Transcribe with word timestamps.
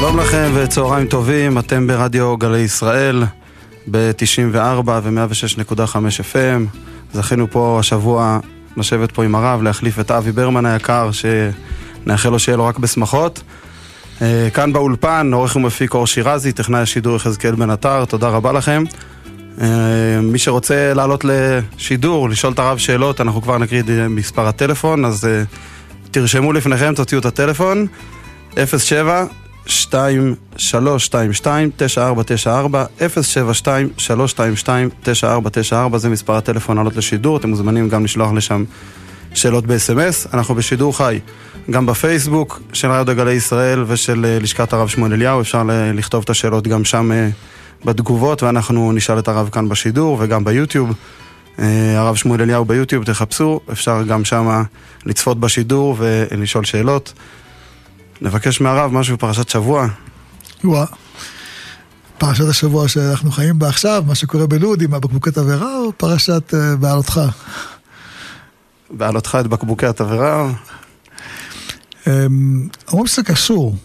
שלום 0.00 0.18
לכם 0.18 0.50
וצהריים 0.54 1.06
טובים, 1.06 1.58
אתם 1.58 1.86
ברדיו 1.86 2.36
גלי 2.36 2.58
ישראל 2.58 3.24
ב-94 3.90 4.88
ו-106.5 5.02 5.96
FM. 6.32 6.78
זכינו 7.12 7.50
פה 7.50 7.76
השבוע 7.80 8.38
לשבת 8.76 9.12
פה 9.12 9.24
עם 9.24 9.34
הרב, 9.34 9.62
להחליף 9.62 10.00
את 10.00 10.10
אבי 10.10 10.32
ברמן 10.32 10.66
היקר, 10.66 11.10
שנאחל 11.12 12.28
לו 12.28 12.38
שיהיה 12.38 12.56
לו 12.56 12.66
רק 12.66 12.78
בשמחות. 12.78 13.42
אה, 14.22 14.48
כאן 14.54 14.72
באולפן, 14.72 15.30
עורך 15.32 15.56
ומפיק 15.56 15.94
אור 15.94 16.06
שירזי, 16.06 16.52
טכנאי 16.52 16.80
השידור 16.80 17.16
יחזקאל 17.16 17.54
בן 17.54 17.70
עטר, 17.70 18.04
תודה 18.04 18.28
רבה 18.28 18.52
לכם. 18.52 18.84
אה, 19.60 19.66
מי 20.22 20.38
שרוצה 20.38 20.94
לעלות 20.94 21.24
לשידור, 21.24 22.28
לשאול 22.28 22.52
את 22.52 22.58
הרב 22.58 22.78
שאלות, 22.78 23.20
אנחנו 23.20 23.42
כבר 23.42 23.58
נקריא 23.58 23.80
את 23.80 23.86
מספר 24.10 24.46
הטלפון, 24.46 25.04
אז 25.04 25.24
אה, 25.24 25.42
תרשמו 26.10 26.52
לפניכם, 26.52 26.94
תוציאו 26.94 27.20
את 27.20 27.24
הטלפון, 27.24 27.86
07 28.78 29.24
2322 29.68 31.70
9494 31.76 32.84
072 32.98 33.88
322 33.96 34.90
9494 35.02 35.98
זה 35.98 36.08
מספר 36.08 36.36
הטלפון 36.36 36.76
לעלות 36.76 36.96
לשידור, 36.96 37.36
אתם 37.36 37.48
מוזמנים 37.48 37.88
גם 37.88 38.04
לשלוח 38.04 38.32
לשם 38.32 38.64
שאלות 39.34 39.66
ב-SMS. 39.66 40.34
אנחנו 40.34 40.54
בשידור 40.54 40.96
חי, 40.96 41.20
גם 41.70 41.86
בפייסבוק 41.86 42.62
של 42.72 42.90
רדיו 42.90 43.16
גלי 43.16 43.32
ישראל 43.32 43.84
ושל 43.86 44.24
אה, 44.24 44.38
לשכת 44.40 44.72
הרב 44.72 44.88
שמואל 44.88 45.12
אליהו, 45.12 45.40
אפשר 45.40 45.62
לכתוב 45.94 46.22
את 46.24 46.30
השאלות 46.30 46.68
גם 46.68 46.84
שם 46.84 47.12
אה, 47.12 47.28
בתגובות, 47.84 48.42
ואנחנו 48.42 48.92
נשאל 48.92 49.18
את 49.18 49.28
הרב 49.28 49.48
כאן 49.52 49.68
בשידור 49.68 50.16
וגם 50.20 50.44
ביוטיוב. 50.44 50.92
אה, 51.58 51.98
הרב 51.98 52.16
שמואל 52.16 52.42
אליהו 52.42 52.64
ביוטיוב, 52.64 53.04
תחפשו, 53.04 53.60
אפשר 53.72 54.02
גם 54.02 54.24
שם 54.24 54.62
לצפות 55.06 55.40
בשידור 55.40 55.96
ולשאול 55.98 56.64
שאלות. 56.64 57.12
נבקש 58.20 58.60
מהרב 58.60 58.92
משהו 58.92 59.16
בפרשת 59.16 59.48
שבוע. 59.48 59.88
וואה. 60.64 60.84
פרשת 62.18 62.48
השבוע 62.48 62.88
שאנחנו 62.88 63.30
חיים 63.30 63.58
בה 63.58 63.68
עכשיו, 63.68 64.04
מה 64.06 64.14
שקורה 64.14 64.46
בלוד 64.46 64.82
עם 64.82 64.94
הבקבוקי 64.94 65.30
תבערה, 65.30 65.76
או 65.76 65.92
פרשת 65.96 66.54
uh, 66.54 66.76
בעלותך? 66.76 67.20
בעלותך 68.90 69.38
את 69.40 69.46
בקבוקי 69.46 69.86
התבערה? 69.86 70.52
אמ, 72.06 72.68
אומרים 72.88 73.06
שזה 73.06 73.22
קשור. 73.22 73.76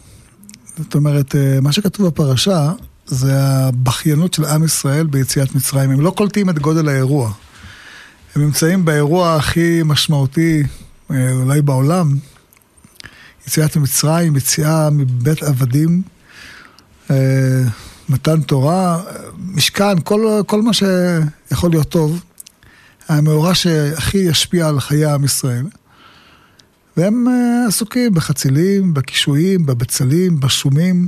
זאת 0.77 0.95
אומרת, 0.95 1.35
אה, 1.35 1.59
מה 1.61 1.71
שכתוב 1.71 2.07
בפרשה 2.07 2.71
זה 3.05 3.33
הבכיינות 3.39 4.33
של 4.33 4.45
עם 4.45 4.63
ישראל 4.63 5.05
ביציאת 5.05 5.55
מצרים. 5.55 5.91
הם 5.91 6.01
לא 6.01 6.11
קולטים 6.11 6.49
את 6.49 6.59
גודל 6.59 6.89
האירוע. 6.89 7.31
הם 8.35 8.41
נמצאים 8.41 8.85
באירוע 8.85 9.35
הכי 9.35 9.81
משמעותי 9.85 10.63
אה, 11.11 11.31
אולי 11.31 11.61
בעולם, 11.61 12.15
יציאת 13.47 13.77
ממצרים, 13.77 14.35
יציאה 14.35 14.89
מבית 14.89 15.43
עבדים, 15.43 16.01
אה, 17.11 17.63
מתן 18.09 18.41
תורה, 18.41 19.03
משכן, 19.37 19.99
כל, 20.03 20.41
כל 20.47 20.61
מה 20.61 20.71
שיכול 20.73 21.71
להיות 21.71 21.89
טוב. 21.89 22.23
המאורע 23.07 23.55
שהכי 23.55 24.17
ישפיע 24.17 24.67
על 24.67 24.79
חיי 24.79 25.05
עם 25.05 25.23
ישראל. 25.23 25.65
והם 26.97 27.27
אה, 27.27 27.67
עסוקים 27.67 28.13
בחצילים, 28.13 28.93
בקישואים, 28.93 29.65
בבצלים, 29.65 30.39
בשומים. 30.39 31.07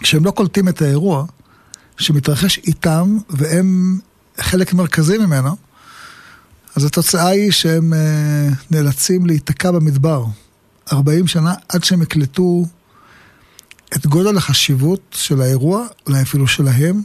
כשהם 0.00 0.24
לא 0.24 0.30
קולטים 0.30 0.68
את 0.68 0.82
האירוע 0.82 1.24
שמתרחש 1.98 2.58
איתם 2.58 3.18
והם 3.30 3.98
חלק 4.40 4.74
מרכזי 4.74 5.18
ממנו, 5.18 5.56
אז 6.76 6.84
התוצאה 6.84 7.28
היא 7.28 7.50
שהם 7.50 7.94
אה, 7.94 8.48
נאלצים 8.70 9.26
להיתקע 9.26 9.70
במדבר 9.70 10.24
40 10.92 11.26
שנה 11.26 11.54
עד 11.68 11.84
שהם 11.84 12.02
יקלטו 12.02 12.64
את 13.96 14.06
גודל 14.06 14.36
החשיבות 14.36 15.00
של 15.10 15.40
האירוע, 15.40 15.86
אולי 16.06 16.22
אפילו 16.22 16.46
שלהם, 16.46 17.02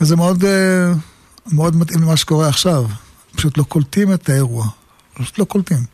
וזה 0.00 0.16
מאוד, 0.16 0.44
אה, 0.44 0.92
מאוד 1.52 1.76
מתאים 1.76 2.02
למה 2.02 2.16
שקורה 2.16 2.48
עכשיו. 2.48 2.86
פשוט 3.36 3.58
לא 3.58 3.62
קולטים 3.62 4.12
את 4.12 4.28
האירוע, 4.28 4.66
פשוט 5.14 5.38
לא 5.38 5.44
קולטים. 5.44 5.84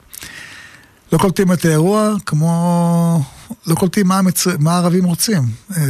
לא 1.13 1.19
קולטים 1.19 1.53
את 1.53 1.65
האירוע 1.65 2.15
כמו... 2.27 3.23
לא 3.67 3.75
קולטים 3.75 4.09
מה, 4.09 4.19
המצר... 4.19 4.51
מה 4.59 4.73
הערבים 4.73 5.05
רוצים. 5.05 5.43
אה, 5.77 5.83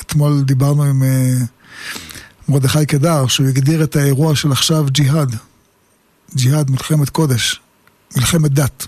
אתמול 0.00 0.42
דיברנו 0.42 0.84
עם 0.84 1.02
אה, 1.02 1.34
מרדכי 2.48 2.86
קדר, 2.86 3.26
שהוא 3.26 3.48
הגדיר 3.48 3.84
את 3.84 3.96
האירוע 3.96 4.36
של 4.36 4.52
עכשיו 4.52 4.84
ג'יהאד. 4.90 5.36
ג'יהאד, 6.34 6.70
מלחמת 6.70 7.10
קודש, 7.10 7.60
מלחמת 8.16 8.52
דת. 8.52 8.86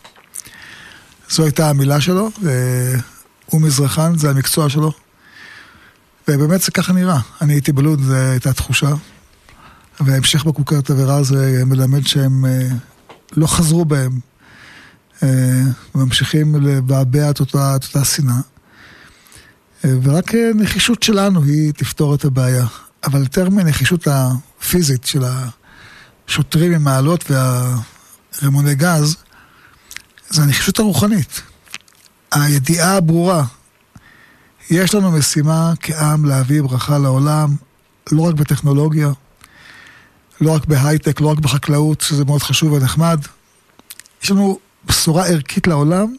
זו 1.30 1.42
הייתה 1.42 1.70
המילה 1.70 2.00
שלו, 2.00 2.30
והוא 2.42 3.60
מזרחן, 3.60 4.18
זה 4.18 4.30
המקצוע 4.30 4.68
שלו. 4.68 4.92
ובאמת 6.28 6.60
זה 6.60 6.70
ככה 6.70 6.92
נראה. 6.92 7.18
אני 7.40 7.52
הייתי 7.52 7.72
בלוד, 7.72 8.00
זו 8.02 8.14
הייתה 8.14 8.52
תחושה. 8.52 8.90
והמשך 10.00 10.44
בקוקר 10.44 10.78
התבערה 10.78 11.22
זה 11.22 11.62
מלמד 11.66 12.06
שהם 12.06 12.44
אה, 12.44 12.68
לא 13.36 13.46
חזרו 13.46 13.84
בהם. 13.84 14.20
אה, 15.22 15.62
ממשיכים 15.94 16.66
לבעבע 16.66 17.30
את 17.30 17.40
אותה, 17.40 17.76
את 17.76 17.84
אותה 17.84 18.04
שנאה. 18.04 18.34
אה, 19.84 19.90
ורק 20.02 20.34
נחישות 20.34 21.02
שלנו 21.02 21.44
היא 21.44 21.72
תפתור 21.72 22.14
את 22.14 22.24
הבעיה. 22.24 22.66
אבל 23.04 23.20
יותר 23.20 23.50
מנחישות 23.50 24.08
הפיזית 24.10 25.04
של 25.04 25.22
השוטרים 26.28 26.72
עם 26.72 26.84
מעלות 26.84 27.30
והרימוני 27.30 28.74
גז, 28.74 29.16
זה 30.30 30.42
הנחישות 30.42 30.78
הרוחנית. 30.78 31.42
הידיעה 32.32 32.96
הברורה, 32.96 33.44
יש 34.70 34.94
לנו 34.94 35.10
משימה 35.10 35.72
כעם 35.80 36.24
להביא 36.24 36.62
ברכה 36.62 36.98
לעולם, 36.98 37.56
לא 38.12 38.22
רק 38.22 38.34
בטכנולוגיה, 38.34 39.10
לא 40.40 40.54
רק 40.54 40.64
בהייטק, 40.64 41.20
לא 41.20 41.26
רק 41.26 41.38
בחקלאות, 41.38 42.00
שזה 42.00 42.24
מאוד 42.24 42.42
חשוב 42.42 42.72
ונחמד. 42.72 43.20
יש 44.22 44.30
לנו 44.30 44.58
בשורה 44.84 45.26
ערכית 45.26 45.66
לעולם, 45.66 46.14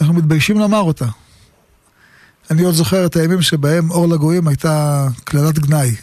אנחנו 0.00 0.14
מתביישים 0.14 0.58
לומר 0.58 0.80
אותה. 0.80 1.06
אני 2.50 2.62
עוד 2.62 2.74
זוכר 2.74 3.06
את 3.06 3.16
הימים 3.16 3.42
שבהם 3.42 3.90
אור 3.90 4.08
לגויים 4.08 4.48
הייתה 4.48 5.08
קללת 5.24 5.58
גנאי. 5.58 5.94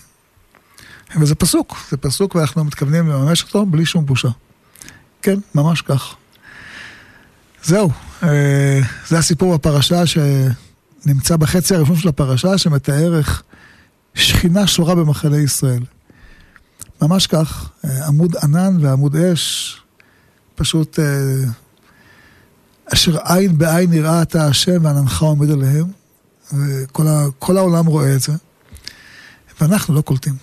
וזה 1.21 1.35
פסוק, 1.35 1.77
זה 1.91 1.97
פסוק 1.97 2.35
ואנחנו 2.35 2.63
מתכוונים 2.63 3.07
לממש 3.07 3.43
אותו 3.43 3.65
בלי 3.65 3.85
שום 3.85 4.05
בושה. 4.05 4.29
כן, 5.21 5.39
ממש 5.55 5.81
כך. 5.81 6.15
זהו, 7.63 7.89
אה, 8.23 8.79
זה 9.07 9.17
הסיפור 9.17 9.53
בפרשה 9.53 10.03
שנמצא 10.05 11.35
בחצי 11.37 11.75
הראשון 11.75 11.95
של 11.95 12.07
הפרשה, 12.07 12.57
שמתאר 12.57 13.17
איך 13.17 13.43
שכינה 14.13 14.67
שורה 14.67 14.95
במחנה 14.95 15.37
ישראל. 15.37 15.83
ממש 17.01 17.27
כך, 17.27 17.69
אה, 17.85 18.07
עמוד 18.07 18.35
ענן 18.43 18.77
ועמוד 18.81 19.15
אש, 19.15 19.77
פשוט 20.55 20.99
אה, 20.99 21.05
אשר 22.93 23.17
עין 23.25 23.57
בעין 23.57 23.89
נראה 23.89 24.21
אתה 24.21 24.47
השם 24.47 24.85
ועננך 24.85 25.21
עומד 25.21 25.49
עליהם, 25.49 25.85
וכל 26.53 27.57
העולם 27.57 27.85
רואה 27.85 28.15
את 28.15 28.21
זה, 28.21 28.33
ואנחנו 29.61 29.93
לא 29.93 30.01
קולטים. 30.01 30.35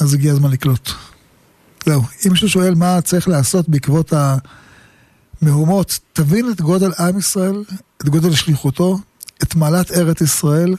אז 0.00 0.14
הגיע 0.14 0.32
הזמן 0.32 0.50
לקלוט. 0.50 0.90
זהו, 1.86 2.02
אם 2.26 2.30
מישהו 2.30 2.48
שואל 2.48 2.74
מה 2.74 3.00
צריך 3.00 3.28
לעשות 3.28 3.68
בעקבות 3.68 4.12
ה... 4.12 4.36
מהומות, 5.42 5.98
תבין 6.12 6.50
את 6.50 6.60
גודל 6.60 6.90
עם 6.98 7.18
ישראל, 7.18 7.64
את 8.00 8.08
גודל 8.08 8.34
שליחותו, 8.34 8.98
את 9.42 9.54
מעלת 9.54 9.90
ארץ 9.90 10.20
ישראל, 10.20 10.74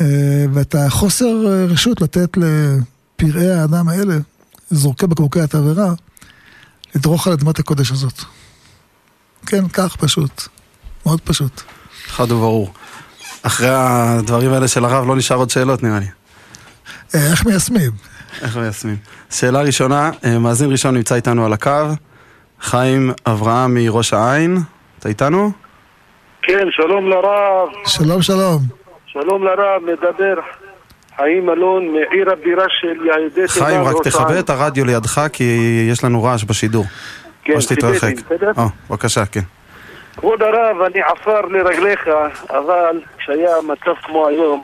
אה, 0.00 0.06
ואת 0.52 0.74
החוסר 0.74 1.26
אה, 1.46 1.64
רשות 1.64 2.00
לתת 2.00 2.36
לפראי 2.36 3.50
האדם 3.50 3.88
האלה, 3.88 4.16
זורקי 4.70 5.06
בקבוקי 5.06 5.40
התבערה, 5.40 5.92
לדרוך 6.94 7.26
על 7.26 7.32
אדמת 7.32 7.58
הקודש 7.58 7.90
הזאת. 7.90 8.20
כן, 9.46 9.68
כך 9.68 9.96
פשוט. 9.96 10.48
מאוד 11.06 11.20
פשוט. 11.20 11.60
חד 12.06 12.32
וברור. 12.32 12.72
אחרי 13.42 13.70
הדברים 13.70 14.52
האלה 14.52 14.68
של 14.68 14.84
הרב 14.84 15.06
לא 15.06 15.16
נשאר 15.16 15.36
עוד 15.36 15.50
שאלות 15.50 15.82
נראה 15.82 15.98
לי. 15.98 16.06
אה, 17.14 17.30
איך 17.30 17.46
מיישמים? 17.46 17.92
איך 18.42 18.56
מיישמים. 18.56 18.96
שאלה 19.30 19.62
ראשונה, 19.62 20.10
מאזין 20.40 20.72
ראשון 20.72 20.94
נמצא 20.94 21.14
איתנו 21.14 21.44
על 21.44 21.52
הקו. 21.52 21.70
חיים 22.60 23.10
אברהם 23.26 23.74
מראש 23.74 24.12
העין, 24.12 24.56
אתה 24.98 25.08
איתנו? 25.08 25.50
כן, 26.42 26.66
שלום 26.70 27.08
לרב. 27.08 27.68
שלום, 27.86 28.22
שלום. 28.22 28.58
שלום 29.06 29.44
לרב, 29.44 29.82
מדבר 29.82 30.34
חיים 31.16 31.50
אלון 31.50 31.88
מעיר 31.88 32.30
הבירה 32.32 32.64
של 32.80 33.06
יהודי 33.06 33.34
תימן. 33.34 33.66
חיים, 33.66 33.82
רק 33.82 33.96
תכבה 34.04 34.38
את 34.38 34.50
הרדיו 34.50 34.84
לידך 34.84 35.20
כי 35.32 35.44
יש 35.90 36.04
לנו 36.04 36.22
רעש 36.22 36.44
בשידור. 36.44 36.84
כן, 37.44 37.52
או 37.52 37.60
שתתרחק. 37.60 38.14
בסדר? 38.14 38.50
או, 38.56 38.62
בבקשה, 38.90 39.26
כן. 39.26 39.40
כבוד 40.16 40.42
הרב, 40.42 40.80
אני 40.80 41.00
עפר 41.02 41.40
לרגליך, 41.40 42.08
אבל 42.50 43.00
כשהיה 43.18 43.54
מצב 43.62 44.00
כמו 44.02 44.28
היום, 44.28 44.62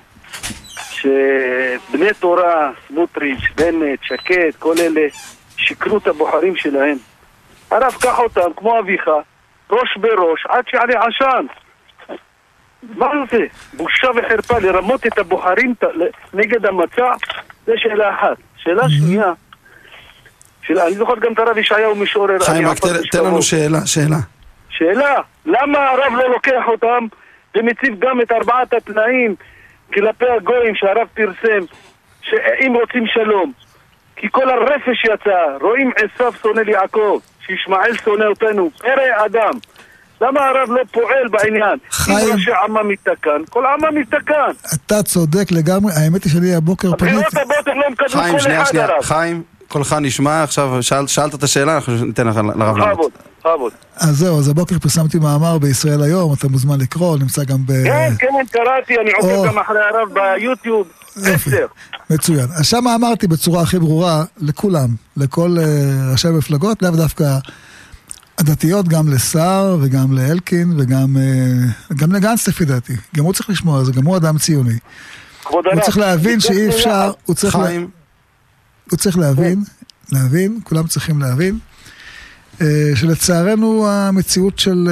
שבני 0.90 2.10
תורה, 2.20 2.70
סמוטריץ', 2.88 3.44
בנט, 3.56 3.98
שקד, 4.02 4.50
כל 4.58 4.74
אלה, 4.78 5.06
שיקרו 5.56 5.98
את 5.98 6.06
הבוחרים 6.06 6.56
שלהם. 6.56 6.96
הרב, 7.76 7.94
קח 8.02 8.18
אותם, 8.18 8.50
כמו 8.56 8.78
אביך, 8.78 9.08
ראש 9.70 9.96
בראש, 9.96 10.46
עד 10.48 10.64
שיעלה 10.68 10.94
עשן. 11.06 11.46
מה 12.96 13.06
זה? 13.30 13.38
בושה 13.72 14.08
וחרפה 14.16 14.58
לרמות 14.58 15.06
את 15.06 15.18
הבוחרים 15.18 15.74
נגד 16.34 16.66
המצע? 16.66 17.12
זה 17.66 17.72
שאלה 17.76 18.14
אחת. 18.14 18.36
שאלה 18.56 18.82
שנייה, 18.88 19.32
של- 20.62 20.78
אני 20.78 20.94
זוכר 20.94 21.14
גם 21.20 21.32
את 21.32 21.38
הרב 21.38 21.58
ישעיהו 21.58 21.94
משורר. 21.96 22.38
חיים, 22.40 22.68
רק 22.68 22.78
תן- 22.78 23.18
לנו. 23.24 23.42
שאלה, 23.42 23.78
שאלה. 23.86 24.16
שאלה, 24.68 25.14
למה 25.46 25.78
הרב 25.90 26.12
לא 26.16 26.28
לוקח 26.30 26.62
אותם 26.68 27.06
ומציב 27.56 27.98
גם 27.98 28.20
את 28.20 28.32
ארבעת 28.32 28.72
התנאים 28.74 29.34
כלפי 29.94 30.24
הגויים 30.36 30.74
שהרב 30.74 31.06
פרסם, 31.14 31.64
שאם 32.22 32.74
רוצים 32.80 33.06
שלום? 33.06 33.52
כי 34.16 34.26
כל 34.30 34.50
הרפש 34.50 35.04
יצא, 35.04 35.56
רואים 35.60 35.90
עשיו 35.96 36.32
שונא 36.42 36.60
ליעקב, 36.60 37.18
שישמעאל 37.46 37.96
שונא 38.04 38.24
אותנו, 38.24 38.70
פרא 38.78 39.24
אדם. 39.26 39.52
למה 40.20 40.40
הרב 40.46 40.70
לא 40.70 40.80
פועל 40.92 41.28
בעניין? 41.30 41.78
חיים. 41.90 42.18
אם 42.18 42.32
ראשי 42.34 42.50
עמם 42.64 42.88
מתקן, 42.88 43.40
כל 43.50 43.64
עמם 43.66 43.98
מתקן. 43.98 44.50
אתה 44.74 45.02
צודק 45.02 45.50
לגמרי, 45.50 45.92
האמת 45.96 46.24
היא 46.24 46.32
שאני 46.32 46.54
הבוקר 46.54 46.90
פניתי, 46.98 47.16
הבחירות 47.26 47.68
הם 47.68 47.78
לא 47.78 48.08
חיים, 48.08 48.32
כל 48.34 48.38
שנייה, 48.40 48.62
אחד 48.62 48.70
שנייה. 48.70 48.86
הרב. 48.86 49.02
חיים, 49.02 49.42
קולך 49.68 49.92
נשמע, 50.00 50.42
עכשיו 50.42 50.82
שאל- 50.82 51.06
שאלת 51.06 51.34
את 51.34 51.42
השאלה, 51.42 51.74
אנחנו 51.74 52.04
ניתן 52.04 52.26
לך 52.26 52.36
לרב 52.56 52.76
לענות. 52.78 53.12
בכבוד. 53.40 53.72
אז 54.00 54.16
זהו, 54.16 54.38
אז 54.38 54.48
הבוקר 54.48 54.78
פרסמתי 54.78 55.18
מאמר 55.18 55.58
בישראל 55.58 56.02
היום, 56.02 56.34
אתה 56.38 56.48
מוזמן 56.48 56.80
לקרוא, 56.80 57.18
נמצא 57.18 57.44
גם 57.44 57.58
ב... 57.66 57.72
כן, 57.84 58.10
כן, 58.18 58.26
קראתי, 58.52 58.94
אני. 59.00 59.10
עוקב 59.12 59.46
גם 59.48 59.58
אחרי 59.58 59.78
הרב 59.80 60.08
ביוטיוב. 60.14 60.86
יופי. 61.16 61.50
מצוין. 62.10 62.48
אז 62.54 62.66
שם 62.66 62.88
אמרתי 62.88 63.26
בצורה 63.26 63.62
הכי 63.62 63.78
ברורה 63.78 64.24
לכולם, 64.38 64.88
לכל 65.16 65.56
אה, 65.58 66.10
ראשי 66.12 66.28
המפלגות, 66.28 66.82
לאו 66.82 66.90
דווקא 66.90 67.38
הדתיות, 68.38 68.88
גם 68.88 69.08
לסער 69.08 69.76
וגם 69.80 70.12
לאלקין 70.12 70.72
וגם 70.78 71.16
אה, 71.16 71.94
גם 71.96 72.12
לגנץ 72.12 72.48
לפי 72.48 72.64
דעתי. 72.64 72.96
גם 73.16 73.24
הוא 73.24 73.32
צריך 73.32 73.50
לשמוע 73.50 73.78
על 73.78 73.84
זה, 73.84 73.92
גם 73.92 74.04
הוא 74.04 74.16
אדם 74.16 74.38
ציוני. 74.38 74.78
כבוד 75.44 75.64
הוא. 75.66 75.82
צריך 75.82 75.98
להבין 75.98 76.40
שאי 76.40 76.68
אפשר, 76.68 77.12
הוא 77.24 77.36
צריך, 77.36 77.56
לה, 77.56 77.70
הוא 78.90 78.98
צריך 78.98 79.18
להבין, 79.18 79.64
להבין, 80.12 80.60
כולם 80.64 80.86
צריכים 80.86 81.20
להבין, 81.20 81.58
אה, 82.60 82.90
שלצערנו 82.94 83.88
המציאות 83.88 84.58
של 84.58 84.88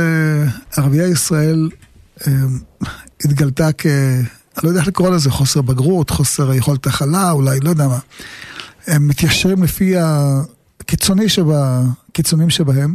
ערביי 0.77 1.11
ישראל 1.11 1.69
התגלתה 3.25 3.69
כ... 3.79 3.87
אני 4.57 4.65
לא 4.65 4.69
יודע 4.69 4.81
איך 4.81 4.89
לקרוא 4.89 5.11
לזה, 5.11 5.31
חוסר 5.31 5.63
בגרות, 5.63 6.11
חוסר 6.11 6.55
יכולת 6.55 6.87
הכלה, 6.87 7.31
אולי, 7.31 7.61
לא 7.61 7.71
יודע 7.71 7.89
מה. 7.89 7.99
הם 8.87 9.09
מתיישרים 9.09 9.63
לפי 9.63 9.95
הקיצוני 9.99 11.29
שבה, 11.29 11.83
קיצונים 12.13 12.51
שבהם, 12.51 12.95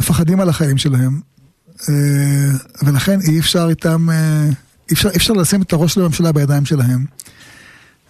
מפחדים 0.00 0.40
על 0.40 0.48
החיים 0.48 0.78
שלהם, 0.78 1.20
אה, 1.88 1.94
ולכן 2.82 3.20
אי 3.20 3.40
אפשר 3.40 3.66
איתם, 3.70 4.10
אה, 4.10 4.44
אי 4.90 4.94
אפשר, 4.94 5.10
אי 5.10 5.16
אפשר 5.16 5.32
לשים 5.32 5.62
את 5.62 5.72
הראש 5.72 5.94
של 5.94 6.00
הממשלה 6.00 6.32
בידיים 6.32 6.64
שלהם. 6.64 7.04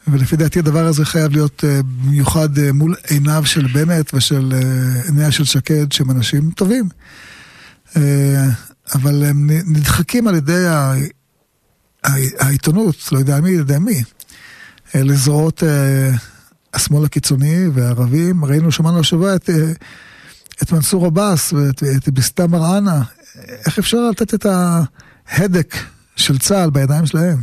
ולפי 0.09 0.37
דעתי 0.37 0.59
הדבר 0.59 0.87
הזה 0.87 1.05
חייב 1.05 1.33
להיות 1.33 1.65
אה, 1.65 1.81
במיוחד 1.83 2.49
מול 2.73 2.95
עיניו 3.09 3.43
של 3.47 3.67
בנט 3.67 4.15
ושל 4.15 4.53
עיניה 5.07 5.31
של 5.31 5.45
שקד, 5.45 5.93
שהם 5.93 6.11
אנשים 6.11 6.51
טובים. 6.51 6.89
אבל 8.95 9.25
הם 9.25 9.51
נדחקים 9.67 10.29
על 10.29 10.35
ידי 10.35 10.65
העיתונות, 12.39 12.97
לא 13.13 13.19
יודע 13.19 13.41
מי, 13.41 13.55
לא 13.55 13.61
יודע 13.61 13.79
מי, 13.79 14.03
אה, 14.95 15.03
לזרועות 15.03 15.63
אה, 15.63 16.11
השמאל 16.75 17.05
הקיצוני 17.05 17.69
והערבים. 17.75 18.45
ראינו, 18.45 18.73
שמענו 18.73 19.01
השבוע 19.01 19.35
את, 19.35 19.51
אה, 19.51 19.73
את 20.63 20.73
מנסור 20.73 21.07
עבאס 21.07 21.53
ואת 21.53 21.83
את 21.97 22.09
ביסטה 22.09 22.47
מראענה. 22.47 23.03
איך 23.67 23.79
אפשר 23.79 24.11
לתת 24.11 24.35
את 24.35 24.47
ההדק 24.47 25.77
של 26.17 26.39
צה"ל 26.39 26.71
בידיים 26.71 27.07
שלהם? 27.07 27.39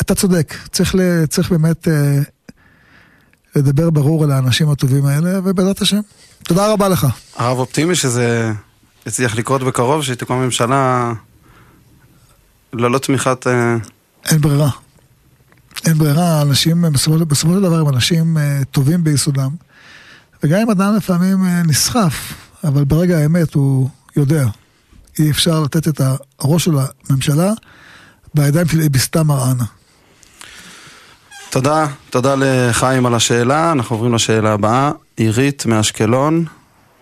אתה 0.00 0.14
צודק, 0.14 0.54
צריך, 0.72 0.94
ל, 0.94 1.26
צריך 1.26 1.50
באמת 1.50 1.88
אה, 1.88 2.18
לדבר 3.56 3.90
ברור 3.90 4.24
על 4.24 4.30
האנשים 4.30 4.70
הטובים 4.70 5.06
האלה, 5.06 5.38
ובעזרת 5.44 5.82
השם. 5.82 6.00
תודה 6.42 6.72
רבה 6.72 6.88
לך. 6.88 7.06
הרב 7.36 7.58
אופטימי 7.58 7.94
שזה 7.94 8.52
יצליח 9.06 9.36
לקרות 9.36 9.62
בקרוב, 9.62 10.02
שתקום 10.02 10.42
ממשלה 10.42 11.12
ללא 12.72 12.98
תמיכת... 12.98 13.46
אה, 13.46 13.76
אין 14.30 14.40
ברירה. 14.40 14.70
אין 15.86 15.94
ברירה, 15.94 16.42
אנשים, 16.42 16.84
בסופו, 16.92 17.18
בסופו 17.18 17.54
של 17.54 17.62
דבר 17.62 17.80
הם 17.80 17.88
אנשים 17.88 18.38
אה, 18.38 18.60
טובים 18.70 19.04
ביסודם, 19.04 19.50
וגם 20.42 20.60
אם 20.60 20.70
אדם 20.70 20.96
לפעמים 20.96 21.44
אה, 21.44 21.62
נסחף, 21.66 22.34
אבל 22.64 22.84
ברגע 22.84 23.18
האמת 23.18 23.54
הוא 23.54 23.88
יודע. 24.16 24.44
אי 25.18 25.30
אפשר 25.30 25.60
לתת 25.60 25.88
את 25.88 26.00
הראש 26.40 26.64
של 26.64 26.74
הממשלה 27.10 27.52
בידיים 28.34 28.66
של 28.66 28.88
ביסטה 28.88 29.22
מראענה. 29.22 29.64
תודה, 31.50 31.86
תודה 32.10 32.34
לחיים 32.38 33.06
על 33.06 33.14
השאלה. 33.14 33.72
אנחנו 33.72 33.96
עוברים 33.96 34.14
לשאלה 34.14 34.52
הבאה. 34.52 34.90
עירית 35.16 35.66
מאשקלון, 35.66 36.44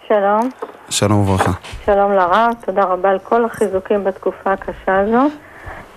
שלום, 0.09 0.51
שלום 0.91 1.19
וברכה. 1.21 1.53
שלום 1.85 2.13
לרב, 2.13 2.55
תודה 2.67 2.85
רבה 2.85 3.11
על 3.11 3.19
כל 3.19 3.45
החיזוקים 3.45 4.05
בתקופה 4.05 4.53
הקשה 4.53 5.01
הזו. 5.01 5.29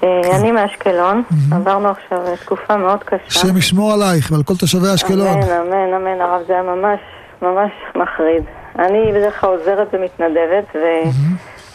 אה, 0.03 0.37
אני 0.39 0.51
מאשקלון, 0.51 1.23
עברנו 1.51 1.89
עכשיו 1.89 2.27
אה, 2.27 2.37
תקופה 2.37 2.77
מאוד 2.77 3.03
קשה. 3.03 3.23
השם 3.27 3.57
ישמור 3.57 3.93
עלייך 3.93 4.31
ועל 4.31 4.43
כל 4.43 4.53
תושבי 4.59 4.87
אשקלון. 4.95 5.27
אמן, 5.27 5.51
אמן, 5.51 5.93
אמן, 5.93 6.21
הרב, 6.21 6.41
זה 6.47 6.53
היה 6.53 6.63
ממש, 6.63 6.99
ממש 7.41 7.71
מחריד. 7.95 8.43
אני 8.79 9.11
בדרך 9.11 9.41
כלל 9.41 9.49
עוזרת 9.49 9.87
ומתנדבת, 9.93 10.75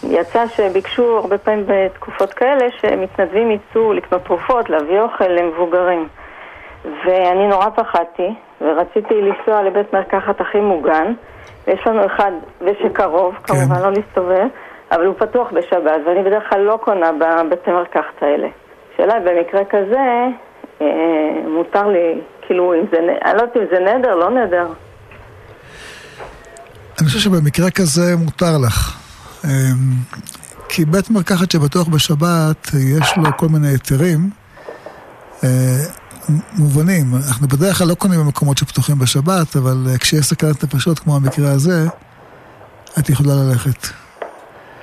ויצא 0.02 0.46
שביקשו 0.46 1.18
הרבה 1.18 1.38
פעמים 1.38 1.64
בתקופות 1.66 2.34
כאלה 2.34 2.64
שמתנדבים 2.80 3.50
יצאו 3.50 3.92
לקנות 3.92 4.24
תרופות, 4.24 4.70
להביא 4.70 5.00
אוכל 5.00 5.28
למבוגרים. 5.28 6.08
ואני 6.84 7.48
נורא 7.48 7.68
פחדתי, 7.68 8.34
ורציתי 8.60 9.14
לנסוע 9.14 9.62
לבית 9.62 9.92
מרקחת 9.92 10.40
הכי 10.40 10.60
מוגן, 10.60 11.12
ויש 11.66 11.86
לנו 11.86 12.06
אחד 12.06 12.32
ושקרוב, 12.60 13.34
כן. 13.34 13.54
כמובן 13.54 13.82
לא 13.82 13.92
להסתובב, 13.92 14.46
אבל 14.92 15.06
הוא 15.06 15.14
פתוח 15.18 15.48
בשבת, 15.52 16.00
ואני 16.06 16.22
בדרך 16.22 16.42
כלל 16.50 16.60
לא 16.60 16.78
קונה 16.84 17.10
בבתי 17.12 17.70
מרקחת 17.70 18.22
האלה. 18.22 18.48
השאלה 18.94 19.14
היא, 19.14 19.22
במקרה 19.22 19.64
כזה, 19.64 20.26
אה, 20.80 21.48
מותר 21.48 21.86
לי, 21.86 22.20
כאילו, 22.42 22.74
אם 22.74 22.84
זה, 22.92 22.98
אני 22.98 23.36
לא 23.36 23.42
יודעת 23.42 23.56
אם 23.56 23.62
זה 23.70 23.80
נדר, 23.80 24.14
לא 24.14 24.30
נדר. 24.30 24.66
אני 27.00 27.06
חושב 27.06 27.18
שבמקרה 27.18 27.70
כזה 27.70 28.16
מותר 28.16 28.58
לך. 28.66 28.98
אמ, 29.44 29.50
כי 30.68 30.84
בית 30.84 31.10
מרקחת 31.10 31.50
שבטוח 31.50 31.88
בשבת, 31.88 32.70
יש 32.74 33.16
לו 33.16 33.36
כל 33.36 33.48
מיני 33.48 33.68
היתרים 33.68 34.30
אה, 35.44 35.48
מובנים. 36.58 37.06
אנחנו 37.28 37.48
בדרך 37.48 37.78
כלל 37.78 37.88
לא 37.88 37.94
קונים 37.94 38.20
במקומות 38.20 38.58
שפתוחים 38.58 38.98
בשבת, 38.98 39.56
אבל 39.56 39.86
אה, 39.90 39.98
כשיש 39.98 40.26
סכנת 40.26 40.64
נפשות 40.64 40.98
כמו 40.98 41.16
המקרה 41.16 41.50
הזה, 41.50 41.86
את 42.98 43.10
יכולה 43.10 43.34
ללכת. 43.34 44.05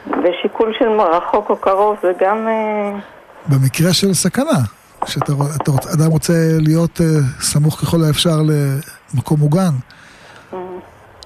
ושיקול 0.08 0.74
של 0.80 0.90
רחוק 1.02 1.50
או 1.50 1.56
קרוב 1.58 1.96
זה 2.04 2.12
גם... 2.22 2.48
אה, 2.48 3.00
במקרה 3.48 3.94
של 3.94 4.14
סכנה, 4.14 4.60
שאתה 5.06 5.32
רוצ- 5.34 5.56
אתה 5.62 5.72
רוצ- 5.72 5.94
אדם 5.94 6.12
רוצה 6.12 6.34
להיות 6.60 7.02
אה, 7.02 7.06
סמוך 7.42 7.80
ככל 7.80 8.04
האפשר 8.08 8.38
למקום 9.14 9.40
מוגן, 9.40 9.72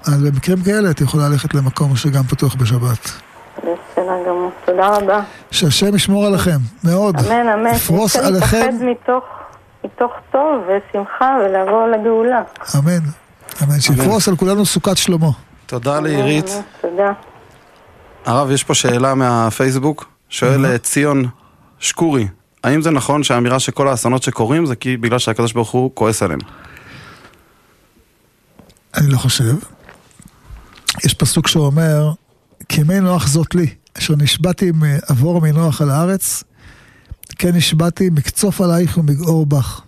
אז 0.06 0.22
במקרים 0.22 0.58
כאלה 0.64 0.90
את 0.90 1.00
יכולה 1.00 1.28
ללכת 1.28 1.54
למקום 1.54 1.96
שגם 1.96 2.22
פתוח 2.22 2.54
בשבת. 2.54 3.10
בסדר 3.58 4.24
גמור. 4.26 4.50
תודה 4.64 4.88
רבה. 4.96 5.20
שהשם 5.50 5.94
ישמור 5.96 6.26
עליכם, 6.26 6.56
מאוד. 6.84 7.16
אמן, 7.16 7.48
אמן. 7.48 7.70
יפרוס 7.74 8.16
עליכם, 8.16 8.56
להתאחד 8.56 8.84
מתוך, 8.84 9.24
מתוך 9.84 10.12
טוב 10.32 10.62
ושמחה 10.68 11.36
ולבוא 11.44 11.86
לגאולה. 11.88 12.42
אמן. 12.78 12.98
אמן. 13.64 13.80
שיפרוס 13.80 14.28
על 14.28 14.36
כולנו 14.36 14.66
סוכת 14.66 14.96
שלמה. 14.96 15.28
תודה 15.66 16.00
לעירית. 16.00 16.62
תודה. 16.80 17.12
הרב, 18.28 18.50
יש 18.50 18.64
פה 18.64 18.74
שאלה 18.74 19.14
מהפייסבוק. 19.14 20.04
שואל 20.28 20.66
אה, 20.66 20.78
ציון 20.78 21.24
שקורי, 21.78 22.28
האם 22.64 22.82
זה 22.82 22.90
נכון 22.90 23.22
שהאמירה 23.22 23.58
שכל 23.58 23.88
האסונות 23.88 24.22
שקורים 24.22 24.66
זה 24.66 24.76
כי 24.76 24.96
בגלל 24.96 25.18
שהקדוש 25.18 25.52
ברוך 25.52 25.70
הוא 25.70 25.90
כועס 25.94 26.22
עליהם? 26.22 26.40
אני 28.96 29.10
לא 29.10 29.18
חושב. 29.18 29.54
יש 31.04 31.14
פסוק 31.14 31.48
שאומר, 31.48 32.12
כי 32.68 32.82
מי 32.82 33.00
נוח 33.00 33.26
זאת 33.26 33.54
לי, 33.54 33.66
אשר 33.98 34.14
נשבעתי 34.16 34.70
מעבור 34.74 35.40
מנוח 35.40 35.82
על 35.82 35.90
הארץ, 35.90 36.44
כן 37.38 37.56
נשבעתי 37.56 38.10
מקצוף 38.10 38.60
עלייך 38.60 38.98
ומגעור 38.98 39.46
בך. 39.46 39.80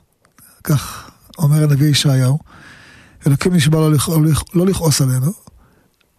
כך 0.64 1.11
אומר 1.38 1.62
הנביא 1.62 1.90
ישעיהו. 1.90 2.38
אלוקים 3.26 3.54
נשבע 3.54 3.78
לא. 3.78 3.90
לא, 3.90 3.97
לכ... 3.97 4.42
לא 4.54 4.66
לכעוס 4.66 5.00
עלינו, 5.00 5.32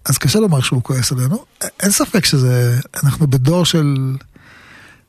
אז 0.05 0.17
קשה 0.17 0.39
לומר 0.39 0.61
שהוא 0.61 0.83
כועס 0.83 1.11
עלינו. 1.11 1.45
אין 1.79 1.91
ספק 1.91 2.25
שזה, 2.25 2.79
אנחנו 3.03 3.27
בדור 3.27 3.65
של 3.65 4.17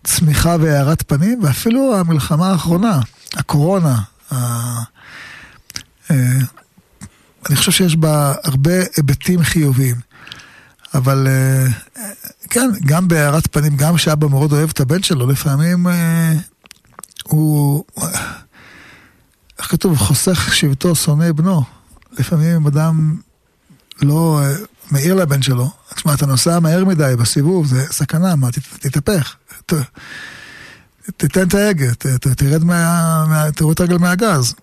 צמיחה 0.04 0.56
והארת 0.60 1.02
פנים, 1.02 1.40
ואפילו 1.42 1.96
המלחמה 1.96 2.50
האחרונה, 2.50 3.00
הקורונה, 3.34 3.98
ה... 4.32 4.36
אה, 6.10 6.16
אני 7.48 7.56
חושב 7.56 7.72
שיש 7.72 7.96
בה 7.96 8.34
הרבה 8.44 8.72
היבטים 8.96 9.42
חיוביים. 9.42 9.96
אבל 10.94 11.28
אה, 11.28 11.66
כן, 12.50 12.70
גם 12.86 13.08
בהארת 13.08 13.46
פנים, 13.46 13.76
גם 13.76 13.96
כשאבא 13.96 14.26
מאוד 14.26 14.52
אוהב 14.52 14.70
את 14.70 14.80
הבן 14.80 15.02
שלו, 15.02 15.26
לפעמים 15.26 15.88
אה, 15.88 16.32
הוא, 17.22 17.84
איך 19.58 19.70
כתוב, 19.70 19.98
חוסך 19.98 20.54
שבטו, 20.54 20.94
שונא 20.94 21.32
בנו. 21.32 21.62
לפעמים 22.12 22.56
אם 22.56 22.66
אדם 22.66 23.16
לא 24.02 24.40
מעיר 24.92 25.14
לבן 25.14 25.42
שלו, 25.42 25.70
תשמע, 25.94 26.14
אתה 26.14 26.26
נוסע 26.26 26.58
מהר 26.58 26.84
מדי 26.84 27.14
בסיבוב, 27.18 27.66
זה 27.66 27.86
סכנה, 27.90 28.36
מה, 28.36 28.52
תת, 28.52 28.62
תתהפך. 28.80 29.36
ת, 29.66 29.72
תתן 31.16 31.48
את 31.48 31.54
ההגה, 31.54 31.94
תרד 32.36 32.64
מה... 32.64 33.24
מה 33.28 33.52
תראו 33.52 33.72
את 33.72 33.80
הרגל 33.80 33.98
מהגז. 33.98 34.54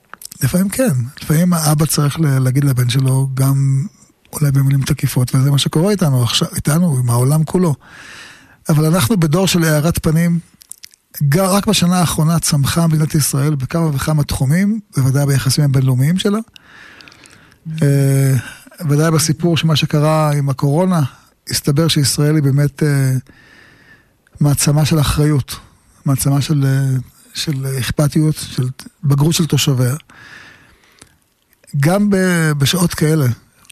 לפעמים 0.44 0.70
כן, 0.70 0.94
לפעמים 1.22 1.54
האבא 1.54 1.86
צריך 1.86 2.20
להגיד 2.20 2.64
לבן 2.64 2.90
שלו 2.90 3.30
גם 3.34 3.86
אולי 4.34 4.52
במילים 4.52 4.82
תקיפות, 4.82 5.36
וזה 5.36 5.52
מה 5.52 5.58
שקורה 5.58 5.92
איתנו 5.92 6.24
עכשיו, 6.24 6.48
איתנו, 6.56 6.98
עם 6.98 7.10
העולם 7.10 7.44
כולו. 7.44 7.76
אבל 8.70 8.86
אנחנו 8.86 9.18
בדור 9.18 9.48
של 9.48 9.64
הארת 9.64 10.00
פנים, 10.04 10.40
רק 11.38 11.68
בשנה 11.68 12.00
האחרונה 12.00 12.40
צמחה 12.40 12.88
מדינת 12.88 13.16
ישראל 13.16 13.56
בכמה 13.56 13.96
וכמה 13.96 14.24
תחומים, 14.24 14.80
בוודאי 14.98 15.26
ביחסים 15.26 15.64
הבינלאומיים 15.64 16.20
שלה. 16.20 16.40
ודאי 18.90 19.12
בסיפור 19.12 19.58
של 19.58 19.68
מה 19.68 19.76
שקרה 19.76 20.32
עם 20.34 20.50
הקורונה, 20.50 21.02
הסתבר 21.50 21.88
שישראל 21.88 22.36
היא 22.36 22.44
באמת 22.44 22.84
אה, 22.84 23.12
מעצמה 24.40 24.86
של 24.86 25.00
אחריות, 25.00 25.56
מעצמה 26.06 26.42
של, 26.42 26.64
אה, 26.66 26.98
של 27.34 27.66
אכפתיות, 27.80 28.36
של 28.36 28.68
בגרות 29.04 29.34
של 29.34 29.46
תושביה. 29.46 29.96
גם 31.80 32.10
ב- 32.10 32.52
בשעות 32.58 32.94
כאלה 32.94 33.26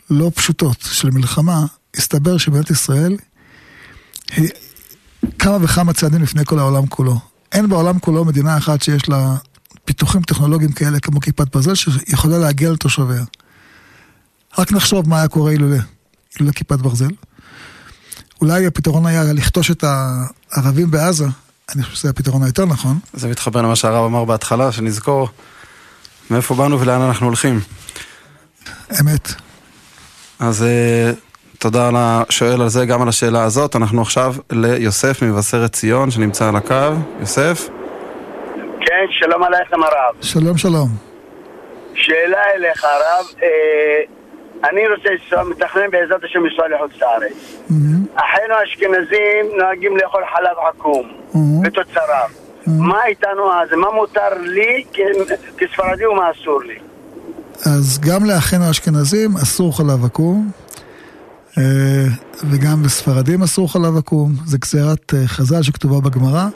לא 0.10 0.32
פשוטות 0.36 0.78
של 0.82 1.10
מלחמה, 1.10 1.66
הסתבר 1.98 2.38
שמדינת 2.38 2.70
ישראל 2.70 3.18
היא 4.36 4.50
כמה 5.40 5.58
וכמה 5.62 5.94
צעדים 5.94 6.22
לפני 6.22 6.46
כל 6.46 6.60
העולם 6.60 6.88
כולו. 6.88 7.20
אין 7.52 7.70
בעולם 7.70 8.00
כולו 8.00 8.26
מדינה 8.26 8.58
אחת 8.58 8.82
שיש 8.82 9.10
לה 9.10 9.36
פיתוחים 9.86 10.22
טכנולוגיים 10.22 10.72
כאלה 10.72 11.00
כמו 11.00 11.20
כיפת 11.20 11.56
ברזל 11.56 11.76
שיכולה 11.76 12.38
להגיע 12.38 12.72
לתושביה. 12.72 13.24
רק 14.58 14.72
נחשוב 14.72 15.10
מה 15.10 15.20
היה 15.20 15.28
קורה 15.28 15.52
אילולא, 15.52 15.78
אילולא 16.36 16.54
כיפת 16.54 16.80
ברזל. 16.80 17.10
אולי 18.42 18.66
הפתרון 18.66 19.06
היה 19.06 19.24
לכתוש 19.34 19.72
את 19.72 19.84
הערבים 19.84 20.92
בעזה, 20.92 21.26
אני 21.76 21.84
חושב 21.84 21.96
שזה 21.96 22.10
הפתרון 22.10 22.44
היותר 22.44 22.66
נכון. 22.66 23.00
זה 23.14 23.28
מתחבר 23.28 23.62
למה 23.62 23.76
שהרב 23.76 24.06
אמר 24.06 24.26
בהתחלה, 24.26 24.72
שנזכור 24.72 25.30
מאיפה 26.30 26.56
באנו 26.56 26.82
ולאן 26.82 27.02
אנחנו 27.02 27.28
הולכים. 27.28 27.60
אמת. 29.02 29.34
אז 30.40 30.64
אה, 30.64 31.12
תודה 31.60 31.90
לשואל 32.30 32.62
על 32.62 32.70
זה, 32.70 32.86
גם 32.86 33.02
על 33.02 33.10
השאלה 33.10 33.44
הזאת. 33.44 33.76
אנחנו 33.76 34.02
עכשיו 34.02 34.36
ליוסף 34.52 35.22
ממבשרת 35.22 35.74
ציון, 35.74 36.12
שנמצא 36.12 36.48
על 36.48 36.56
הקו. 36.56 36.94
יוסף? 37.20 37.68
כן, 38.82 39.06
שלום 39.10 39.44
עליכם 39.44 39.84
הרב. 39.84 40.16
שלום 40.22 40.58
שלום. 40.58 40.90
שאלה 41.94 42.42
אליך 42.56 42.84
הרב, 42.84 43.26
אה, 43.44 44.17
אני 44.64 44.82
רוצה 44.88 45.10
לנסוע, 45.10 45.44
מתכנן 45.44 45.92
בעזרת 45.92 46.24
השם 46.24 46.46
לנסוע 46.46 46.68
לחוץ 46.68 47.02
לארץ. 47.02 47.58
אחינו 48.16 48.54
האשכנזים 48.54 49.58
נוהגים 49.60 49.98
לאכול 49.98 50.24
חלב 50.36 50.58
עקום. 50.70 51.12
ותוצריו. 51.64 52.30
מה 52.68 53.06
איתנו 53.06 53.52
אז? 53.52 53.74
מה 53.74 53.92
מותר 53.92 54.42
לי 54.42 54.84
כספרדי 55.58 56.06
ומה 56.06 56.32
אסור 56.32 56.62
לי? 56.64 56.80
אז 57.66 58.00
גם 58.00 58.26
לאחינו 58.26 58.64
האשכנזים 58.64 59.38
אסור 59.44 59.78
חלב 59.78 60.06
עקום, 60.06 60.52
אה, 61.58 61.64
וגם 62.50 62.84
בספרדים 62.84 63.44
אסור 63.44 63.72
חלב 63.72 63.98
עקום, 63.98 64.32
זה 64.46 64.58
גזירת 64.58 65.14
אה, 65.14 65.28
חז"ל 65.28 65.62
שכתובה 65.64 66.10
בגמרא. 66.10 66.48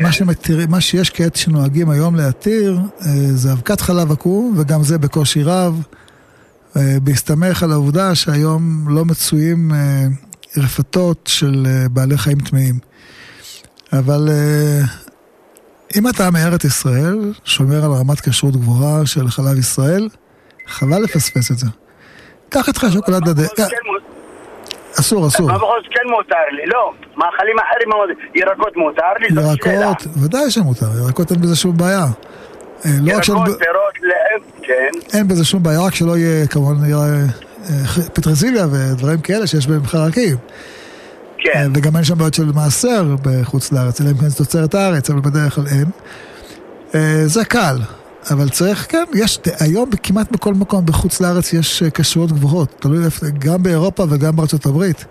מה, 0.00 0.12
שמתיר, 0.12 0.66
מה 0.68 0.80
שיש 0.80 1.10
כעת 1.10 1.36
שנוהגים 1.36 1.90
היום 1.90 2.16
להתיר 2.16 2.78
אה, 2.78 3.10
זה 3.12 3.52
אבקת 3.52 3.80
חלב 3.80 4.12
עקום, 4.12 4.54
וגם 4.56 4.82
זה 4.82 4.98
בקושי 4.98 5.42
רב, 5.42 5.82
בהסתמך 7.02 7.62
על 7.62 7.72
העובדה 7.72 8.14
שהיום 8.14 8.62
לא 8.88 9.04
מצויים 9.04 9.70
אה, 9.74 10.04
רפתות 10.56 11.26
של 11.26 11.66
אה, 11.66 11.88
בעלי 11.90 12.18
חיים 12.18 12.38
טמאים. 12.38 12.74
אבל 13.92 14.28
אה, 14.28 14.80
אם 15.98 16.08
אתה 16.08 16.30
מארץ 16.30 16.64
ישראל, 16.64 17.32
שומר 17.44 17.84
על 17.84 17.90
רמת 18.00 18.20
כשרות 18.20 18.56
גבוהה 18.56 19.06
של 19.06 19.28
חלב 19.28 19.58
ישראל, 19.58 20.08
חבל 20.66 21.02
לפספס 21.02 21.50
את 21.50 21.58
זה. 21.58 21.66
קח 22.48 22.68
איתך 22.68 22.86
שוקולד 22.92 23.24
דדה, 23.24 23.48
כן 23.56 23.64
אסור, 25.00 25.26
אסור. 25.26 25.46
מה 25.46 25.54
בכל 25.58 25.80
זאת 25.82 25.92
כן 25.92 26.08
מותר 26.10 26.34
לי? 26.50 26.66
לא. 26.66 26.92
מאכלים 27.16 27.56
אחרים 27.58 27.88
מאוד. 27.88 28.08
ירקות 28.34 28.76
מותר 28.76 29.02
לי? 29.20 29.34
זאת 29.34 29.62
שאלה. 29.64 29.74
ירקות, 29.74 30.06
ודאי 30.24 30.50
שמותר, 30.50 30.86
ירקות 31.06 31.32
אין 31.32 31.40
בזה 31.40 31.56
שום 31.56 31.76
בעיה. 31.76 32.06
אה, 32.84 32.90
לא 33.00 33.16
רק 33.16 33.28
ירקות, 33.28 33.46
שאין 33.46 33.58
פירות, 33.58 33.94
לחם, 34.02 34.62
כן. 34.62 35.16
אין 35.16 35.28
בזה 35.28 35.44
שום 35.44 35.62
בעיה, 35.62 35.80
רק 35.80 35.94
שלא 35.94 36.18
יהיה 36.18 36.46
כמובן 36.46 36.86
נראה 36.86 37.06
אה, 37.70 38.02
פטרזיליה 38.12 38.66
ודברים 38.72 39.20
כאלה 39.20 39.46
שיש 39.46 39.66
בהם 39.66 39.86
חרקים. 39.86 40.36
כן. 41.38 41.58
אה, 41.58 41.66
וגם 41.74 41.96
אין 41.96 42.04
שם 42.04 42.18
בעיות 42.18 42.34
של 42.34 42.52
מעשר 42.54 43.16
בחוץ 43.22 43.72
לארץ, 43.72 44.00
אלא 44.00 44.10
אם 44.10 44.18
כן 44.18 44.28
זה 44.28 44.36
תוצרת 44.36 44.74
הארץ, 44.74 45.10
אבל 45.10 45.20
בדרך 45.20 45.54
כלל 45.54 45.66
אין. 45.66 45.84
אה, 46.94 47.22
זה 47.26 47.44
קל, 47.44 47.76
אבל 48.30 48.48
צריך, 48.48 48.86
כן, 48.88 49.04
יש, 49.14 49.38
היום 49.60 49.90
כמעט 50.02 50.32
בכל 50.32 50.54
מקום 50.54 50.86
בחוץ 50.86 51.20
לארץ 51.20 51.52
יש 51.52 51.82
אה, 51.82 51.90
כשרויות 51.90 52.32
גבוהות, 52.32 52.74
תלוי 52.80 53.04
איפה, 53.04 53.26
גם 53.38 53.62
באירופה 53.62 54.04
וגם 54.10 54.36
בארצות 54.36 54.66
הברית. 54.66 55.04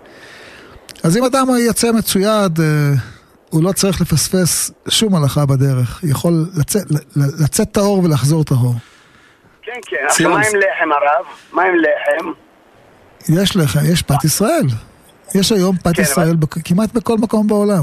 אז 1.02 1.16
אם 1.16 1.24
אדם 1.24 1.46
יצא 1.60 1.92
מצויד, 1.92 2.60
אה, 2.60 2.92
הוא 3.50 3.64
לא 3.64 3.72
צריך 3.72 4.00
לפספס 4.00 4.70
שום 4.88 5.14
הלכה 5.14 5.46
בדרך, 5.46 6.00
יכול 6.04 6.32
לצאת, 7.40 7.72
טהור 7.72 8.04
ולחזור 8.04 8.44
טהור. 8.44 8.74
כן, 9.62 9.72
כן. 9.86 9.96
עכשיו. 10.08 10.30
מה 10.30 10.36
עם 10.36 10.42
לחם 10.42 10.92
הרב? 10.92 11.24
מה 11.52 11.62
עם 11.62 11.74
לחם? 11.74 12.30
יש 13.42 13.56
לך, 13.56 13.78
יש 13.92 14.02
פת 14.02 14.24
ישראל. 14.24 14.66
יש 15.34 15.52
היום 15.52 15.76
פת 15.76 15.96
כן, 15.96 16.02
ישראל 16.02 16.28
אבל- 16.40 16.62
כמעט 16.64 16.92
בכל 16.92 17.16
מקום 17.18 17.46
בעולם. 17.46 17.82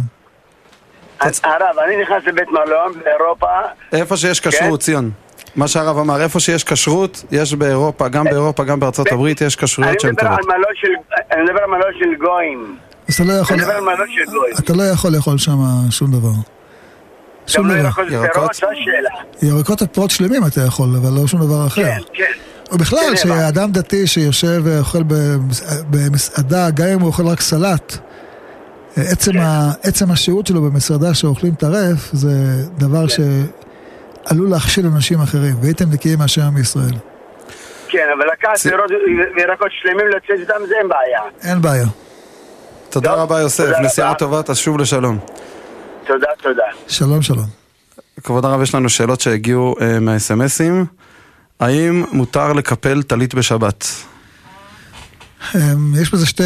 הרב, 1.22 1.80
אני 1.88 2.02
נכנס 2.02 2.24
לבית 2.26 2.48
מלון 2.48 2.94
באירופה, 3.04 3.48
איפה 3.94 4.18
שיש 4.18 4.40
כשרות, 4.40 4.80
כן. 4.80 4.86
ציון. 4.86 5.12
מה 5.56 5.68
שהרב 5.68 5.98
אמר, 5.98 6.22
איפה 6.22 6.40
שיש 6.40 6.64
כשרות, 6.64 7.24
יש 7.32 7.54
באירופה, 7.54 8.08
גם 8.08 8.24
באירופה, 8.24 8.64
גם 8.64 8.80
בארצות 8.80 9.12
הברית, 9.12 9.42
יש 9.42 9.56
כשרויות 9.56 10.00
שהן 10.00 10.16
טובות. 10.16 10.40
אני 11.32 11.44
מדבר 11.44 11.62
על 11.64 11.70
מלון 11.70 11.92
של 12.00 12.26
גויים. 12.26 12.78
אז 13.10 13.16
אתה 13.16 13.24
לא 13.24 13.34
יכול, 13.34 13.58
אני 13.62 13.72
על 13.74 13.82
מלון 13.82 14.08
של 14.16 14.32
גויים. 14.32 14.56
אתה 14.60 14.74
לא 14.74 14.84
יכול 14.84 15.12
לאכול 15.12 15.38
שם 15.38 15.58
שום 15.92 16.12
דבר. 16.12 16.30
שום 17.48 17.68
לא 17.68 17.74
דבר. 17.74 17.84
ירקות 17.86 18.06
ירקות? 18.12 18.62
ופירות, 19.42 19.82
ופרות 19.82 20.12
שלמים 20.12 20.46
אתה 20.46 20.62
יכול, 20.62 20.90
אבל 21.02 21.22
לא 21.22 21.28
שום 21.28 21.42
דבר 21.42 21.68
אחר. 21.68 21.84
כן, 21.84 21.98
כן. 22.14 22.32
ובכלל, 22.72 23.00
כן, 23.10 23.16
שאדם 23.16 23.72
דתי 23.72 24.08
שיושב 24.08 24.62
ואוכל 24.64 25.04
במס- 25.04 25.64
במסעדה, 25.90 26.70
גם 26.70 26.88
אם 26.88 27.00
הוא 27.00 27.08
אוכל 27.08 27.28
רק 27.28 27.42
סלט, 27.42 27.98
עצם, 28.98 29.32
כן. 29.32 29.40
ה, 29.40 29.72
עצם 29.84 30.12
השהות 30.12 30.48
שלו 30.48 30.62
במסעדה 30.62 31.14
שאוכלים 31.14 31.56
טרף, 31.56 32.10
זה 32.14 32.30
דבר 32.78 33.06
שעלול 33.08 34.50
להכשיל 34.50 34.86
אנשים 34.96 35.22
אחרים, 35.22 35.56
והייתם 35.62 35.86
נקיים 35.92 36.20
מהשם 36.20 36.50
מישראל. 36.54 36.94
כן, 37.90 38.08
אבל 38.18 38.26
לקחת 38.34 38.58
פירות 38.58 38.92
וירקות 39.38 39.68
שלמים 39.82 40.08
לצאת 40.08 40.40
איתם 40.40 40.68
זה 40.68 40.74
אין 40.82 40.88
בעיה. 40.90 41.52
אין 41.52 41.62
בעיה. 41.62 41.86
תודה 42.96 43.10
טוב, 43.10 43.20
רבה 43.20 43.40
יוסף, 43.40 43.64
תודה 43.66 43.80
נסיעה 43.80 44.10
רבה. 44.10 44.20
טובה, 44.20 44.44
תשוב 44.44 44.78
לשלום. 44.78 45.20
תודה, 46.08 46.28
תודה. 46.44 46.64
שלום 46.88 47.22
שלום. 47.22 47.46
כבוד 48.24 48.46
הרב, 48.46 48.62
יש 48.62 48.76
לנו 48.76 48.90
שאלות 48.90 49.22
שהגיעו 49.22 49.76
אה, 49.82 50.00
מהאס.אם.אסים. 50.00 50.86
האם 51.60 52.06
מותר 52.12 52.54
לקפל 52.54 53.04
טלית 53.04 53.34
בשבת? 53.34 53.86
אמ, 55.56 55.96
יש 56.02 56.14
בזה 56.14 56.26
שתי, 56.26 56.44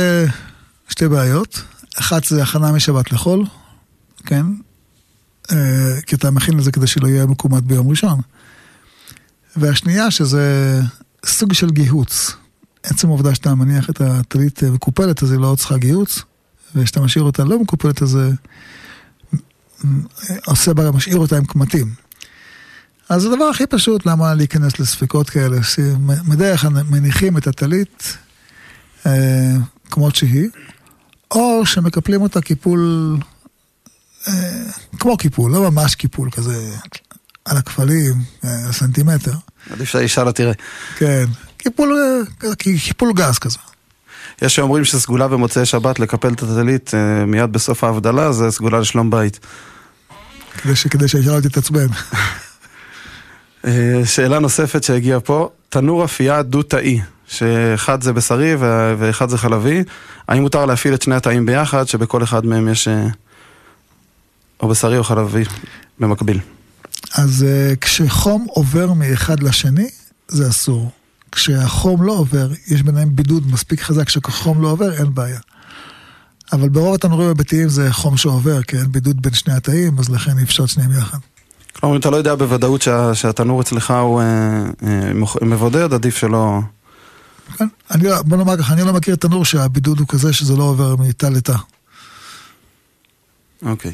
שתי 0.90 1.08
בעיות. 1.08 1.62
אחת 2.00 2.24
זה 2.24 2.44
הכנה 2.44 2.72
משבת 2.72 3.12
לחול, 3.12 3.46
כן? 4.26 4.46
אה, 5.52 6.02
כי 6.06 6.16
אתה 6.16 6.32
מכין 6.32 6.58
לזה 6.58 6.72
כדי 6.72 6.88
שלא 6.88 7.08
יהיה 7.08 7.26
מקומט 7.26 7.64
ביום 7.64 7.90
ראשון. 7.90 8.20
והשנייה 9.56 10.12
שזה 10.12 10.80
סוג 11.26 11.54
של 11.54 11.70
גיהוץ. 11.70 12.36
עצם 12.84 13.08
העובדה 13.08 13.36
שאתה 13.36 13.56
מניח 13.56 13.90
את 13.90 14.02
הטלית 14.02 14.64
אה, 14.64 14.72
מקופלת, 14.72 15.24
אז 15.24 15.32
היא 15.32 15.40
לא 15.40 15.56
צריכה 15.58 15.78
גיהוץ, 15.78 16.24
וכשאתה 16.76 17.02
משאיר 17.02 17.24
אותה 17.24 17.44
לא 17.44 17.60
מקופלת, 17.60 18.02
אז 18.02 18.18
אה, 18.18 18.30
עושה 20.46 20.74
בה, 20.74 20.92
משאיר 20.92 21.18
אותה 21.18 21.38
עם 21.38 21.46
קמטים. 21.46 21.94
אז 23.10 23.26
הדבר 23.26 23.44
הכי 23.44 23.68
פשוט, 23.68 24.06
למה 24.06 24.34
להיכנס 24.34 24.80
לספקות 24.80 25.30
כאלה? 25.30 25.58
בדרך 26.28 26.62
כלל 26.62 26.70
מניחים 26.90 27.38
את 27.38 27.48
הטלית 27.48 28.18
אה, 29.06 29.56
כמות 29.92 30.16
שהיא, 30.16 30.50
או 31.32 31.66
שמקפלים 31.66 32.22
אותה 32.22 32.42
קיפול, 32.42 33.18
אה, 34.28 34.34
כמו 35.00 35.18
קיפול, 35.18 35.52
לא 35.52 35.72
ממש 35.72 35.96
קיפול 35.96 36.30
כזה 36.32 36.76
על 37.46 37.58
הכפלים, 37.58 38.14
אה, 38.44 38.74
סנטימטר, 38.74 39.34
עדיף 39.70 39.90
שהאישה 39.90 40.24
לא 40.24 40.32
תראה. 40.32 40.54
כן, 40.98 41.26
קיפול, 41.58 41.98
אה, 42.44 42.56
קיפול 42.56 43.14
גז 43.14 43.40
כזה. 43.40 43.58
יש 44.42 44.56
שאומרים 44.56 44.86
שסגולה 44.86 45.28
במוצאי 45.28 45.66
שבת 45.66 46.00
לקפל 46.00 46.34
את 46.34 46.44
הטלית 46.44 46.92
אה, 46.94 47.26
מיד 47.26 47.52
בסוף 47.52 47.84
ההבדלה, 47.84 48.32
זה 48.32 48.52
סגולה 48.52 48.80
לשלום 48.80 49.10
בית. 49.10 49.40
כדי, 50.62 50.76
ש, 50.76 50.88
כדי 50.88 51.08
שהאישה 51.08 51.32
לא 51.32 51.40
תתעצבן. 51.40 51.88
אה, 53.66 54.02
שאלה 54.06 54.40
נוספת 54.40 54.84
שהגיעה 54.84 55.20
פה, 55.20 55.50
תנור 55.70 56.06
אפייה 56.06 56.42
דו-תאי, 56.42 57.02
שאחד 57.28 58.02
זה 58.02 58.14
בשרי 58.14 58.56
ואחד 58.98 59.30
זה 59.30 59.38
חלבי, 59.38 59.84
האם 60.28 60.42
מותר 60.42 60.66
להפעיל 60.66 60.94
את 60.94 61.02
שני 61.02 61.16
התאים 61.16 61.46
ביחד, 61.46 61.88
שבכל 61.88 62.24
אחד 62.24 62.46
מהם 62.46 62.68
יש 62.68 62.88
אה, 62.88 63.08
או 64.60 64.68
בשרי 64.68 64.98
או 64.98 65.04
חלבי 65.04 65.44
במקביל? 66.00 66.40
אז 67.14 67.46
כשחום 67.82 68.48
עובר 68.50 68.94
מאחד 68.94 69.44
לשני, 69.44 69.90
זה 70.28 70.50
אסור. 70.50 70.92
כשהחום 71.32 72.04
לא 72.04 72.12
עובר, 72.12 72.50
יש 72.68 72.84
ביניהם 72.84 73.16
בידוד 73.16 73.52
מספיק 73.52 73.82
חזק, 73.82 74.08
כשחום 74.08 74.62
לא 74.62 74.68
עובר, 74.68 74.94
אין 74.94 75.14
בעיה. 75.14 75.40
אבל 76.54 76.70
ברוב 76.70 76.96
התנורים 76.96 77.30
הביתיים 77.30 77.70
זה 77.70 77.92
חום 77.94 78.18
שעובר, 78.18 78.62
כי 78.64 78.78
אין 78.78 78.92
בידוד 78.92 79.22
בין 79.22 79.34
שני 79.34 79.54
התאים, 79.54 80.00
אז 80.00 80.10
לכן 80.10 80.38
אי 80.38 80.44
אפשר 80.44 80.64
את 80.64 80.70
שניהם 80.70 80.92
יחד. 80.92 81.18
כלומר, 81.74 81.96
אם 81.96 82.00
אתה 82.00 82.10
לא 82.10 82.18
יודע 82.18 82.36
בוודאות 82.36 82.82
שה, 82.82 83.16
שהתנור 83.16 83.62
אצלך 83.62 83.92
הוא 83.92 84.22
אה, 84.22 84.26
אה, 84.84 85.12
מבודד, 85.42 85.94
עדיף 85.94 86.18
שלא... 86.18 86.60
כן, 87.58 87.68
אני, 87.92 88.04
לא- 88.04 88.22
בוא 88.22 88.38
נאמר 88.38 88.58
ככה, 88.58 88.74
אני 88.74 88.82
לא 88.82 88.94
מכיר 88.94 89.16
תנור 89.16 89.46
שהבידוד 89.46 90.00
הוא 90.00 90.08
כזה 90.08 90.34
שזה 90.34 90.56
לא 90.56 90.64
עובר 90.64 90.96
מתא 90.96 91.26
לתא. 91.26 91.56
אוקיי. 93.66 93.92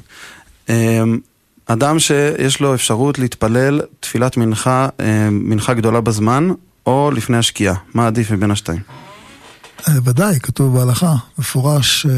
אמ, 0.69 1.19
אדם 1.65 1.99
שיש 1.99 2.59
לו 2.59 2.75
אפשרות 2.75 3.19
להתפלל 3.19 3.81
תפילת 3.99 4.37
מנחה, 4.37 4.87
אה, 4.99 5.29
מנחה 5.31 5.73
גדולה 5.73 6.01
בזמן, 6.01 6.49
או 6.85 7.11
לפני 7.11 7.37
השקיעה, 7.37 7.75
מה 7.93 8.07
עדיף 8.07 8.31
מבין 8.31 8.51
השתיים? 8.51 8.81
אה, 9.87 9.93
ודאי, 10.03 10.39
כתוב 10.39 10.77
בהלכה, 10.77 11.15
מפורש, 11.37 12.05
אה, 12.05 12.11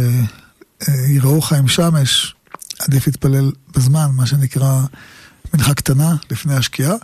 אה, 0.88 0.94
יראוך 1.10 1.54
עם 1.54 1.68
שמש, 1.68 2.36
עדיף 2.80 3.08
להתפלל 3.08 3.52
בזמן, 3.76 4.08
מה 4.14 4.26
שנקרא 4.26 4.82
מנחה 5.54 5.74
קטנה 5.74 6.16
לפני 6.32 6.56
השקיעה. 6.56 6.96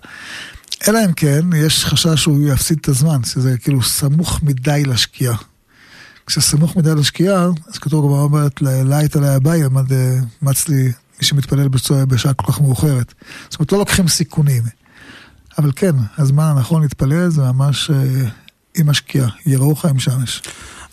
אלא 0.88 1.00
אם 1.06 1.14
כן, 1.14 1.42
יש 1.56 1.86
חשש 1.86 2.22
שהוא 2.22 2.48
יפסיד 2.48 2.78
את 2.82 2.88
הזמן, 2.88 3.24
שזה 3.24 3.58
כאילו 3.58 3.84
סמוך 3.84 4.44
מדי 4.44 4.84
לשקיעה. 4.86 5.36
כשסמוך 6.28 6.76
מדי 6.76 6.96
לשקיעה, 6.96 7.48
אז 7.68 7.78
כתוב 7.78 8.06
גם 8.06 8.12
אומרת, 8.12 8.62
לית 8.62 9.16
עלי 9.16 9.28
הבאי, 9.28 9.64
עמד 9.64 9.86
מץ 10.42 10.68
לי 10.68 10.84
מי 11.20 11.26
שמתפלל 11.26 11.68
בשעה 12.08 12.34
כל 12.34 12.52
כך 12.52 12.62
מאוחרת. 12.62 13.14
זאת 13.50 13.60
אומרת, 13.60 13.72
לא 13.72 13.78
לוקחים 13.78 14.08
סיכונים. 14.08 14.64
אבל 15.58 15.72
כן, 15.76 15.92
הזמן 16.18 16.44
הנכון 16.44 16.82
להתפלל 16.82 17.30
זה 17.30 17.42
ממש 17.42 17.92
אה, 17.92 17.96
עם 18.78 18.90
השקיעה, 18.90 19.30
יראוך 19.46 19.86
עם 19.86 20.00
שמש. 20.00 20.42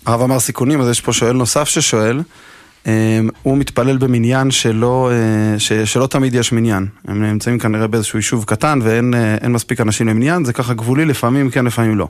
הרב 0.06 0.22
אמר 0.22 0.40
סיכונים, 0.40 0.80
אז 0.80 0.88
יש 0.88 1.00
פה 1.00 1.12
שואל 1.12 1.32
נוסף 1.32 1.68
ששואל, 1.68 2.22
אה, 2.86 3.20
הוא 3.42 3.58
מתפלל 3.58 3.98
במניין 3.98 4.50
שלא, 4.50 5.10
אה, 5.12 5.58
ש, 5.58 5.72
שלא 5.72 6.06
תמיד 6.06 6.34
יש 6.34 6.52
מניין. 6.52 6.86
הם 7.08 7.24
נמצאים 7.24 7.58
כנראה 7.58 7.86
באיזשהו 7.86 8.18
יישוב 8.18 8.44
קטן 8.44 8.78
ואין 8.82 9.14
מספיק 9.48 9.80
אנשים 9.80 10.08
למניין, 10.08 10.44
זה 10.44 10.52
ככה 10.52 10.74
גבולי, 10.74 11.04
לפעמים 11.04 11.50
כן, 11.50 11.64
לפעמים 11.64 11.98
לא. 11.98 12.08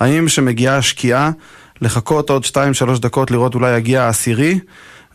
האם 0.00 0.26
כשמגיעה 0.26 0.76
השקיעה, 0.76 1.30
לחכות 1.80 2.30
עוד 2.30 2.44
2-3 2.44 2.98
דקות 3.00 3.30
לראות 3.30 3.54
אולי 3.54 3.76
יגיע 3.76 4.02
העשירי, 4.02 4.58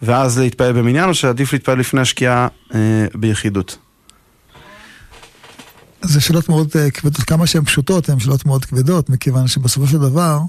ואז 0.01 0.39
להתפלל 0.39 0.71
במניין, 0.71 1.09
או 1.09 1.13
שעדיף 1.13 1.53
להתפלל 1.53 1.79
לפני 1.79 2.01
השקיעה 2.01 2.47
אה, 2.75 2.79
ביחידות? 3.15 3.77
זה 6.03 6.22
שאלות 6.22 6.50
מאוד 6.50 6.67
uh, 6.67 6.91
כבדות, 6.91 7.24
כמה 7.24 7.48
שהן 7.48 7.63
פשוטות, 7.63 8.10
הן 8.10 8.19
שאלות 8.19 8.45
מאוד 8.45 8.65
כבדות, 8.65 9.10
מכיוון 9.10 9.48
שבסופו 9.48 9.88
של 9.88 9.98
דבר, 9.98 10.39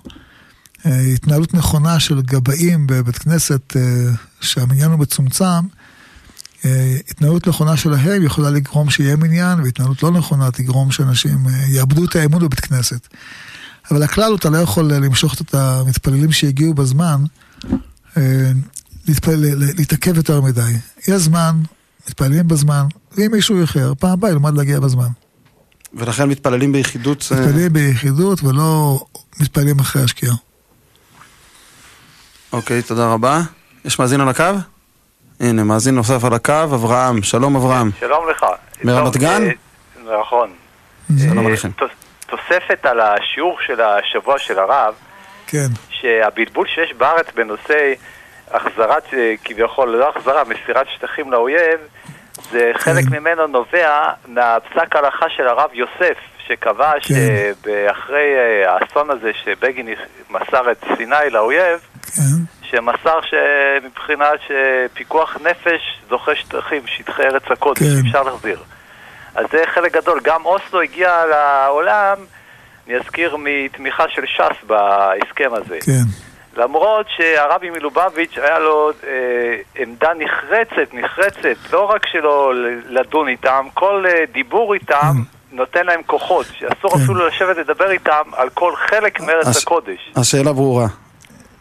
uh, 0.78 0.88
התנהלות 1.14 1.54
נכונה 1.54 2.00
של 2.00 2.20
גבאים 2.20 2.86
בבית 2.86 3.18
כנסת, 3.18 3.76
uh, 3.76 4.16
שהמניין 4.40 4.90
הוא 4.90 4.98
מצומצם, 4.98 5.66
התנהלות 7.10 7.48
נכונה 7.48 7.76
שלהם 7.76 8.22
יכולה 8.22 8.50
לגרום 8.50 8.90
שיהיה 8.90 9.16
מניין, 9.16 9.60
והתנהלות 9.60 10.02
לא 10.02 10.10
נכונה 10.10 10.50
תגרום 10.50 10.92
שאנשים 10.92 11.46
יאבדו 11.68 12.04
את 12.04 12.16
האמון 12.16 12.42
בבית 12.42 12.60
כנסת. 12.60 13.08
אבל 13.90 14.02
הכלל 14.02 14.30
הוא, 14.30 14.36
אתה 14.36 14.50
לא 14.50 14.58
יכול 14.58 14.92
למשוך 14.92 15.40
את 15.40 15.54
המתפללים 15.54 16.32
שהגיעו 16.32 16.74
בזמן, 16.74 17.24
להתעכב 19.76 20.16
יותר 20.16 20.40
מדי. 20.40 20.72
יש 21.08 21.22
זמן, 21.22 21.62
מתפללים 22.08 22.48
בזמן, 22.48 22.86
ואם 23.16 23.30
מישהו 23.32 23.60
איחר, 23.60 23.92
פעם 23.98 24.12
הבאה 24.12 24.30
ילמד 24.30 24.56
להגיע 24.56 24.80
בזמן. 24.80 25.08
ולכן 25.96 26.28
מתפללים 26.28 26.72
ביחידות? 26.72 27.24
אה, 27.32 27.40
מתפללים 27.40 27.72
ביחידות 27.72 28.38
ולא 28.42 28.98
מתפללים 29.40 29.78
אחרי 29.78 30.02
השקיעה. 30.02 30.34
אוקיי, 32.52 32.82
תודה 32.82 33.12
רבה. 33.12 33.40
יש 33.84 33.98
מאזין 33.98 34.20
על 34.20 34.28
הקו? 34.28 34.44
הנה, 35.40 35.64
מאזין 35.64 35.94
נוסף 35.94 36.24
על 36.24 36.34
הקו, 36.34 36.64
אברהם. 36.64 37.22
שלום 37.22 37.56
אברהם. 37.56 37.90
שלום 38.00 38.28
לך. 38.30 38.46
מרמת 38.84 39.16
גן? 39.16 39.42
אה, 39.42 40.18
נכון. 40.20 40.50
שלום 41.18 41.38
אה, 41.38 41.46
עליכם. 41.46 41.70
תוספת 42.26 42.86
על 42.86 43.00
השיעור 43.00 43.58
של 43.66 43.80
השבוע 43.80 44.38
של 44.38 44.58
הרב, 44.58 44.94
כן. 45.46 45.66
שהבלבול 45.90 46.66
שיש 46.66 46.92
בארץ 46.92 47.26
בנושא 47.34 47.92
החזרת, 48.50 49.04
כביכול, 49.44 49.96
לא 49.96 50.08
החזרה, 50.08 50.42
מסירת 50.44 50.86
שטחים 50.94 51.32
לאויב, 51.32 51.80
זה 52.50 52.72
חלק 52.74 53.04
כן. 53.04 53.16
ממנו 53.16 53.46
נובע 53.46 54.12
מהפסק 54.28 54.96
הלכה 54.96 55.26
של 55.36 55.48
הרב 55.48 55.70
יוסף, 55.72 56.18
שקבע 56.46 56.92
כן. 56.92 57.14
שאחרי 57.14 58.34
אה, 58.36 58.72
האסון 58.74 59.10
הזה 59.10 59.30
שבגין 59.44 59.88
מסר 60.30 60.70
את 60.70 60.84
סיני 60.96 61.30
לאויב, 61.30 61.80
כן. 62.02 62.22
שמסר 62.62 63.20
שמבחינת 63.22 64.40
שפיקוח 64.46 65.36
נפש 65.44 66.00
זוכה 66.08 66.34
שטחים, 66.34 66.82
שטחי 66.86 67.22
ארץ 67.22 67.42
הקודש, 67.50 67.82
כן. 67.82 68.06
אפשר 68.06 68.22
להחזיר. 68.22 68.58
אז 69.34 69.46
זה 69.52 69.62
חלק 69.74 69.92
גדול. 69.92 70.20
גם 70.22 70.44
אוסלו 70.44 70.80
הגיע 70.82 71.24
לעולם, 71.26 72.16
אני 72.86 72.96
אזכיר, 72.96 73.36
מתמיכה 73.38 74.04
של 74.08 74.22
ש"ס 74.26 74.66
בהסכם 74.66 75.54
הזה. 75.54 75.78
כן. 75.84 76.33
למרות 76.56 77.06
שהרבי 77.16 77.70
מלובביץ' 77.70 78.38
היה 78.38 78.58
לו 78.58 78.90
אה, 79.06 79.56
עמדה 79.76 80.08
נחרצת, 80.18 80.94
נחרצת, 80.94 81.72
לא 81.72 81.84
רק 81.84 82.06
שלא 82.06 82.52
לדון 82.88 83.28
איתם, 83.28 83.66
כל 83.74 84.04
אה, 84.08 84.24
דיבור 84.32 84.74
איתם 84.74 85.12
mm. 85.16 85.56
נותן 85.56 85.86
להם 85.86 86.00
כוחות, 86.06 86.46
שאסור 86.58 86.90
כן. 86.90 87.02
אפילו 87.02 87.26
לשבת 87.28 87.56
לדבר 87.56 87.90
איתם 87.90 88.22
על 88.32 88.48
כל 88.50 88.72
חלק 88.90 89.20
מארץ 89.20 89.46
הש... 89.46 89.62
הקודש. 89.62 90.12
השאלה 90.16 90.52
ברורה. 90.52 90.86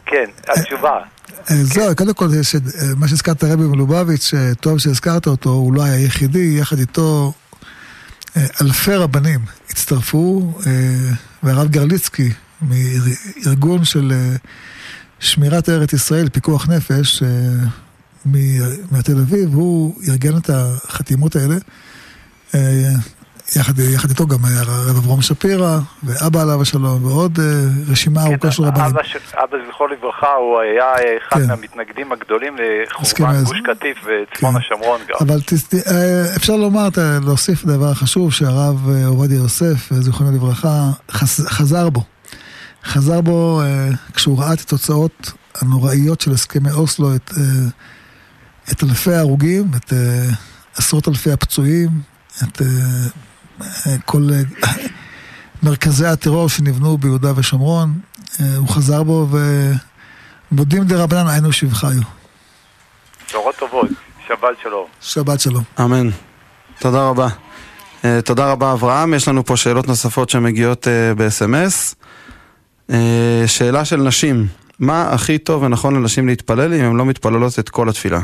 כן, 0.06 0.24
התשובה. 0.48 0.90
אה, 0.90 0.96
אה, 1.50 1.56
זהו, 1.62 1.96
קודם 1.96 2.14
כל, 2.14 2.26
מה 2.96 3.08
שהזכרת 3.08 3.44
רבי 3.44 3.62
מלובביץ', 3.62 4.30
טוב 4.60 4.78
שהזכרת 4.78 5.26
אותו, 5.26 5.50
הוא 5.50 5.74
לא 5.74 5.82
היה 5.82 6.04
יחידי, 6.06 6.56
יחד 6.60 6.78
איתו 6.78 7.32
אלפי 8.62 8.94
רבנים 8.94 9.40
הצטרפו, 9.70 10.52
והרב 11.42 11.68
גרליצקי, 11.68 12.30
מארגון 12.62 13.84
של 13.84 14.12
שמירת 15.24 15.68
ארץ 15.68 15.92
ישראל, 15.92 16.28
פיקוח 16.28 16.68
נפש, 16.68 17.22
אה, 17.22 17.28
מתל 18.92 19.18
אביב, 19.18 19.54
הוא 19.54 19.94
ארגן 20.08 20.36
את 20.36 20.50
החתימות 20.50 21.36
האלה. 21.36 21.54
אה, 22.54 22.60
יחד, 23.56 23.78
יחד 23.78 24.08
איתו 24.08 24.26
גם 24.26 24.38
היה 24.44 24.60
הרב 24.60 24.96
אברום 24.96 25.22
שפירא, 25.22 25.78
ואבא 26.02 26.42
עליו 26.42 26.62
השלום, 26.62 27.04
ועוד 27.04 27.38
אה, 27.38 27.44
רשימה 27.92 28.20
כן, 28.20 28.30
ארוכה 28.30 28.50
של 28.50 28.62
רבנים. 28.62 28.84
אבא, 28.84 29.00
אבא 29.34 29.56
זכרו 29.68 29.86
לברכה, 29.86 30.32
הוא 30.32 30.60
היה 30.60 30.92
אחד 31.18 31.40
כן. 31.40 31.46
מהמתנגדים 31.46 32.12
הגדולים 32.12 32.56
לחורבן 32.56 33.44
גוש 33.44 33.60
קטיף 33.60 33.98
וצפון 33.98 34.52
כן. 34.52 34.58
השומרון 34.58 35.00
גם. 35.08 35.16
אבל 35.20 35.40
תס, 35.40 35.74
אפשר 36.36 36.56
לומר, 36.56 36.88
להוסיף 37.26 37.64
דבר 37.64 37.94
חשוב, 37.94 38.32
שהרב 38.32 38.88
עובדיה 39.06 39.36
יוסף, 39.36 39.92
זיכרונו 39.92 40.32
לברכה, 40.36 40.90
חז, 41.10 41.46
חזר 41.48 41.90
בו. 41.90 42.13
חזר 42.84 43.20
בו 43.20 43.60
אה, 43.62 43.88
כשהוא 44.14 44.38
ראה 44.38 44.52
את 44.52 44.60
התוצאות 44.60 45.32
הנוראיות 45.54 46.20
של 46.20 46.32
הסכמי 46.32 46.70
אוסלו, 46.70 47.14
את, 47.16 47.30
אה, 47.36 47.68
את 48.72 48.82
אלפי 48.82 49.14
ההרוגים, 49.14 49.64
את 49.76 49.92
אה, 49.92 50.26
עשרות 50.76 51.08
אלפי 51.08 51.32
הפצועים, 51.32 51.88
את 52.42 52.62
כל 54.04 54.28
מרכזי 55.62 56.06
הטרור 56.06 56.48
שנבנו 56.48 56.98
ביהודה 56.98 57.32
ושומרון. 57.36 57.98
הוא 58.56 58.68
חזר 58.68 59.02
בו 59.02 59.28
ומודים 60.50 60.84
דרבנן 60.84 61.28
היינו 61.28 61.52
שבחיו. 61.52 62.00
בשורות 63.26 63.54
טובות, 63.58 63.88
שבת 64.28 64.56
שלום. 64.62 64.86
שבת 65.00 65.40
שלום. 65.40 65.62
אמן. 65.80 66.08
תודה 66.78 67.08
רבה. 67.08 67.28
תודה 68.24 68.52
רבה 68.52 68.72
אברהם, 68.72 69.14
יש 69.14 69.28
לנו 69.28 69.44
פה 69.44 69.56
שאלות 69.56 69.88
נוספות 69.88 70.30
שמגיעות 70.30 70.86
ב-SMS. 71.16 72.03
אה, 72.90 73.44
שאלה 73.46 73.84
של 73.84 73.96
נשים, 73.96 74.46
מה 74.78 75.10
הכי 75.10 75.38
טוב 75.38 75.62
ונכון 75.62 75.94
לנשים 75.94 76.26
להתפלל 76.28 76.74
אם 76.74 76.84
הן 76.84 76.96
לא 76.96 77.06
מתפללות 77.06 77.58
את 77.58 77.68
כל 77.68 77.88
התפילה? 77.88 78.20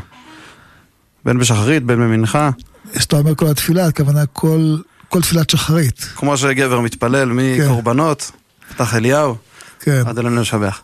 בין 1.25 1.39
בשחרית, 1.39 1.83
בין 1.85 2.01
במנחה. 2.01 2.51
כשאתה 2.95 3.17
אומר 3.17 3.35
כל 3.35 3.47
התפילה, 3.47 3.87
הכוונה 3.87 4.27
כל, 4.27 4.77
כל 5.09 5.23
תפילת 5.23 5.51
שחרית. 5.51 6.01
כמו 6.01 6.37
שגבר 6.37 6.81
מתפלל 6.81 7.33
מקורבנות, 7.33 8.31
כן. 8.31 8.75
פתח 8.75 8.95
אליהו, 8.95 9.37
כן. 9.81 10.03
עד 10.07 10.19
אלינו 10.19 10.41
לשבח. 10.41 10.83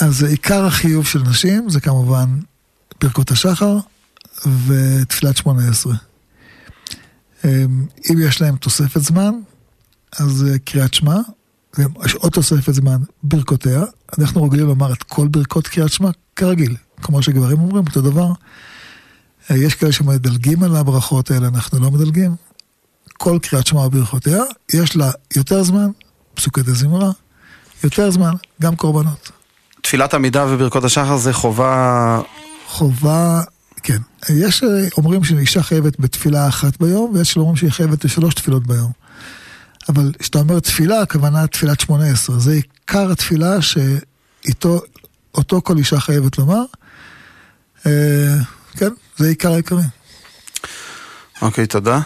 אז 0.00 0.22
עיקר 0.22 0.64
החיוב 0.64 1.06
של 1.06 1.22
נשים 1.22 1.70
זה 1.70 1.80
כמובן 1.80 2.26
ברכות 3.00 3.30
השחר 3.30 3.78
ותפילת 4.66 5.36
שמונה 5.36 5.68
עשרה. 5.68 5.94
אמ, 7.44 7.50
אם 8.10 8.16
יש 8.20 8.42
להם 8.42 8.56
תוספת 8.56 9.00
זמן, 9.00 9.32
אז 10.18 10.46
קריאת 10.64 10.94
שמע, 10.94 11.16
עוד 12.14 12.32
תוספת 12.32 12.72
זמן, 12.72 12.96
ברכותיה. 13.22 13.84
אנחנו 14.18 14.44
רגילים 14.44 14.66
לומר 14.66 14.92
את 14.92 15.02
כל 15.02 15.28
ברכות 15.28 15.68
קריאת 15.68 15.92
שמע 15.92 16.10
כרגיל, 16.36 16.76
כמו 17.02 17.22
שגברים 17.22 17.58
אומרים, 17.58 17.84
אותו 17.86 18.00
דבר. 18.00 18.32
אה, 19.50 19.56
יש 19.56 19.74
כאלה 19.74 19.92
שמדלגים 19.92 20.62
על 20.62 20.76
הברכות 20.76 21.30
האלה, 21.30 21.48
אנחנו 21.48 21.80
לא 21.80 21.90
מדלגים. 21.90 22.34
כל 23.12 23.38
קריאת 23.42 23.66
שמע 23.66 23.80
וברכותיה, 23.80 24.42
יש 24.74 24.96
לה 24.96 25.10
יותר 25.36 25.62
זמן, 25.62 25.90
פסוקי 26.34 26.62
דזמרה, 26.62 27.10
יותר 27.84 28.10
זמן, 28.10 28.32
גם 28.62 28.76
קורבנות. 28.76 29.30
תפילת 29.82 30.14
עמידה 30.14 30.46
וברכות 30.48 30.84
השחר 30.84 31.16
זה 31.16 31.32
חובה... 31.32 32.20
חובה, 32.66 33.40
כן. 33.82 33.98
יש 34.28 34.62
אה, 34.62 34.68
אומרים 34.96 35.24
שאישה 35.24 35.62
חייבת 35.62 36.00
בתפילה 36.00 36.48
אחת 36.48 36.80
ביום, 36.80 37.10
ויש 37.14 37.32
שאומרים 37.32 37.56
שהיא 37.56 37.70
חייבת 37.70 38.04
בשלוש 38.04 38.34
תפילות 38.34 38.66
ביום. 38.66 38.92
אבל 39.90 40.12
כשאתה 40.18 40.38
אומר 40.38 40.60
תפילה, 40.60 41.00
הכוונה 41.00 41.46
תפילת 41.46 41.80
שמונה 41.80 42.04
עשרה. 42.04 42.38
זה 42.38 42.52
עיקר 42.52 43.10
התפילה 43.12 43.62
שאיתו, 43.62 44.80
אותו 45.34 45.60
כל 45.64 45.76
אישה 45.76 46.00
חייבת 46.00 46.38
לומר. 46.38 46.62
אה, 47.86 48.36
כן, 48.76 48.90
זה 49.16 49.28
עיקר 49.28 49.52
העיקרי. 49.52 49.82
אוקיי, 51.42 51.66
תודה. 51.66 52.00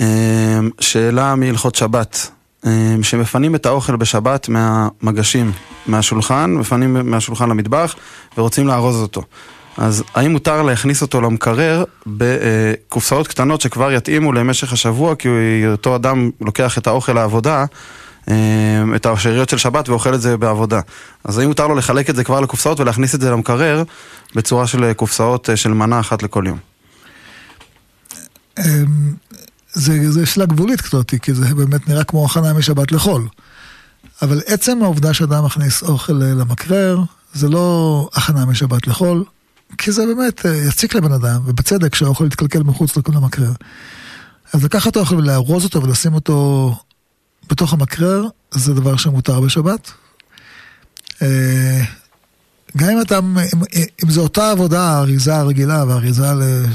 אה, 0.00 0.60
שאלה 0.80 1.34
מהלכות 1.34 1.74
שבת. 1.74 2.30
אה, 2.66 2.96
שמפנים 3.02 3.54
את 3.54 3.66
האוכל 3.66 3.96
בשבת 3.96 4.48
מהמגשים, 4.48 5.52
מהשולחן, 5.86 6.54
מפנים 6.54 7.10
מהשולחן 7.10 7.48
למטבח 7.48 7.94
ורוצים 8.38 8.66
לארוז 8.66 8.96
אותו. 8.96 9.22
אז 9.76 10.04
האם 10.14 10.32
מותר 10.32 10.62
להכניס 10.62 11.02
אותו 11.02 11.20
למקרר 11.20 11.84
בקופסאות 12.06 13.28
קטנות 13.28 13.60
שכבר 13.60 13.92
יתאימו 13.92 14.32
למשך 14.32 14.72
השבוע, 14.72 15.14
כי 15.14 15.28
אותו 15.66 15.96
אדם 15.96 16.30
לוקח 16.40 16.78
את 16.78 16.86
האוכל 16.86 17.12
לעבודה, 17.12 17.64
אה, 18.30 18.34
את 18.96 19.06
השאריות 19.06 19.48
של 19.48 19.58
שבת 19.58 19.88
ואוכל 19.88 20.14
את 20.14 20.20
זה 20.20 20.36
בעבודה. 20.36 20.80
אז 21.24 21.38
האם 21.38 21.48
מותר 21.48 21.66
לו 21.66 21.74
לחלק 21.74 22.10
את 22.10 22.16
זה 22.16 22.24
כבר 22.24 22.40
לקופסאות 22.40 22.80
ולהכניס 22.80 23.14
את 23.14 23.20
זה 23.20 23.30
למקרר 23.30 23.82
בצורה 24.34 24.66
של 24.66 24.92
קופסאות 24.92 25.48
של 25.54 25.72
מנה 25.72 26.00
אחת 26.00 26.22
לכל 26.22 26.44
יום? 26.46 26.58
אמ, 28.58 28.64
זה, 29.72 30.12
זה 30.12 30.26
שאלה 30.26 30.46
גבולית 30.46 30.80
כזאת, 30.80 31.14
כי 31.22 31.34
זה 31.34 31.54
באמת 31.54 31.88
נראה 31.88 32.04
כמו 32.04 32.24
הכנה 32.24 32.52
משבת 32.52 32.92
לחול. 32.92 33.28
אבל 34.22 34.40
עצם 34.46 34.78
העובדה 34.82 35.14
שאדם 35.14 35.44
מכניס 35.44 35.82
אוכל 35.82 36.22
אה, 36.22 36.34
למקרר, 36.34 37.02
זה 37.34 37.48
לא 37.48 38.08
הכנה 38.14 38.46
משבת 38.46 38.86
לחול, 38.86 39.24
כי 39.78 39.92
זה 39.92 40.06
באמת 40.06 40.46
אה, 40.46 40.54
יציק 40.68 40.94
לבן 40.94 41.12
אדם, 41.12 41.40
ובצדק 41.44 41.94
שהאוכל 41.94 42.26
יתקלקל 42.26 42.62
מחוץ 42.62 42.96
למקרר. 43.08 43.52
אז 44.52 44.64
לקחת 44.64 44.92
את 44.92 44.96
האוכל 44.96 45.14
ולארוז 45.14 45.64
אותו 45.64 45.82
ולשים 45.82 46.14
אותו 46.14 46.74
בתוך 47.50 47.72
המקרר, 47.72 48.26
זה 48.50 48.74
דבר 48.74 48.96
שמותר 48.96 49.40
בשבת. 49.40 49.92
אה, 51.22 51.82
גם 52.76 52.88
אם 52.90 53.00
אתה, 53.00 53.18
אם, 53.18 53.62
אם 54.04 54.10
זו 54.10 54.20
אותה 54.20 54.50
עבודה, 54.50 54.98
אריזה 54.98 55.42
רגילה 55.42 55.84
ואריזה 55.88 56.26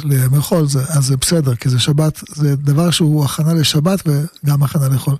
לימי 0.04 0.40
חול, 0.40 0.68
זה, 0.68 0.80
אז 0.88 1.06
זה 1.06 1.18
בסדר, 1.18 1.56
כי 1.56 1.70
זה 1.70 1.80
שבת, 1.80 2.24
זה 2.36 2.56
דבר 2.56 2.92
שהוא 2.92 3.26
הכנה 3.26 3.54
לשבת 3.54 4.08
וגם 4.08 4.64
הכנה 4.64 4.88
לחול. 4.88 5.16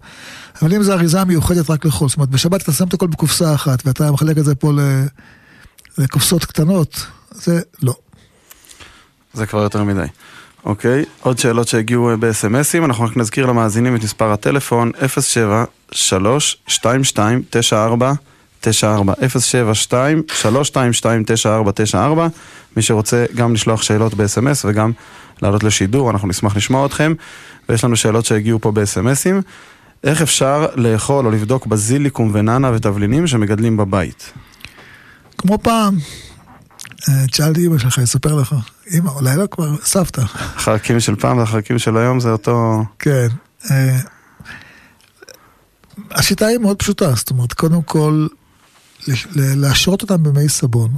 אבל 0.62 0.74
אם 0.74 0.84
זו 0.84 0.94
אריזה 0.94 1.24
מיוחדת 1.24 1.70
רק 1.70 1.86
לחול, 1.86 2.10
זאת 2.10 2.18
אומרת, 2.18 2.30
בשבת 2.30 2.62
אתה 2.62 2.72
שם 2.72 2.88
את 2.88 2.94
הכל 2.94 3.08
בקופסה 3.08 3.56
אחת, 3.56 3.88
ואתה 3.88 4.12
מחלק 4.12 4.38
את 4.38 4.46
זה 4.46 4.56
פה 4.56 4.72
לקופסות 5.98 6.46
קטנות, 6.46 7.06
זה 7.32 7.62
לא. 7.82 7.94
זה 9.34 9.46
כבר 9.46 9.64
יותר 9.64 9.84
מדי. 9.84 10.06
אוקיי, 10.66 11.06
עוד 11.22 11.40
שאלות 11.40 11.68
שהגיעו 11.68 12.10
ב-SMSים, 12.20 12.86
אנחנו 12.86 13.06
רק 13.06 13.18
נזכיר 13.18 13.46
למאזינים 13.46 13.96
את 13.96 14.04
מספר 14.04 14.32
הטלפון 14.32 14.92
07 15.20 15.66
3 15.92 16.58
22 16.68 17.44
94 17.50 18.14
94 18.60 19.14
072 19.40 20.24
322 20.34 21.24
9494 21.24 22.28
מי 22.76 22.82
שרוצה 22.82 23.26
גם 23.36 23.54
לשלוח 23.54 23.82
שאלות 23.82 24.14
ב-SMS 24.14 24.66
וגם 24.66 24.92
לעלות 25.42 25.64
לשידור, 25.64 26.12
אנחנו 26.12 26.28
נשמח 26.28 26.56
לשמוע 26.56 26.86
אתכם 26.86 27.14
ויש 27.70 27.84
לנו 27.84 27.96
שאלות 27.96 28.26
שהגיעו 28.26 28.60
פה 28.60 28.72
ב-SMSים 28.72 29.42
איך 30.04 30.22
אפשר 30.22 30.68
לאכול 30.76 31.26
או 31.26 31.32
לבדוק 31.32 31.66
בזיליקום 31.66 32.32
וננה 32.34 32.72
ותבלינים 32.74 33.28
שמגדלים 33.28 33.78
בבית? 33.78 34.34
כמו 35.38 35.58
פעם, 35.62 35.98
אה, 37.08 37.28
תשאלתי 37.28 37.68
אמא 37.68 37.78
שלך, 37.78 38.00
אספר 38.00 38.36
לך. 38.36 38.56
אמא, 38.94 39.10
אולי 39.10 39.36
לא 39.38 39.46
כבר, 39.52 39.76
סבתא. 39.84 40.22
החרקים 40.22 41.00
של 41.00 41.16
פעם 41.16 41.38
והחרקים 41.38 41.80
של 41.80 41.98
היום 41.98 42.20
זה 42.20 42.30
אותו... 42.30 42.84
כן. 43.00 43.28
אה, 43.72 44.00
השיטה 46.12 46.46
היא 46.46 46.58
מאוד 46.58 46.78
פשוטה, 46.78 47.14
זאת 47.16 47.30
אומרת, 47.30 47.54
קודם 47.54 47.82
כל, 47.82 48.28
להשרות 49.36 50.02
אותם 50.02 50.24
במי 50.24 50.50
סבון 50.50 50.92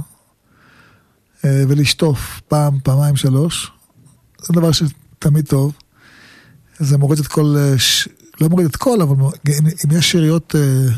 אה, 1.44 1.64
ולשטוף 1.68 2.40
פעם, 2.48 2.78
פעמיים, 2.82 3.16
שלוש. 3.16 3.72
זה 4.42 4.52
דבר 4.52 4.70
שתמיד 4.72 5.46
טוב. 5.46 5.72
זה 6.78 6.98
מוריד 6.98 7.18
את 7.18 7.26
כל, 7.26 7.54
אה, 7.58 7.74
לא 8.40 8.48
מוריד 8.48 8.66
את 8.66 8.76
כל, 8.76 9.02
אבל 9.02 9.16
אם, 9.48 9.96
יש 9.98 10.12
שאריות 10.12 10.54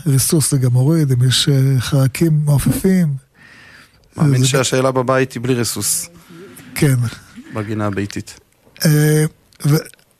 ריסוס 0.06 0.50
זה 0.50 0.58
גם 0.58 0.72
מוריד, 0.72 1.12
אם 1.12 1.28
יש 1.28 1.48
חרקים 1.78 2.40
מעופפים. 2.44 3.23
מאמין 4.16 4.44
שהשאלה 4.44 4.90
בבית 4.90 5.32
היא 5.32 5.42
בלי 5.42 5.54
ריסוס. 5.54 6.08
כן. 6.74 6.96
בגינה 7.54 7.86
הביתית. 7.86 8.40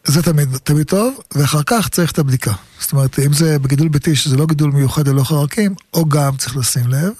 זה 0.05 0.23
תמיד, 0.23 0.57
תמיד 0.57 0.87
טוב, 0.87 1.21
ואחר 1.35 1.63
כך 1.67 1.89
צריך 1.89 2.13
את 2.13 2.19
הבדיקה. 2.19 2.53
זאת 2.81 2.93
אומרת, 2.93 3.19
אם 3.19 3.33
זה 3.33 3.59
בגידול 3.59 3.89
ביתי, 3.89 4.17
שזה 4.17 4.37
לא 4.37 4.47
גידול 4.47 4.71
מיוחד 4.71 5.09
ללא 5.09 5.25
חרקים, 5.25 5.75
או 5.95 6.09
גם 6.09 6.37
צריך 6.37 6.57
לשים 6.57 6.87
לב. 6.87 7.13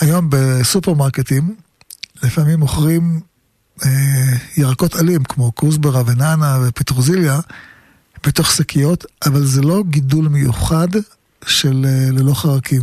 היום 0.00 0.26
בסופרמרקטים, 0.30 1.54
לפעמים 2.22 2.60
מוכרים 2.60 3.20
אה, 3.84 3.90
ירקות 4.56 4.94
עלים, 4.94 5.24
כמו 5.24 5.54
כוסברה 5.54 6.02
וננה 6.06 6.58
ופטרוזיליה, 6.62 7.40
בתוך 8.26 8.50
שקיות, 8.50 9.04
אבל 9.26 9.44
זה 9.44 9.62
לא 9.62 9.82
גידול 9.90 10.28
מיוחד 10.28 10.88
של 11.46 11.86
אה, 11.88 12.10
ללא 12.12 12.34
חרקים. 12.34 12.82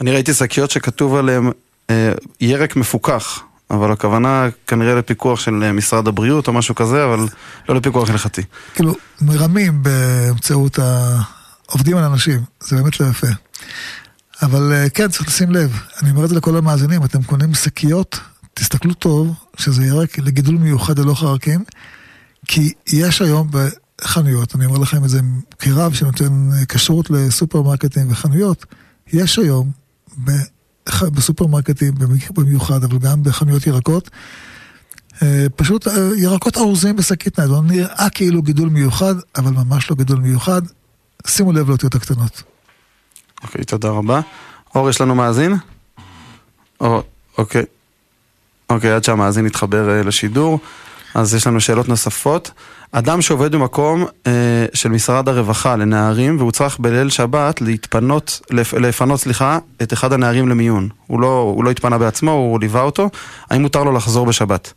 אני 0.00 0.10
ראיתי 0.10 0.34
שקיות 0.34 0.70
שכתוב 0.70 1.14
עליהן 1.14 1.46
אה, 1.46 1.50
ירק 2.40 2.76
מפוקח. 2.76 3.42
אבל 3.70 3.92
הכוונה 3.92 4.48
כנראה 4.66 4.94
לפיקוח 4.94 5.40
של 5.40 5.62
אה, 5.62 5.72
משרד 5.72 6.08
הבריאות 6.08 6.48
או 6.48 6.52
משהו 6.52 6.74
כזה, 6.74 7.04
אבל 7.04 7.26
לא 7.68 7.74
לפיקוח 7.74 8.10
הלכתי. 8.10 8.42
כאילו, 8.74 8.94
מרמים 9.20 9.82
באמצעות 9.82 10.78
ה... 10.78 11.18
עובדים 11.66 11.96
על 11.96 12.04
אנשים, 12.04 12.40
זה 12.60 12.76
באמת 12.76 13.00
לא 13.00 13.06
יפה. 13.06 13.26
אבל 14.42 14.72
אה, 14.72 14.88
כן, 14.90 15.08
צריך 15.08 15.28
לשים 15.28 15.50
לב, 15.50 15.80
אני 16.02 16.10
אומר 16.10 16.24
את 16.24 16.28
זה 16.28 16.34
לכל 16.34 16.56
המאזינים, 16.56 17.04
אתם 17.04 17.22
קונים 17.22 17.54
שקיות, 17.54 18.20
תסתכלו 18.54 18.94
טוב, 18.94 19.34
שזה 19.56 19.82
יהיה 19.82 19.94
רק 19.94 20.18
לגידול 20.18 20.54
מיוחד 20.54 20.98
ללא 20.98 21.14
חרקים, 21.14 21.64
כי 22.48 22.72
יש 22.86 23.22
היום 23.22 23.50
בחנויות, 23.50 24.54
אני 24.54 24.66
אומר 24.66 24.78
לכם 24.78 25.04
את 25.04 25.08
זה 25.08 25.20
כרב 25.58 25.94
שנותן 25.94 26.50
אה, 26.52 26.66
כשרות 26.68 27.10
לסופרמרקטים 27.10 28.10
וחנויות, 28.10 28.64
יש 29.12 29.38
היום 29.38 29.70
בסופרמרקטים 31.14 31.94
במיוחד, 32.34 32.84
אבל 32.84 32.98
גם 32.98 33.22
בחנויות 33.22 33.66
ירקות. 33.66 34.10
אה, 35.22 35.46
פשוט 35.56 35.88
אה, 35.88 35.92
ירקות 36.16 36.56
ארוזים 36.56 36.96
בשקית 36.96 37.38
ניילון, 37.38 37.66
נראה 37.66 38.06
כאילו 38.14 38.42
גידול 38.42 38.68
מיוחד, 38.68 39.14
אבל 39.36 39.50
ממש 39.50 39.90
לא 39.90 39.96
גידול 39.96 40.18
מיוחד. 40.18 40.62
שימו 41.26 41.52
לב 41.52 41.68
לאותיות 41.68 41.94
הקטנות. 41.94 42.42
אוקיי, 43.42 43.64
תודה 43.64 43.88
רבה. 43.88 44.20
אור, 44.74 44.90
יש 44.90 45.00
לנו 45.00 45.14
מאזין? 45.14 45.54
או, 46.80 47.02
אוקיי. 47.38 47.64
אוקיי, 48.70 48.92
עד 48.92 49.04
שהמאזין 49.04 49.46
יתחבר 49.46 49.90
אה, 49.90 50.02
לשידור, 50.02 50.58
אז 51.14 51.34
יש 51.34 51.46
לנו 51.46 51.60
שאלות 51.60 51.88
נוספות. 51.88 52.50
אדם 52.92 53.22
שעובד 53.22 53.54
במקום 53.54 54.04
אה, 54.26 54.66
של 54.74 54.88
משרד 54.88 55.28
הרווחה 55.28 55.76
לנערים 55.76 56.38
והוא 56.38 56.52
צריך 56.52 56.78
בליל 56.78 57.10
שבת 57.10 57.60
להתפנות, 57.60 58.40
לפ, 58.50 58.74
לפנות, 58.74 59.20
סליחה, 59.20 59.58
את 59.82 59.92
אחד 59.92 60.12
הנערים 60.12 60.48
למיון. 60.48 60.88
הוא 61.06 61.20
לא, 61.20 61.52
הוא 61.56 61.64
לא 61.64 61.70
התפנה 61.70 61.98
בעצמו, 61.98 62.30
הוא 62.30 62.60
ליווה 62.60 62.82
אותו. 62.82 63.10
האם 63.50 63.62
מותר 63.62 63.84
לו 63.84 63.92
לחזור 63.92 64.26
בשבת? 64.26 64.72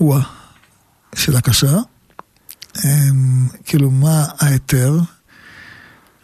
וואה, 0.00 0.22
שאלה 1.14 1.40
קשה. 1.40 1.76
אה, 2.84 2.90
כאילו, 3.64 3.90
מה 3.90 4.24
ההיתר? 4.38 4.98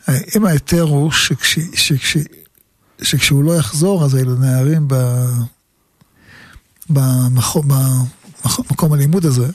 אה, 0.08 0.14
אם 0.36 0.46
ההיתר 0.46 0.82
הוא 0.82 1.10
שכש, 1.10 1.58
שכש, 1.74 2.16
שכשהוא 3.02 3.44
לא 3.44 3.56
יחזור, 3.56 4.04
אז 4.04 4.16
אלה 4.16 4.32
נערים 4.38 4.88
במקום 6.90 7.72
הלימוד 8.92 9.26
הזה, 9.26 9.46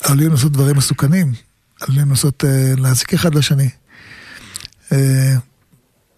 עלולים 0.00 0.30
לעשות 0.30 0.52
דברים 0.52 0.76
מסוכנים, 0.76 1.32
עלולים 1.80 2.10
לעשות, 2.10 2.44
אה, 2.44 2.72
להזיק 2.76 3.14
אחד 3.14 3.34
לשני. 3.34 3.68
אה, 4.92 5.36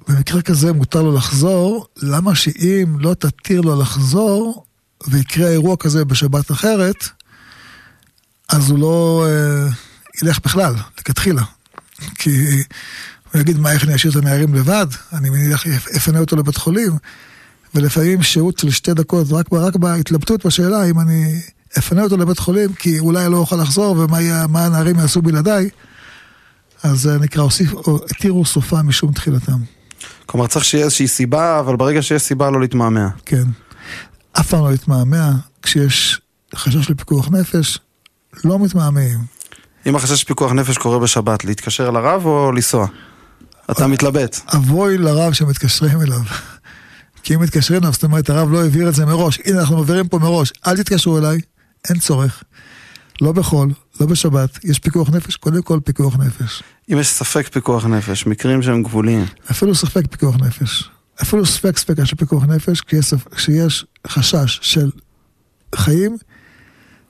במקרה 0.08 0.42
כזה 0.42 0.72
מותר 0.72 1.02
לו 1.02 1.14
לחזור, 1.14 1.86
למה 1.96 2.34
שאם 2.34 2.96
לא 2.98 3.14
תתיר 3.14 3.60
לו 3.60 3.80
לחזור, 3.80 4.64
ויקרה 5.08 5.48
אירוע 5.48 5.76
כזה 5.76 6.04
בשבת 6.04 6.50
אחרת, 6.50 7.08
אז 8.48 8.70
הוא 8.70 8.78
לא 8.78 9.26
אה, 9.28 9.68
ילך 10.22 10.38
בכלל, 10.44 10.74
לכתחילה. 10.98 11.42
כי 12.14 12.62
הוא 13.32 13.40
יגיד, 13.40 13.58
מה, 13.58 13.72
איך 13.72 13.84
אני 13.84 13.94
אשאיר 13.94 14.12
את 14.12 14.16
הנערים 14.16 14.54
לבד? 14.54 14.86
אני 15.12 15.30
מניח, 15.30 15.66
אפנה 15.96 16.18
אותו 16.18 16.36
לבית 16.36 16.56
חולים. 16.56 16.92
ולפעמים 17.74 18.22
שהות 18.22 18.58
של 18.58 18.70
שתי 18.70 18.94
דקות, 18.94 19.26
רק, 19.30 19.46
רק 19.52 19.76
בהתלבטות 19.76 20.46
בשאלה 20.46 20.84
אם 20.84 21.00
אני 21.00 21.40
אפנה 21.78 22.02
אותו 22.02 22.16
לבית 22.16 22.38
חולים, 22.38 22.72
כי 22.72 22.98
אולי 22.98 23.30
לא 23.30 23.36
אוכל 23.36 23.56
לחזור, 23.56 23.98
ומה 23.98 24.64
הנערים 24.64 24.98
יעשו 24.98 25.22
בלעדיי, 25.22 25.70
אז 26.82 27.06
נקרא, 27.06 27.44
התירו 28.10 28.44
סופה 28.44 28.82
משום 28.82 29.12
תחילתם. 29.12 29.58
כלומר, 30.26 30.46
צריך 30.46 30.64
שיהיה 30.64 30.84
איזושהי 30.84 31.08
סיבה, 31.08 31.60
אבל 31.60 31.76
ברגע 31.76 32.02
שיש 32.02 32.22
סיבה 32.22 32.50
לא 32.50 32.60
להתמהמה. 32.60 33.08
כן. 33.26 33.44
אף 34.32 34.48
פעם 34.48 34.64
לא 34.64 34.70
להתמהמה, 34.70 35.32
כשיש 35.62 36.20
חשש 36.54 36.90
לפיקוח 36.90 37.28
נפש, 37.30 37.78
לא 38.44 38.58
מתמהמהים. 38.58 39.18
אם 39.86 39.96
החשש 39.96 40.22
לפיקוח 40.22 40.52
נפש 40.52 40.78
קורה 40.78 40.98
בשבת, 40.98 41.44
להתקשר 41.44 41.90
לרב 41.90 42.26
או 42.26 42.52
לנסוע? 42.52 42.86
אתה 43.70 43.86
מתלבט. 43.86 44.40
אבוי 44.54 44.98
לרב 44.98 45.32
שמתקשרים 45.32 46.00
אליו. 46.00 46.22
כי 47.22 47.34
אם 47.34 47.40
מתקשרים 47.40 47.80
אליו, 47.80 47.92
זאת 47.92 48.04
אומרת, 48.04 48.30
הרב 48.30 48.52
לא 48.52 48.62
העביר 48.62 48.88
את 48.88 48.94
זה 48.94 49.06
מראש. 49.06 49.38
הנה, 49.44 49.60
אנחנו 49.60 49.76
מעבירים 49.76 50.08
פה 50.08 50.18
מראש. 50.18 50.52
אל 50.66 50.76
תתקשרו 50.76 51.18
אליי, 51.18 51.40
אין 51.88 51.98
צורך. 51.98 52.42
לא 53.20 53.32
בחול, 53.32 53.72
לא 54.00 54.06
בשבת, 54.06 54.64
יש 54.64 54.78
פיקוח 54.78 55.10
נפש, 55.10 55.36
קודם 55.36 55.62
כל 55.62 55.80
פיקוח 55.84 56.16
נפש. 56.16 56.62
אם 56.92 56.98
יש 56.98 57.08
ספק 57.08 57.48
פיקוח 57.48 57.86
נפש, 57.86 58.26
מקרים 58.26 58.62
שהם 58.62 58.82
גבוליים. 58.82 59.26
אפילו 59.50 59.74
ספק 59.74 60.02
פיקוח 60.10 60.36
נפש. 60.36 60.90
אפילו 61.22 61.46
ספק 61.46 61.78
ספקה 61.78 62.06
של 62.06 62.16
פיקוח 62.16 62.44
נפש, 62.44 62.80
כשיש, 62.80 63.14
כשיש 63.34 63.86
חשש 64.06 64.58
של 64.62 64.90
חיים, 65.74 66.16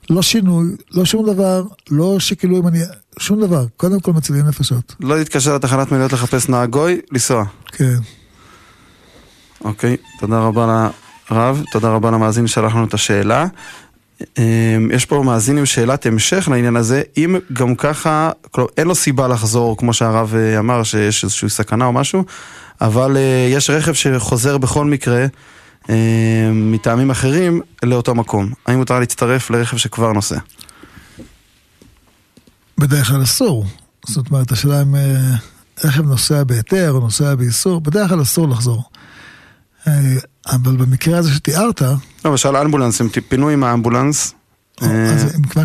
לא 0.09 0.21
שינוי, 0.21 0.65
לא 0.91 1.05
שום 1.05 1.33
דבר, 1.33 1.63
לא 1.89 2.19
שכאילו 2.19 2.57
אם 2.57 2.67
אני... 2.67 2.79
שום 3.19 3.41
דבר, 3.41 3.65
קודם 3.77 3.99
כל 3.99 4.13
מצילים 4.13 4.47
נפשות. 4.47 4.95
לא 4.99 5.17
להתקשר 5.17 5.55
לתחנת 5.55 5.91
מילואות 5.91 6.13
לחפש 6.13 6.49
נהג 6.49 6.69
גוי, 6.69 7.01
לנסוע. 7.11 7.45
כן. 7.67 7.97
אוקיי, 9.63 9.97
תודה 10.19 10.39
רבה 10.39 10.89
לרב, 11.31 11.63
תודה 11.71 11.89
רבה 11.89 12.11
למאזין 12.11 12.47
ששלח 12.47 12.75
לנו 12.75 12.85
את 12.85 12.93
השאלה. 12.93 13.45
אמ, 14.37 14.91
יש 14.93 15.05
פה 15.05 15.23
מאזין 15.25 15.57
עם 15.57 15.65
שאלת 15.65 16.05
המשך 16.05 16.47
לעניין 16.51 16.75
הזה, 16.75 17.01
אם 17.17 17.35
גם 17.53 17.75
ככה, 17.75 18.31
כלומר, 18.51 18.69
אין 18.77 18.87
לו 18.87 18.95
סיבה 18.95 19.27
לחזור, 19.27 19.77
כמו 19.77 19.93
שהרב 19.93 20.35
אה, 20.35 20.59
אמר, 20.59 20.83
שיש 20.83 21.23
איזושהי 21.23 21.49
סכנה 21.49 21.85
או 21.85 21.93
משהו, 21.93 22.23
אבל 22.81 23.17
אה, 23.17 23.47
יש 23.49 23.69
רכב 23.69 23.93
שחוזר 23.93 24.57
בכל 24.57 24.85
מקרה, 24.85 25.25
אמ, 25.89 25.95
מטעמים 26.71 27.11
אחרים, 27.11 27.61
לאותו 27.83 28.15
מקום. 28.15 28.53
האם 28.67 28.77
מותר 28.77 28.99
להצטרף 28.99 29.49
לרכב 29.49 29.77
שכבר 29.77 30.11
נוסע? 30.11 30.37
בדרך 32.77 33.07
כלל 33.07 33.23
אסור. 33.23 33.65
זאת 34.07 34.29
אומרת, 34.31 34.51
השאלה 34.51 34.81
אם 34.81 34.95
אה, 34.95 35.35
רכב 35.83 36.01
נוסע 36.01 36.43
בהיתר 36.43 36.91
או 36.91 36.99
נוסע 36.99 37.35
באיסור, 37.35 37.81
בדרך 37.81 38.09
כלל 38.09 38.21
אסור 38.21 38.49
לחזור. 38.49 38.83
אה, 40.47 40.55
אבל 40.55 40.75
במקרה 40.75 41.17
הזה 41.17 41.33
שתיארת... 41.33 41.81
לא, 41.81 41.95
למשל 42.25 42.57
אמבולנס, 42.57 43.01
הם 43.01 43.07
פינו 43.29 43.49
עם 43.49 43.63
האמבולנס, 43.63 44.33
אה, 44.81 45.15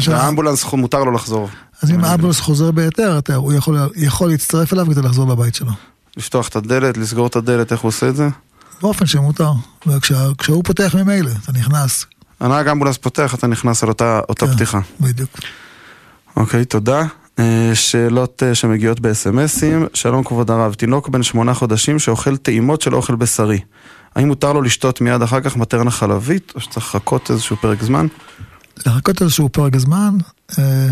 והאמבולנס 0.07 0.65
מותר 0.73 1.05
לו 1.05 1.12
לחזור. 1.12 1.49
אז 1.83 1.91
אם 1.91 2.05
האמבולנס 2.05 2.41
חוזר 2.41 2.71
בהיתר, 2.71 3.21
הוא 3.35 3.53
יכול 3.97 4.31
להצטרף 4.31 4.73
אליו 4.73 4.87
כדי 4.87 5.03
לחזור 5.03 5.31
לבית 5.31 5.55
שלו. 5.55 5.71
לפתוח 6.17 6.49
את 6.49 6.57
הדלת, 6.57 6.97
לסגור 6.97 7.27
את 7.27 7.37
הדלת, 7.37 7.73
איך 7.73 7.81
הוא 7.81 7.89
עושה 7.89 8.09
את 8.09 8.17
זה? 8.17 8.29
באופן 8.83 9.07
שמותר. 9.07 9.51
כשהוא 10.39 10.65
פותח 10.65 10.95
ממילא, 10.95 11.31
אתה 11.43 11.53
נכנס. 11.53 12.07
הנהג 12.41 12.69
אמבולנס 12.69 12.97
פותח, 12.97 13.35
אתה 13.35 13.47
נכנס 13.47 13.83
על 13.83 13.89
אותה 13.89 14.21
כן, 14.39 14.55
פתיחה. 14.55 14.81
בדיוק. 15.01 15.31
אוקיי, 16.37 16.65
תודה. 16.65 17.03
אה, 17.39 17.71
שאלות 17.75 18.43
שמגיעות 18.55 19.01
בסמסים. 19.01 19.87
שלום 19.95 20.25
כבוד 20.25 20.51
הרב, 20.51 20.75
תינוק 20.75 21.09
בן 21.09 21.23
שמונה 21.23 21.55
חודשים 21.55 21.99
שאוכל 21.99 22.37
טעימות 22.37 22.81
של 22.81 22.95
אוכל 22.95 23.15
בשרי. 23.15 23.61
האם 24.17 24.29
מותר 24.29 24.53
לו 24.53 24.63
לשתות 24.63 25.01
מיד 25.01 25.23
אחר 25.23 25.41
כך 25.41 25.57
מטרנה 25.57 25.91
חלבית, 25.91 26.53
או 26.55 26.61
שצריך 26.61 26.87
לחכות 26.95 27.31
איזשהו 27.31 27.57
פרק 27.57 27.83
זמן? 27.83 28.07
לחכות 28.87 29.23
איזשהו 29.23 29.49
פרק 29.49 29.77
זמן, 29.77 30.17
אה, 30.59 30.89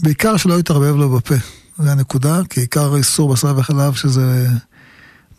בעיקר 0.00 0.36
שלא 0.36 0.58
יתערבב 0.58 0.96
לו 0.96 1.08
בפה. 1.08 1.34
זה 1.78 1.92
הנקודה, 1.92 2.40
כי 2.50 2.60
עיקר 2.60 2.96
איסור 2.96 3.32
בשר 3.32 3.54
וחלב 3.56 3.94
שזה 3.94 4.48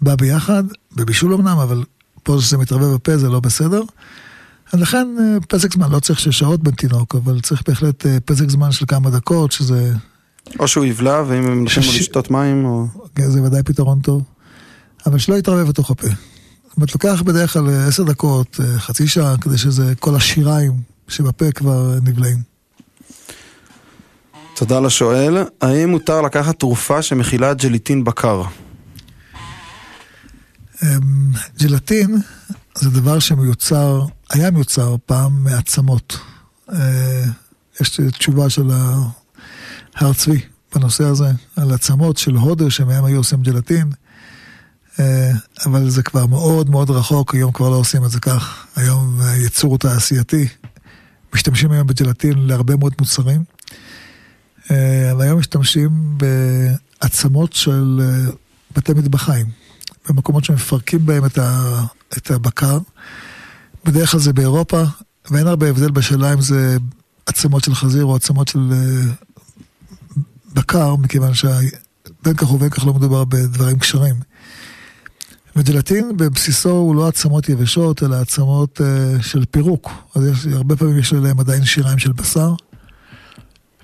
בא 0.01 0.15
ביחד, 0.15 0.63
בבישול 0.95 1.33
אמנם, 1.33 1.57
אבל 1.57 1.83
פה 2.23 2.37
שזה 2.39 2.57
מתערבב 2.57 2.93
בפה 2.93 3.17
זה 3.17 3.29
לא 3.29 3.39
בסדר. 3.39 3.81
אז 4.73 4.79
לכן 4.79 5.07
אה, 5.19 5.37
פסק 5.47 5.73
זמן, 5.73 5.91
לא 5.91 5.99
צריך 5.99 6.19
שש 6.19 6.39
שעות 6.39 6.63
בין 6.63 6.73
תינוק, 6.73 7.15
אבל 7.15 7.39
צריך 7.39 7.63
בהחלט 7.67 8.05
אה, 8.05 8.17
פסק 8.25 8.49
זמן 8.49 8.71
של 8.71 8.85
כמה 8.85 9.09
דקות, 9.09 9.51
שזה... 9.51 9.93
או 10.59 10.67
שהוא 10.67 10.85
יבלע, 10.85 11.23
ואם 11.27 11.43
הם 11.43 11.63
נותנים 11.63 11.85
לו 11.85 11.93
לשתות 11.93 12.31
מים, 12.31 12.65
או... 12.65 12.87
זה 13.27 13.43
ודאי 13.43 13.63
פתרון 13.63 13.99
טוב. 13.99 14.23
אבל 15.05 15.17
שלא 15.17 15.35
יתערבב 15.35 15.69
בתוך 15.69 15.91
הפה. 15.91 16.07
אומרת, 16.75 16.93
לוקח 16.93 17.21
בדרך 17.21 17.53
כלל 17.53 17.69
אה, 17.69 17.87
עשר 17.87 18.03
דקות, 18.03 18.59
אה, 18.59 18.79
חצי 18.79 19.07
שעה, 19.07 19.35
כדי 19.41 19.57
שזה, 19.57 19.93
כל 19.99 20.15
השיריים 20.15 20.73
שבפה 21.07 21.51
כבר 21.51 21.93
נבלעים. 22.03 22.37
תודה 24.55 24.79
לשואל. 24.79 25.37
האם 25.61 25.89
מותר 25.89 26.21
לקחת 26.21 26.59
תרופה 26.59 27.01
שמכילה 27.01 27.53
ג'ליטין 27.53 28.03
בקר? 28.03 28.41
אמ, 30.83 31.31
ג'לטין 31.59 32.17
זה 32.75 32.89
דבר 32.89 33.19
שמיוצר, 33.19 34.05
היה 34.29 34.51
מיוצר 34.51 34.95
פעם 35.05 35.43
מעצמות. 35.43 36.19
אה, 36.73 37.25
יש 37.81 37.89
תשובה 37.89 38.49
של 38.49 38.71
הר 39.95 40.13
צבי 40.13 40.41
בנושא 40.75 41.03
הזה, 41.03 41.31
על 41.55 41.71
עצמות 41.71 42.17
של 42.17 42.35
הודר 42.35 42.69
שמהם 42.69 43.05
היו 43.05 43.17
עושים 43.17 43.41
ג'לטין. 43.41 43.91
אה, 44.99 45.31
אבל 45.65 45.89
זה 45.89 46.03
כבר 46.03 46.25
מאוד 46.25 46.69
מאוד 46.69 46.89
רחוק, 46.89 47.35
היום 47.35 47.51
כבר 47.51 47.69
לא 47.69 47.75
עושים 47.75 48.05
את 48.05 48.11
זה 48.11 48.19
כך. 48.19 48.67
היום 48.75 49.21
הייצור 49.21 49.77
תעשייתי, 49.77 50.47
משתמשים 51.35 51.71
היום 51.71 51.87
בג'לטין 51.87 52.47
להרבה 52.47 52.75
מאוד 52.75 52.93
מוצרים. 52.99 53.43
אה, 54.71 55.11
אבל 55.11 55.21
היום 55.21 55.39
משתמשים 55.39 56.17
בעצמות 56.17 57.53
של 57.53 58.01
אה, 58.01 58.31
בתי 58.75 58.93
מטבחיים, 58.93 59.45
במקומות 60.09 60.43
שמפרקים 60.43 61.05
בהם 61.05 61.25
את, 61.25 61.37
ה, 61.37 61.81
את 62.17 62.31
הבקר. 62.31 62.77
בדרך 63.85 64.11
כלל 64.11 64.19
זה 64.19 64.33
באירופה, 64.33 64.83
ואין 65.31 65.47
הרבה 65.47 65.69
הבדל 65.69 65.91
בשאלה 65.91 66.33
אם 66.33 66.41
זה 66.41 66.77
עצמות 67.25 67.63
של 67.63 67.75
חזיר 67.75 68.05
או 68.05 68.15
עצמות 68.15 68.47
של 68.47 68.73
בקר, 70.53 70.95
מכיוון 70.95 71.33
שבין 71.33 72.33
כך 72.37 72.51
ובין 72.51 72.69
כך 72.69 72.85
לא 72.85 72.93
מדובר 72.93 73.23
בדברים 73.23 73.79
קשרים. 73.79 74.28
וג'לטין 75.59 76.17
בבסיסו 76.17 76.69
הוא 76.69 76.95
לא 76.95 77.07
עצמות 77.07 77.49
יבשות, 77.49 78.03
אלא 78.03 78.15
עצמות 78.15 78.81
uh, 78.81 79.23
של 79.23 79.45
פירוק. 79.51 79.89
אז 80.15 80.25
יש, 80.25 80.45
הרבה 80.53 80.75
פעמים 80.75 80.97
יש 80.97 81.13
להם 81.13 81.39
עדיין 81.39 81.65
שיריים 81.65 81.97
של 81.97 82.11
בשר. 82.11 82.53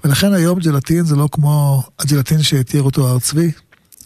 ולכן 0.03 0.33
היום 0.33 0.59
ג'לטין 0.59 1.05
זה 1.05 1.15
לא 1.15 1.29
כמו 1.31 1.83
הג'לטין 1.99 2.43
שהתיר 2.43 2.83
אותו 2.83 3.07
הר 3.07 3.19
צבי. 3.19 3.51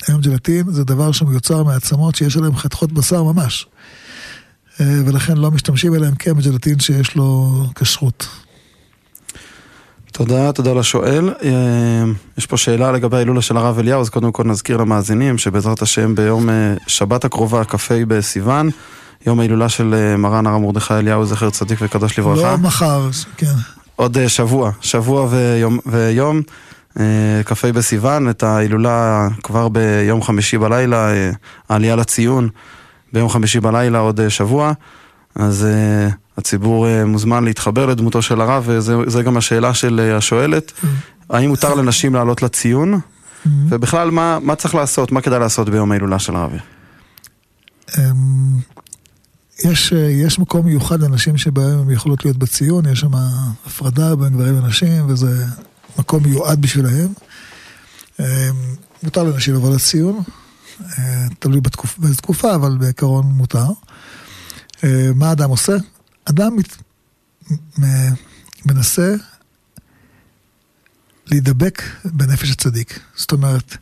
היום 0.08 0.22
ג'לטין 0.22 0.72
זה 0.72 0.84
דבר 0.84 1.12
שמיוצר 1.12 1.64
מעצמות 1.64 2.16
שיש 2.16 2.38
עליהם 2.38 2.56
חתכות 2.56 2.92
בשר 2.92 3.24
ממש. 3.24 3.68
Uh, 4.78 4.82
ולכן 5.06 5.38
לא 5.38 5.52
משתמשים 5.52 5.96
אליהם 5.96 6.16
כבג'לטין 6.16 6.80
שיש 6.80 7.16
לו 7.16 7.64
כשרות. 7.76 8.28
תודה, 10.20 10.52
תודה 10.52 10.74
לשואל. 10.74 11.30
אה, 11.44 12.04
יש 12.38 12.46
פה 12.46 12.58
שאלה 12.58 12.92
לגבי 12.92 13.16
ההילולה 13.16 13.42
של 13.42 13.58
הרב 13.58 13.80
אליהו, 13.80 14.02
אז 14.02 14.10
קודם 14.10 14.32
כל 14.32 14.44
נזכיר 14.44 14.78
למאזינים 14.78 15.38
שבעזרת 15.38 15.82
השם 15.82 16.16
ביום 16.16 16.50
אה, 16.50 16.74
שבת 16.88 17.26
הקרובה, 17.26 17.64
כ"ה 17.64 18.06
בסיוון, 18.08 18.70
יום 19.28 19.40
ההילולה 19.40 19.70
של 19.70 19.96
אה, 19.98 20.18
מרן 20.18 20.48
הרב 20.48 20.62
מרדכי 20.62 20.94
אליהו, 20.94 21.26
זכר 21.26 21.50
צדיק 21.50 21.80
וקדוש 21.82 22.20
לברכה. 22.20 22.52
לא 22.52 22.58
מחר, 22.58 23.10
כן. 23.38 23.54
עוד 23.96 24.28
שבוע, 24.28 24.72
שבוע 24.82 25.28
ויום, 25.30 25.80
ויום 25.86 26.42
כ"ה 27.46 27.72
בסיוון, 27.72 28.30
את 28.30 28.44
ההילולה 28.44 29.28
כבר 29.44 29.68
ביום 29.68 30.22
חמישי 30.22 30.58
בלילה, 30.58 31.12
העלייה 31.70 31.96
לציון 31.96 32.50
ביום 33.14 33.30
חמישי 33.30 33.60
בלילה 33.60 34.00
עוד 34.00 34.30
שבוע. 34.30 34.74
אז 35.36 35.66
uh, 35.66 36.14
הציבור 36.38 36.86
uh, 36.86 37.06
מוזמן 37.06 37.44
להתחבר 37.44 37.86
לדמותו 37.86 38.22
של 38.22 38.42
הרב, 38.42 38.64
וזה 38.68 39.24
גם 39.24 39.38
השאלה 39.38 39.74
של 39.74 40.12
uh, 40.14 40.18
השואלת. 40.18 40.72
Mm-hmm. 40.72 40.88
האם 41.30 41.50
מותר 41.50 41.74
לנשים 41.76 42.16
לעלות 42.16 42.44
לציון? 42.44 42.94
Mm-hmm. 42.94 43.50
ובכלל, 43.70 44.12
מה, 44.12 44.40
מה 44.42 44.56
צריך 44.56 44.76
לעשות, 44.76 45.12
מה 45.12 45.22
כדאי 45.22 45.40
לעשות 45.40 45.70
ביום 45.70 45.92
ההילולה 45.92 46.20
של 46.20 46.36
הרב? 46.36 46.52
אמ, 47.98 48.60
יש, 49.66 49.92
יש 50.26 50.40
מקום 50.40 50.66
מיוחד 50.66 51.02
לנשים 51.02 51.38
שבהם 51.38 51.80
הן 51.80 51.92
יכולות 51.92 52.26
להיות 52.26 52.38
בציון, 52.38 52.86
יש 52.86 53.00
שם 53.00 53.12
הפרדה 53.66 54.16
בין 54.16 54.34
גברים 54.34 54.64
ונשים, 54.64 55.10
וזה 55.10 55.46
מקום 56.00 56.24
מיועד 56.24 56.62
בשבילהם. 56.62 57.14
אמ, 58.20 58.26
מותר 59.04 59.24
לנשים 59.24 59.56
לבוא 59.56 59.76
לציון, 59.76 60.22
אה, 60.82 61.28
תלוי 61.40 61.62
בתקופ, 61.62 61.98
באיזה 62.00 62.18
תקופה, 62.18 62.56
אבל 62.56 62.78
בעיקרון 62.78 63.26
מותר. 63.26 63.68
אה, 64.84 65.10
מה 65.16 65.32
אדם 65.32 65.50
עושה? 65.50 65.74
אדם 66.26 66.56
מת, 66.56 66.76
מנסה 68.66 69.16
להידבק 71.26 71.84
בנפש 72.06 72.52
הצדיק. 72.52 73.00
זאת 73.16 73.32
אומרת, 73.32 73.78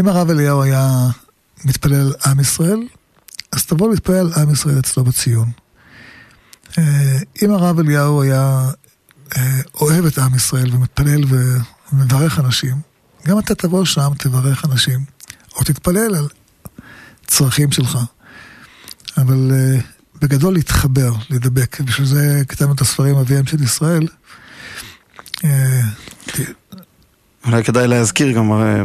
אם 0.00 0.08
הרב 0.08 0.30
אליהו 0.30 0.62
היה 0.62 1.08
מתפלל 1.64 2.12
עם 2.26 2.40
ישראל, 2.40 2.80
אז 3.52 3.66
תבוא 3.66 3.90
להתפלל 3.90 4.32
עם 4.36 4.50
ישראל 4.50 4.78
אצלו 4.78 5.04
בציון. 5.04 5.50
אה, 6.78 7.18
אם 7.42 7.50
הרב 7.50 7.78
אליהו 7.78 8.22
היה 8.22 8.70
אה, 9.36 9.60
אוהב 9.74 10.04
את 10.04 10.18
עם 10.18 10.34
ישראל 10.34 10.74
ומתפלל 10.74 11.24
ומברך 11.92 12.38
אנשים, 12.38 12.76
גם 13.26 13.38
אתה 13.38 13.54
תבוא 13.54 13.84
שם, 13.84 14.12
תברך 14.18 14.64
אנשים, 14.64 15.04
או 15.56 15.64
תתפלל 15.64 16.14
על 16.14 16.28
צרכים 17.26 17.72
שלך. 17.72 17.98
אבל 19.16 19.50
אה, 19.54 19.80
בגדול 20.22 20.54
להתחבר, 20.54 21.12
להידבק. 21.30 21.80
בשביל 21.80 22.06
זה 22.06 22.42
כתבנו 22.48 22.72
את 22.74 22.80
הספרים 22.80 23.16
אביהם 23.16 23.46
של 23.46 23.62
ישראל. 23.62 24.06
אה, 25.44 25.80
אולי 27.46 27.64
כדאי 27.64 27.88
להזכיר 27.88 28.32
גם, 28.32 28.52
הרי, 28.52 28.80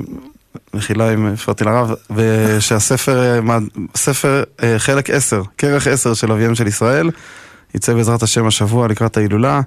מחילה 0.73 1.13
אם 1.13 1.25
הפרעתי 1.25 1.63
לרב, 1.63 1.91
ושהספר, 2.15 3.35
אה, 3.35 3.41
מה- 3.41 3.57
ספר 3.95 4.43
אה, 4.63 4.79
חלק 4.79 5.09
10, 5.09 5.43
כרך 5.57 5.87
10 5.87 6.13
של 6.13 6.31
אביהם 6.31 6.55
של 6.55 6.67
ישראל, 6.67 7.09
יצא 7.75 7.93
בעזרת 7.93 8.23
השם 8.23 8.47
השבוע 8.47 8.87
לקראת 8.87 9.17
ההילולה, 9.17 9.61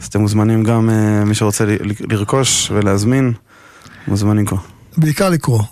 אז 0.00 0.06
אתם 0.06 0.20
מוזמנים 0.20 0.62
גם, 0.64 0.90
אה, 0.90 1.24
מי 1.24 1.34
שרוצה 1.34 1.64
לרכוש 2.00 2.70
ולהזמין, 2.70 3.32
מוזמנים 4.08 4.46
כבר. 4.46 4.58
בעיקר 4.96 5.28
לקרוא. 5.30 5.62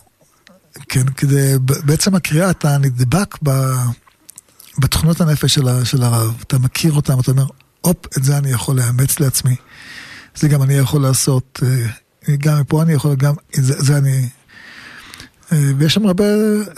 כן, 0.89 1.05
כדי, 1.17 1.53
בעצם 1.61 2.15
הקריאה 2.15 2.51
אתה 2.51 2.79
נדבק 2.79 3.37
ב, 3.43 3.51
בתכונות 4.79 5.21
הנפש 5.21 5.55
של, 5.55 5.85
של 5.85 6.03
הרב, 6.03 6.43
אתה 6.47 6.59
מכיר 6.59 6.93
אותם, 6.93 7.21
אתה 7.21 7.31
אומר, 7.31 7.47
הופ, 7.81 8.07
את 8.19 8.25
זה 8.25 8.39
אני 8.39 8.51
יכול 8.51 8.77
לאמץ 8.77 9.21
לעצמי, 9.21 9.57
זה 10.37 10.49
גם 10.49 10.63
אני 10.63 10.75
יכול 10.75 11.03
לעשות, 11.03 11.61
אה, 11.63 12.37
גם 12.37 12.61
מפה 12.61 12.83
אני 12.83 12.93
יכול, 12.93 13.15
גם 13.15 13.35
זה, 13.55 13.75
זה 13.79 13.99
אני... 13.99 14.29
אה, 15.53 15.71
ויש 15.79 15.95
שם 15.95 16.07
הרבה 16.07 16.25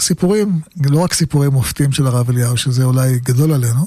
סיפורים, 0.01 0.61
לא 0.91 0.99
רק 0.99 1.15
סיפורי 1.15 1.49
מופתים 1.49 1.93
של 1.93 2.07
הרב 2.07 2.31
אליהו, 2.31 2.57
שזה 2.57 2.85
אולי 2.85 3.19
גדול 3.19 3.53
עלינו, 3.53 3.87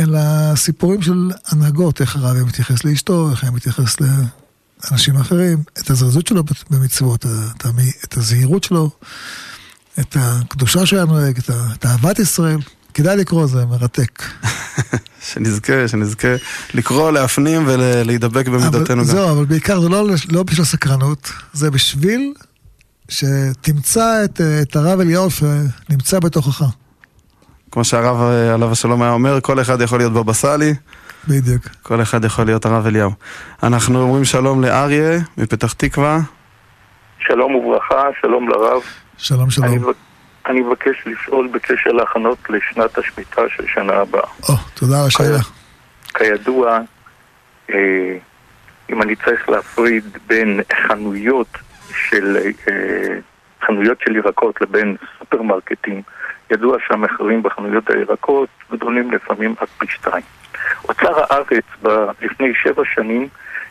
אלא 0.00 0.20
סיפורים 0.56 1.02
של 1.02 1.30
הנהגות, 1.46 2.00
איך 2.00 2.16
הרב 2.16 2.34
היה 2.34 2.44
מתייחס 2.44 2.84
לאשתו, 2.84 3.30
איך 3.30 3.42
היה 3.42 3.50
מתייחס 3.50 3.96
לאנשים 4.00 5.16
אחרים, 5.16 5.62
את 5.78 5.90
הזרזות 5.90 6.26
שלו 6.26 6.44
במצוות, 6.70 7.26
את 8.04 8.16
הזהירות 8.16 8.64
שלו, 8.64 8.90
את 10.00 10.16
הקדושה 10.20 10.86
שהיה 10.86 11.04
נוהג, 11.04 11.38
את, 11.38 11.84
אהבת 11.86 12.18
ישראל. 12.18 12.58
כדאי 12.94 13.16
לקרוא, 13.16 13.46
זה 13.46 13.66
מרתק. 13.66 14.22
שנזכה, 15.28 15.88
שנזכה 15.88 16.28
לקרוא, 16.74 17.10
להפנים 17.10 17.62
ולהידבק 17.66 18.48
במידותינו 18.48 19.02
גם. 19.02 19.08
זהו, 19.08 19.30
אבל 19.30 19.44
בעיקר 19.44 19.80
זה 19.80 19.88
לא, 19.88 20.04
לא 20.32 20.42
בשביל 20.42 20.64
סקרנות, 20.64 21.32
זה 21.52 21.70
בשביל 21.70 22.34
שתמצא 23.08 24.24
את, 24.24 24.40
את 24.62 24.76
הרב 24.76 25.00
אליהו 25.00 25.28
שנמצא 25.30 26.20
בתוכך. 26.20 26.64
כמו 27.70 27.84
שהרב 27.84 28.20
אה, 28.20 28.54
עליו 28.54 28.72
השלום 28.72 29.02
היה 29.02 29.12
אומר, 29.12 29.40
כל 29.40 29.60
אחד 29.60 29.80
יכול 29.80 29.98
להיות 29.98 30.12
בבא 30.12 30.32
סאלי, 30.32 30.74
בדיוק. 31.28 31.62
כל 31.82 32.02
אחד 32.02 32.24
יכול 32.24 32.44
להיות 32.44 32.66
הרב 32.66 32.86
אליהו. 32.86 33.10
אנחנו 33.62 34.02
אומרים 34.02 34.24
שלום 34.24 34.62
לאריה 34.62 35.20
מפתח 35.38 35.72
תקווה. 35.72 36.18
שלום 37.18 37.54
וברכה, 37.54 38.02
שלום 38.20 38.48
לרב. 38.48 38.82
שלום 39.16 39.50
שלום. 39.50 39.66
אני, 39.68 39.76
מבק- 39.78 39.96
אני 40.46 40.60
מבקש 40.60 41.06
לשאול 41.06 41.48
בקשר 41.48 41.90
להכנות 41.90 42.38
לשנת 42.50 42.98
השמיטה 42.98 43.42
של 43.56 43.64
שנה 43.74 43.92
הבאה. 43.92 44.26
או, 44.48 44.54
תודה 44.74 45.00
על 45.00 45.06
השאלה. 45.06 45.38
כידוע, 46.14 46.78
אה, 47.70 48.16
אם 48.90 49.02
אני 49.02 49.16
צריך 49.16 49.48
להפריד 49.48 50.04
בין 50.26 50.60
חנויות 50.88 51.58
של, 52.10 52.36
אה, 52.68 53.18
חנויות 53.66 53.98
של 54.04 54.16
ירקות 54.16 54.60
לבין 54.60 54.96
סופרמרקטים, 55.18 56.02
ידוע 56.50 56.76
שהמחירים 56.88 57.42
בחנויות 57.42 57.90
הירקות 57.90 58.48
גדולים 58.72 59.10
לפעמים 59.10 59.54
עד 59.60 59.68
פי 59.78 59.86
שתיים. 59.88 60.24
אוצר 60.88 61.20
הארץ 61.20 61.64
ב- 61.82 61.88
לפני 62.22 62.52
שבע 62.62 62.82
שנים 62.94 63.28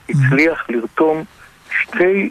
הצליח 0.10 0.66
לרתום 0.70 1.24
שתי, 1.72 2.30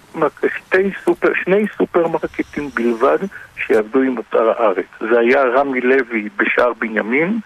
שתי 0.56 0.90
סופר, 1.04 1.32
שני 1.44 1.64
סופרמרקטים 1.76 2.70
בלבד 2.74 3.18
שיעבדו 3.56 4.00
עם 4.02 4.18
אוצר 4.18 4.50
הארץ. 4.50 4.86
זה 5.00 5.18
היה 5.18 5.42
רמי 5.42 5.80
לוי 5.80 6.28
בשער 6.36 6.72
בנימין 6.78 7.38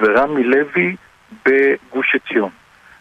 ורמי 0.00 0.44
לוי 0.44 0.96
בגוש 1.46 2.14
עציון. 2.14 2.50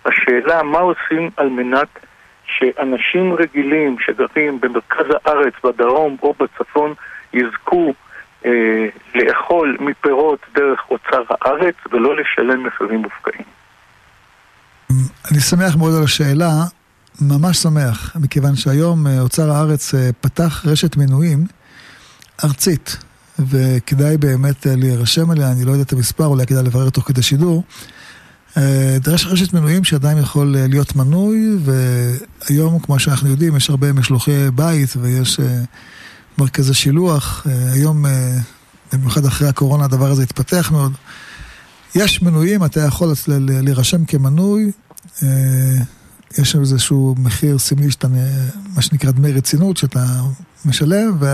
השאלה 0.05 0.63
מה 0.63 0.79
עושים 0.79 1.29
על 1.37 1.49
מנת 1.49 1.99
שאנשים 2.45 3.33
רגילים 3.33 3.95
שגרים 3.99 4.59
במרכז 4.61 5.05
הארץ, 5.25 5.53
בדרום 5.63 6.17
או 6.23 6.33
בצפון, 6.39 6.93
יזכו 7.33 7.93
אה, 8.45 8.51
לאכול 9.15 9.77
מפירות 9.79 10.39
דרך 10.55 10.79
אוצר 10.91 11.23
הארץ 11.29 11.75
ולא 11.91 12.15
לשלם 12.15 12.63
מחירים 12.63 12.99
מופקעים. 13.01 13.45
אני 15.31 15.39
שמח 15.39 15.75
מאוד 15.77 15.93
על 15.97 16.03
השאלה, 16.03 16.49
ממש 17.21 17.57
שמח, 17.57 18.15
מכיוון 18.15 18.55
שהיום 18.55 19.07
אה, 19.07 19.21
אוצר 19.21 19.51
הארץ 19.51 19.95
אה, 19.95 20.09
פתח 20.21 20.61
רשת 20.65 20.97
מנויים 20.97 21.47
ארצית, 22.43 22.97
וכדאי 23.39 24.17
באמת 24.17 24.67
אה, 24.67 24.75
להירשם 24.75 25.31
אליה, 25.31 25.51
אני 25.51 25.65
לא 25.65 25.71
יודע 25.71 25.83
את 25.83 25.93
המספר, 25.93 26.25
אולי 26.25 26.45
כדאי 26.45 26.63
לברר 26.63 26.89
תוך 26.89 27.07
כדי 27.07 27.21
שידור. 27.21 27.63
יש 29.13 29.25
רשת 29.25 29.53
מנויים 29.53 29.83
שאדם 29.83 30.17
יכול 30.17 30.55
להיות 30.57 30.95
מנוי, 30.95 31.57
והיום, 31.63 32.79
כמו 32.79 32.99
שאנחנו 32.99 33.29
יודעים, 33.29 33.55
יש 33.55 33.69
הרבה 33.69 33.93
משלוחי 33.93 34.51
בית 34.55 34.89
ויש 35.01 35.39
מרכזי 36.37 36.73
שילוח. 36.73 37.47
היום, 37.73 38.05
במיוחד 38.93 39.25
אחרי 39.25 39.47
הקורונה, 39.47 39.85
הדבר 39.85 40.11
הזה 40.11 40.23
התפתח 40.23 40.71
מאוד. 40.71 40.91
יש 41.95 42.21
מנויים, 42.21 42.65
אתה 42.65 42.79
יכול 42.79 43.13
להירשם 43.27 44.05
כמנוי, 44.05 44.71
יש 46.39 46.51
שם 46.51 46.59
איזשהו 46.59 47.15
מחיר 47.17 47.57
סמלי 47.57 47.91
שאתה, 47.91 48.07
מה 48.75 48.81
שנקרא 48.81 49.11
דמי 49.11 49.31
רצינות, 49.31 49.77
שאתה 49.77 49.99
משלם, 50.65 51.11
ו... 51.19 51.25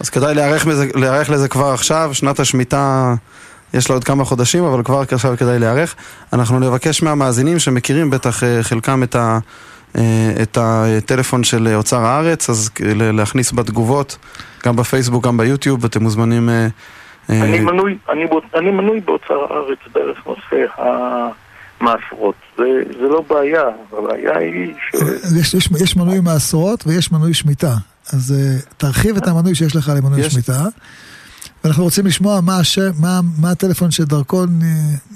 אז 0.00 0.10
כדאי 0.10 0.34
להיערך, 0.34 0.66
בזה, 0.66 0.86
להיערך 0.94 1.30
לזה 1.30 1.48
כבר 1.48 1.72
עכשיו, 1.72 2.10
שנת 2.12 2.40
השמיטה 2.40 3.14
יש 3.74 3.90
לה 3.90 3.96
עוד 3.96 4.04
כמה 4.04 4.24
חודשים, 4.24 4.64
אבל 4.64 4.82
כבר 4.82 5.02
עכשיו 5.12 5.34
כדאי 5.38 5.58
להיערך. 5.58 5.94
אנחנו 6.32 6.58
נבקש 6.58 7.02
מהמאזינים 7.02 7.58
שמכירים 7.58 8.10
בטח 8.10 8.44
אה, 8.44 8.62
חלקם 8.62 9.02
את, 9.02 9.14
ה, 9.14 9.38
אה, 9.96 10.32
את 10.42 10.58
הטלפון 10.60 11.44
של 11.44 11.68
אוצר 11.74 12.00
הארץ, 12.00 12.50
אז 12.50 12.70
להכניס 12.96 13.52
בתגובות, 13.52 14.18
גם 14.66 14.76
בפייסבוק, 14.76 15.26
גם 15.26 15.36
ביוטיוב, 15.36 15.84
אתם 15.84 16.02
מוזמנים... 16.02 16.48
אה, 16.48 16.66
אה, 17.30 17.42
אני 17.42 17.60
מנוי, 17.60 17.98
אני, 18.08 18.24
אני 18.54 18.70
מנוי 18.70 19.00
באוצר 19.00 19.34
הארץ 19.50 19.78
דרך 19.94 20.26
נושא 20.26 20.66
המעשרות. 21.82 22.34
זה, 22.56 22.64
זה 23.00 23.08
לא 23.08 23.24
בעיה, 23.28 23.62
הבעיה 23.92 24.38
היא 24.38 24.74
ש... 24.90 24.94
יש, 25.40 25.54
יש, 25.54 25.68
יש 25.82 25.96
מנוי 25.96 26.20
מעשרות 26.20 26.86
ויש 26.86 27.12
מנוי 27.12 27.34
שמיטה. 27.34 27.74
אז 28.12 28.34
uh, 28.34 28.74
תרחיב 28.76 29.16
את 29.16 29.28
המנוי 29.28 29.54
שיש 29.54 29.76
לך 29.76 29.92
למנוי 29.96 30.20
יש. 30.20 30.32
שמיטה. 30.32 30.64
ואנחנו 31.64 31.84
רוצים 31.84 32.06
לשמוע 32.06 32.40
מה, 32.40 32.56
השם, 32.58 32.90
מה, 33.00 33.20
מה 33.40 33.50
הטלפון 33.50 33.90
שדרכו 33.90 34.44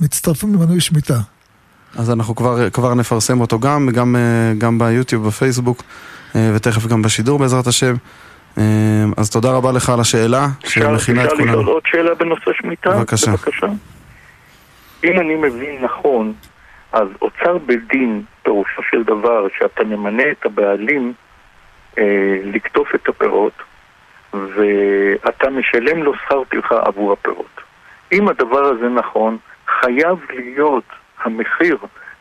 מצטרפים 0.01 0.55
למנוי 0.55 0.81
שמיטה. 0.81 1.19
אז 1.99 2.11
אנחנו 2.11 2.37
כבר, 2.37 2.71
כבר 2.71 2.95
נפרסם 2.95 3.41
אותו 3.41 3.59
גם, 3.59 3.89
גם, 3.93 4.17
אה, 4.17 4.53
גם 4.59 4.79
ביוטיוב, 4.79 5.27
בפייסבוק, 5.27 5.83
אה, 6.37 6.51
ותכף 6.55 6.87
גם 6.87 7.03
בשידור 7.03 7.39
בעזרת 7.39 7.67
השם. 7.67 7.95
אה, 8.59 8.63
אז 9.17 9.31
תודה 9.31 9.51
רבה 9.51 9.73
לך 9.73 9.91
על 9.91 10.01
השאלה, 10.01 10.49
שמכינה 10.65 11.25
את 11.25 11.27
אפשר 11.33 11.35
לשאול 11.35 11.53
כולנו. 11.53 11.71
עוד 11.71 11.83
שאלה 11.87 12.15
בנושא 12.15 12.51
שמיטה? 12.61 12.91
בבקשה. 12.91 13.31
בבקשה. 13.31 13.67
אם 15.05 15.21
אני 15.21 15.35
מבין 15.35 15.85
נכון, 15.85 16.33
אז 16.97 17.09
אוצר 17.23 17.59
בית 17.59 17.89
דין, 17.89 18.23
פירושו 18.43 18.83
של 18.91 19.03
דבר 19.03 19.47
שאתה 19.59 19.85
ממנה 19.85 20.23
את 20.31 20.47
הבעלים 20.47 21.13
אה, 21.99 22.41
לקטוף 22.45 22.95
את 22.95 23.09
הפירות, 23.09 23.53
ואתה 24.35 25.51
משלם 25.51 26.03
לו 26.03 26.15
שכר 26.15 26.45
טרחה 26.45 26.81
עבור 26.85 27.13
הפירות. 27.13 27.61
אם 28.13 28.29
הדבר 28.29 28.65
הזה 28.65 28.89
נכון, 28.89 29.39
חייב 29.67 30.19
להיות 30.31 30.85
המחיר 31.25 31.77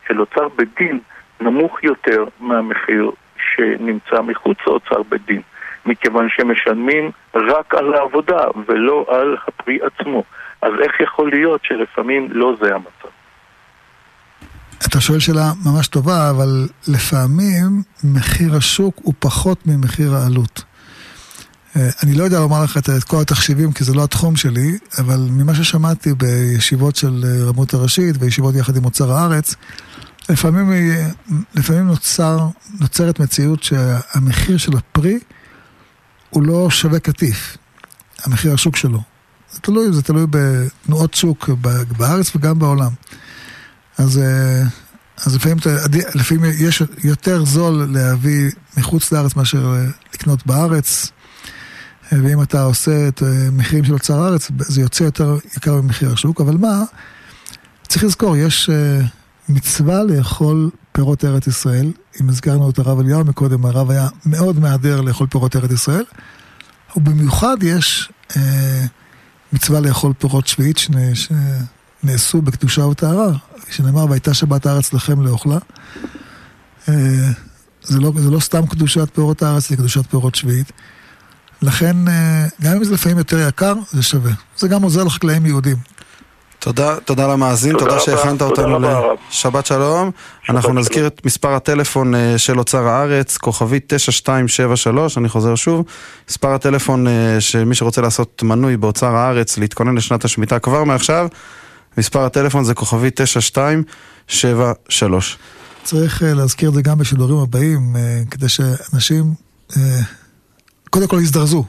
של 0.07 0.21
אוצר 0.21 0.47
בית 0.47 0.69
דין 0.77 0.99
נמוך 1.41 1.83
יותר 1.83 2.25
מהמחיר 2.39 3.11
שנמצא 3.37 4.21
מחוץ 4.21 4.57
לאוצר 4.67 5.03
בית 5.09 5.25
דין, 5.25 5.41
מכיוון 5.85 6.27
שמשלמים 6.29 7.11
רק 7.35 7.75
על 7.75 7.93
העבודה 7.93 8.45
ולא 8.65 9.05
על 9.09 9.37
הפרי 9.47 9.79
עצמו. 9.81 10.23
אז 10.61 10.73
איך 10.81 10.99
יכול 10.99 11.29
להיות 11.29 11.63
שלפעמים 11.63 12.27
לא 12.31 12.55
זה 12.59 12.75
המצב? 12.75 13.14
אתה 14.85 15.01
שואל 15.01 15.19
שאלה 15.19 15.53
ממש 15.63 15.87
טובה, 15.87 16.29
אבל 16.29 16.67
לפעמים 16.87 17.83
מחיר 18.03 18.55
השוק 18.55 18.95
הוא 19.03 19.13
פחות 19.19 19.67
ממחיר 19.67 20.15
העלות. 20.15 20.63
אה, 21.75 21.89
אני 22.03 22.13
לא 22.13 22.23
יודע 22.23 22.39
לומר 22.39 22.63
לך 22.63 22.77
את 22.77 23.03
כל 23.03 23.21
התחשיבים, 23.21 23.71
כי 23.71 23.83
זה 23.83 23.93
לא 23.93 24.03
התחום 24.03 24.35
שלי, 24.35 24.77
אבל 24.97 25.27
ממה 25.31 25.55
ששמעתי 25.55 26.13
בישיבות 26.13 26.95
של 26.95 27.25
אה, 27.27 27.49
רמות 27.49 27.73
הראשית 27.73 28.15
וישיבות 28.19 28.55
יחד 28.55 28.77
עם 28.77 28.85
אוצר 28.85 29.11
הארץ, 29.13 29.55
לפעמים, 30.29 30.71
לפעמים 31.55 31.87
נוצר, 31.87 32.47
נוצרת 32.79 33.19
מציאות 33.19 33.63
שהמחיר 33.63 34.57
של 34.57 34.77
הפרי 34.77 35.19
הוא 36.29 36.43
לא 36.43 36.69
שווה 36.69 36.99
קטיף, 36.99 37.57
המחיר 38.23 38.53
השוק 38.53 38.75
שלו. 38.75 39.01
זה 39.53 39.59
תלוי, 39.59 39.93
זה 39.93 40.01
תלוי 40.01 40.25
בתנועות 40.29 41.13
שוק 41.13 41.49
בארץ 41.97 42.35
וגם 42.35 42.59
בעולם. 42.59 42.91
אז, 43.97 44.17
אה, 44.17 44.63
אז 45.25 45.35
לפעמים, 45.35 45.57
לפעמים 46.15 46.43
יש 46.59 46.83
יותר 47.03 47.45
זול 47.45 47.87
להביא 47.91 48.51
מחוץ 48.77 49.11
לארץ 49.11 49.35
מאשר 49.35 49.75
לקנות 50.13 50.45
בארץ. 50.45 51.11
ואם 52.11 52.41
אתה 52.41 52.63
עושה 52.63 53.07
את 53.07 53.23
אה, 53.23 53.51
מחירים 53.51 53.85
של 53.85 53.93
אוצר 53.93 54.21
הארץ, 54.21 54.51
זה 54.59 54.81
יוצא 54.81 55.03
יותר 55.03 55.37
יקר 55.57 55.81
ממחיר 55.81 56.13
השוק, 56.13 56.41
אבל 56.41 56.57
מה, 56.57 56.83
צריך 57.87 58.03
לזכור, 58.03 58.37
יש 58.37 58.69
אה, 58.69 59.05
מצווה 59.49 60.03
לאכול 60.03 60.69
פירות 60.91 61.25
ארץ 61.25 61.47
ישראל. 61.47 61.91
אם 62.21 62.29
הזכרנו 62.29 62.69
את 62.69 62.79
הרב 62.79 62.99
אליהו 62.99 63.25
מקודם, 63.25 63.65
הרב 63.65 63.91
היה 63.91 64.07
מאוד 64.25 64.59
מהדר 64.59 65.01
לאכול 65.01 65.27
פירות 65.27 65.55
ארץ 65.55 65.71
ישראל. 65.71 66.03
ובמיוחד 66.95 67.57
יש 67.61 68.11
אה, 68.37 68.85
מצווה 69.53 69.79
לאכול 69.79 70.13
פירות 70.19 70.47
שביעית 70.47 70.77
שנעשו 70.77 72.41
בקדושה 72.41 72.85
וטהרה, 72.85 73.31
שנאמר, 73.69 74.05
והייתה 74.09 74.33
שבת 74.33 74.65
הארץ 74.65 74.93
לכם 74.93 75.21
לאוכלה. 75.21 75.57
אה, 76.89 76.93
זה, 77.83 77.99
לא, 77.99 78.11
זה 78.17 78.31
לא 78.31 78.39
סתם 78.39 78.65
קדושת 78.65 79.15
פירות 79.15 79.43
הארץ, 79.43 79.69
זה 79.69 79.75
קדושת 79.75 80.09
פירות 80.09 80.35
שביעית. 80.35 80.71
לכן, 81.61 82.07
אה, 82.07 82.45
גם 82.61 82.75
אם 82.75 82.83
זה 82.83 82.93
לפעמים 82.93 83.17
יותר 83.17 83.47
יקר, 83.47 83.73
זה 83.91 84.03
שווה. 84.03 84.31
זה 84.57 84.67
גם 84.67 84.81
עוזר 84.81 85.03
לחקלאים 85.03 85.45
יהודים. 85.45 85.75
תודה, 86.59 86.95
תודה 86.99 87.27
למאזין, 87.27 87.71
תודה, 87.71 87.85
תודה 87.85 87.99
שהכנת 88.01 88.41
אותנו 88.41 88.79
לשבת 88.79 89.65
שלום. 89.65 90.11
אנחנו. 90.49 90.73
נזכיר 90.73 91.07
את 91.07 91.25
מספר 91.25 91.53
הטלפון 91.53 92.15
אה, 92.15 92.37
של 92.37 92.59
אוצר 92.59 92.87
הארץ, 92.87 93.37
כוכבית 93.37 93.93
9273, 93.93 95.17
אני 95.17 95.29
חוזר 95.29 95.55
שוב. 95.55 95.85
מספר 96.29 96.53
הטלפון 96.53 97.07
שמי 97.39 97.75
שרוצה 97.75 98.01
לעשות 98.01 98.43
מנוי 98.43 98.77
באוצר 98.77 99.15
הארץ, 99.15 99.57
להתכונן 99.57 99.95
לשנת 99.95 100.25
השמיטה 100.25 100.59
כבר 100.59 100.83
מעכשיו, 100.83 101.27
מספר 101.97 102.25
הטלפון 102.25 102.63
זה 102.63 102.73
כוכבית 102.73 103.21
9273. 103.21 105.37
צריך 105.83 106.23
להזכיר 106.25 106.69
את 106.69 106.73
זה 106.73 106.81
גם 106.81 106.97
בשידורים 106.97 107.37
הבאים, 107.37 107.95
כדי 108.31 108.49
שאנשים 108.49 109.33
קודם 110.89 111.07
כל 111.07 111.19
הזדרזו. 111.19 111.65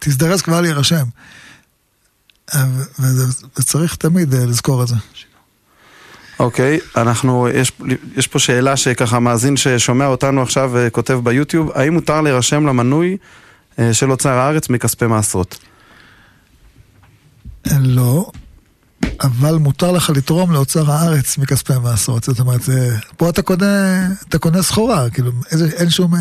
תזדרז 0.00 0.42
כבר 0.42 0.60
להירשם. 0.60 1.04
וצריך 3.58 3.96
תמיד 3.96 4.34
אה, 4.34 4.46
לזכור 4.46 4.82
את 4.82 4.88
זה. 4.88 4.94
אוקיי, 6.38 6.78
okay, 6.78 7.00
אנחנו, 7.00 7.48
יש, 7.48 7.72
יש 8.16 8.26
פה 8.26 8.38
שאלה 8.38 8.76
שככה 8.76 9.18
מאזין 9.18 9.56
ששומע 9.56 10.06
אותנו 10.06 10.42
עכשיו 10.42 10.70
וכותב 10.74 11.20
ביוטיוב, 11.24 11.70
האם 11.74 11.94
מותר 11.94 12.20
להירשם 12.20 12.66
למנוי 12.66 13.16
של 13.92 14.10
אוצר 14.10 14.32
הארץ 14.32 14.68
מכספי 14.68 15.06
מעשרות? 15.06 15.58
לא, 17.80 18.30
אבל 19.20 19.54
מותר 19.54 19.92
לך 19.92 20.10
לתרום 20.10 20.52
לאוצר 20.52 20.90
הארץ 20.90 21.38
מכספי 21.38 21.72
המעשרות. 21.72 22.24
זאת 22.24 22.40
אומרת, 22.40 22.60
פה 23.16 23.30
אתה 23.30 23.42
קונה, 23.42 24.06
אתה 24.28 24.38
קונה 24.38 24.62
סחורה, 24.62 25.10
כאילו, 25.10 25.30
איזה, 25.52 25.68
אין 25.76 25.90
שום, 25.90 26.12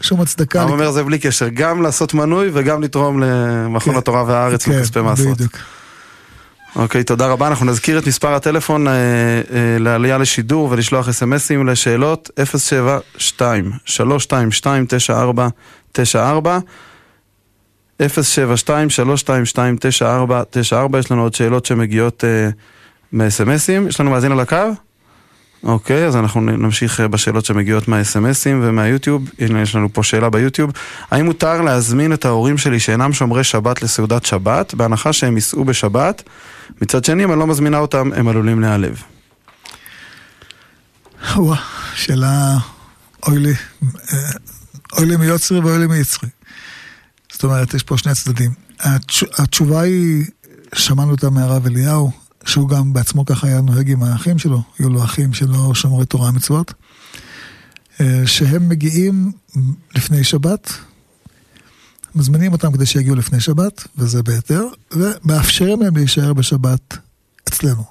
שום 0.00 0.20
הצדקה. 0.20 0.62
הוא 0.62 0.70
אומר 0.70 0.90
זה 0.90 1.02
בלי 1.04 1.18
קשר, 1.18 1.48
גם 1.48 1.82
לעשות 1.82 2.14
מנוי 2.14 2.50
וגם 2.52 2.82
לתרום 2.82 3.20
למכון 3.22 3.92
כן, 3.92 3.98
התורה 3.98 4.24
והארץ 4.26 4.64
כן, 4.64 4.78
מכספי 4.78 5.00
מעשרות. 5.00 5.36
בדיוק. 5.36 5.56
אוקיי, 6.76 7.04
תודה 7.04 7.26
רבה. 7.26 7.46
אנחנו 7.46 7.66
נזכיר 7.66 7.98
את 7.98 8.06
מספר 8.06 8.34
הטלפון 8.34 8.88
אה, 8.88 8.92
אה, 8.92 9.78
לעלייה 9.78 10.18
לשידור 10.18 10.68
ולשלוח 10.70 11.08
אסמסים 11.08 11.66
לשאלות 11.66 12.30
072 12.44 13.72
322 13.84 14.86
9494 14.86 16.58
072-322-9494, 18.00 20.98
יש 20.98 21.10
לנו 21.10 21.22
עוד 21.22 21.34
שאלות 21.34 21.66
שמגיעות 21.66 22.24
uh, 22.24 22.26
מהסמסים. 23.12 23.88
יש 23.88 24.00
לנו 24.00 24.10
מאזין 24.10 24.32
על 24.32 24.40
הקו? 24.40 24.56
אוקיי, 25.62 26.06
אז 26.06 26.16
אנחנו 26.16 26.40
נמשיך 26.40 27.00
אה, 27.00 27.08
בשאלות 27.08 27.44
שמגיעות 27.44 27.88
מהסמסים 27.88 28.60
ומהיוטיוב. 28.62 29.30
הנה, 29.38 29.62
יש 29.62 29.74
לנו 29.74 29.92
פה 29.92 30.02
שאלה 30.02 30.30
ביוטיוב. 30.30 30.70
האם 31.10 31.24
מותר 31.24 31.62
להזמין 31.62 32.12
את 32.12 32.24
ההורים 32.24 32.58
שלי 32.58 32.80
שאינם 32.80 33.12
שומרי 33.12 33.44
שבת 33.44 33.82
לסעודת 33.82 34.26
שבת, 34.26 34.74
בהנחה 34.74 35.12
שהם 35.12 35.34
ייסעו 35.34 35.64
בשבת? 35.64 36.22
מצד 36.82 37.04
שני, 37.04 37.24
אם 37.24 37.32
אני 37.32 37.40
לא 37.40 37.46
מזמינה 37.46 37.78
אותם, 37.78 38.10
הם 38.16 38.28
עלולים 38.28 38.60
להיעלב. 38.60 39.02
וואה, 41.36 41.58
שאלה... 41.94 42.56
אוי 43.26 43.38
לי, 43.38 43.54
אה, 44.12 44.18
אוי 44.96 45.06
לי 45.06 45.16
מיוצרי 45.16 45.58
ואוי 45.58 45.78
לי 45.78 45.86
מיצרי. 45.86 46.28
זאת 47.40 47.44
אומרת, 47.44 47.74
יש 47.74 47.82
פה 47.82 47.98
שני 47.98 48.14
צדדים. 48.14 48.50
התש... 48.80 49.24
התשובה 49.38 49.80
היא, 49.80 50.24
שמענו 50.74 51.10
אותה 51.10 51.30
מהרב 51.30 51.66
אליהו, 51.66 52.10
שהוא 52.44 52.68
גם 52.68 52.92
בעצמו 52.92 53.24
ככה 53.24 53.46
היה 53.46 53.60
נוהג 53.60 53.90
עם 53.90 54.02
האחים 54.02 54.38
שלו, 54.38 54.62
היו 54.78 54.90
לו 54.90 55.04
אחים 55.04 55.30
שמרו 55.74 56.02
את 56.02 56.10
תורה 56.10 56.28
המצוות, 56.28 56.74
אה, 58.00 58.22
שהם 58.26 58.68
מגיעים 58.68 59.32
לפני 59.94 60.24
שבת, 60.24 60.72
מזמינים 62.14 62.52
אותם 62.52 62.72
כדי 62.72 62.86
שיגיעו 62.86 63.16
לפני 63.16 63.40
שבת, 63.40 63.86
וזה 63.96 64.22
בהיתר, 64.22 64.64
ומאפשרים 64.92 65.82
להם 65.82 65.96
להישאר 65.96 66.32
בשבת 66.32 66.96
אצלנו. 67.48 67.84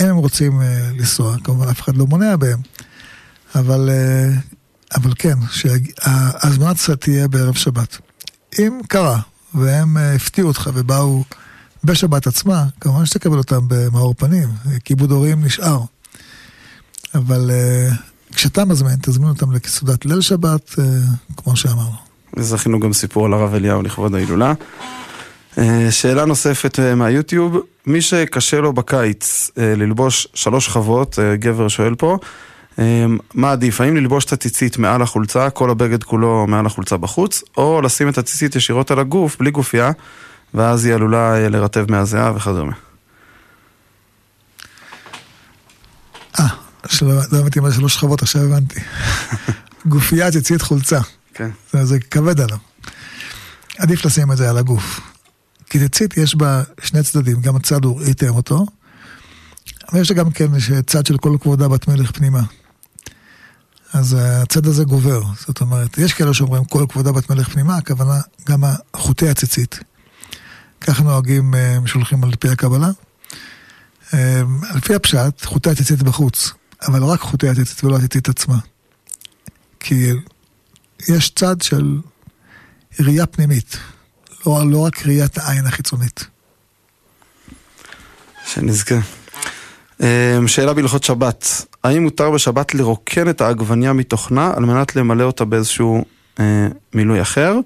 אם 0.00 0.06
הם 0.06 0.16
רוצים 0.16 0.62
אה, 0.62 0.90
לנסוע, 0.98 1.36
כמובן 1.44 1.68
אף 1.68 1.80
אחד 1.80 1.96
לא 1.96 2.06
מונע 2.06 2.36
בהם, 2.36 2.60
אבל, 3.54 3.90
אה, 3.90 4.30
אבל 4.94 5.12
כן, 5.18 5.36
שההזמנה 5.50 6.72
תהיה 7.00 7.28
בערב 7.28 7.54
שבת. 7.54 7.98
אם 8.58 8.80
קרה, 8.88 9.18
והם 9.54 9.96
אה, 9.96 10.14
הפתיעו 10.14 10.48
אותך 10.48 10.70
ובאו 10.74 11.24
בשבת 11.84 12.26
עצמה, 12.26 12.64
כמובן 12.80 13.06
שתקבל 13.06 13.38
אותם 13.38 13.60
במאור 13.68 14.14
פנים, 14.14 14.48
כיבוד 14.84 15.10
הורים 15.10 15.44
נשאר. 15.44 15.80
אבל 17.14 17.50
uh, 17.50 17.94
כשאתה 18.36 18.64
מזמין, 18.64 18.94
תזמין 19.02 19.28
אותם 19.28 19.52
לסעודת 19.52 20.06
ליל 20.06 20.20
שבת, 20.20 20.74
כמו 21.36 21.56
שאמרנו. 21.56 21.96
זכינו 22.38 22.80
גם 22.80 22.92
סיפור 22.92 23.26
על 23.26 23.32
הרב 23.32 23.54
אליהו 23.54 23.82
לכבוד 23.82 24.14
ההילולה. 24.14 24.52
שאלה 25.90 26.24
נוספת 26.24 26.78
מהיוטיוב, 26.96 27.56
מי 27.86 28.02
שקשה 28.02 28.60
לו 28.60 28.72
בקיץ 28.72 29.50
ללבוש 29.56 30.28
שלוש 30.34 30.68
uh, 30.76 31.20
גבר 31.34 31.68
שואל 31.68 31.94
פה, 31.94 32.18
מה 33.34 33.52
עדיף, 33.52 33.80
האם 33.80 33.96
ללבוש 33.96 34.24
את 34.24 34.32
הציצית 34.32 34.78
מעל 34.78 35.02
החולצה, 35.02 35.50
כל 35.50 35.70
הבגד 35.70 36.02
כולו 36.04 36.46
מעל 36.46 36.66
החולצה 36.66 36.96
בחוץ, 36.96 37.42
או 37.56 37.80
לשים 37.82 38.08
את 38.08 38.18
הציצית 38.18 38.56
ישירות 38.56 38.90
על 38.90 38.98
הגוף, 38.98 39.36
בלי 39.38 39.50
גופייה, 39.50 39.90
ואז 40.54 40.84
היא 40.84 40.94
עלולה 40.94 41.34
אה, 41.34 41.48
לרטב 41.48 41.90
מהזיעה 41.90 42.36
וכדומה. 42.36 42.72
אה, 46.40 46.46
לא 47.02 47.38
הבנתי 47.38 47.60
מה 47.60 47.72
שלוש 47.72 47.94
שכבות, 47.94 48.22
עכשיו 48.22 48.42
הבנתי. 48.42 48.80
גופייה, 49.86 50.30
ציצית, 50.30 50.62
חולצה. 50.62 51.00
כן. 51.34 51.50
זה 51.82 52.00
כבד 52.00 52.40
עליו. 52.40 52.58
עדיף 53.78 54.04
לשים 54.04 54.32
את 54.32 54.36
זה 54.36 54.50
על 54.50 54.58
הגוף. 54.58 55.00
כי 55.70 55.78
ציצית 55.78 56.16
יש 56.16 56.36
בה 56.36 56.62
שני 56.82 57.02
צדדים, 57.02 57.40
גם 57.40 57.56
הצד 57.56 57.84
הוא 57.84 58.00
ריתם 58.00 58.28
אותו, 58.28 58.66
אבל 59.92 60.00
יש 60.00 60.12
גם 60.12 60.30
כן 60.30 60.46
צד 60.86 61.06
של 61.06 61.18
כל 61.18 61.36
כבודה 61.40 61.68
בת 61.68 61.88
מלך 61.88 62.10
פנימה. 62.10 62.40
אז 63.94 64.16
הצד 64.20 64.66
הזה 64.66 64.84
גובר. 64.84 65.22
זאת 65.46 65.60
אומרת, 65.60 65.98
יש 65.98 66.12
כאלה 66.12 66.34
שאומרים 66.34 66.64
כל 66.64 66.84
כבודה 66.88 67.12
בת 67.12 67.30
מלך 67.30 67.48
פנימה, 67.48 67.76
הכוונה 67.76 68.20
גם 68.48 68.64
חוטי 68.96 69.28
הציצית. 69.28 69.78
ככה 70.80 71.02
נוהגים, 71.02 71.54
אה, 71.54 71.78
שולחים 71.86 72.24
על 72.24 72.30
פי 72.36 72.48
הקבלה. 72.48 72.90
אה, 74.14 74.42
על 74.70 74.80
פי 74.80 74.94
הפשט, 74.94 75.44
חוטי 75.44 75.70
הציצית 75.70 76.02
בחוץ, 76.02 76.52
אבל 76.88 77.02
רק 77.02 77.20
חוטי 77.20 77.48
הציצית 77.48 77.84
ולא 77.84 77.96
הציצית 77.96 78.28
עצמה. 78.28 78.58
כי 79.80 80.10
יש 81.08 81.30
צד 81.30 81.62
של 81.62 82.00
ראייה 83.00 83.26
פנימית, 83.26 83.76
לא, 84.46 84.70
לא 84.70 84.78
רק 84.78 85.06
ראיית 85.06 85.38
העין 85.38 85.66
החיצונית. 85.66 86.24
שנזכה. 88.46 88.98
אמ, 90.04 90.48
שאלה 90.48 90.74
בהלכות 90.74 91.04
שבת, 91.04 91.66
האם 91.84 92.02
מותר 92.02 92.30
בשבת 92.30 92.74
לרוקן 92.74 93.28
את 93.28 93.40
העגבניה 93.40 93.92
מתוכנה 93.92 94.52
על 94.56 94.64
מנת 94.64 94.96
למלא 94.96 95.24
אותה 95.24 95.44
באיזשהו 95.44 96.04
אה, 96.40 96.68
מילוי 96.94 97.22
אחר? 97.22 97.56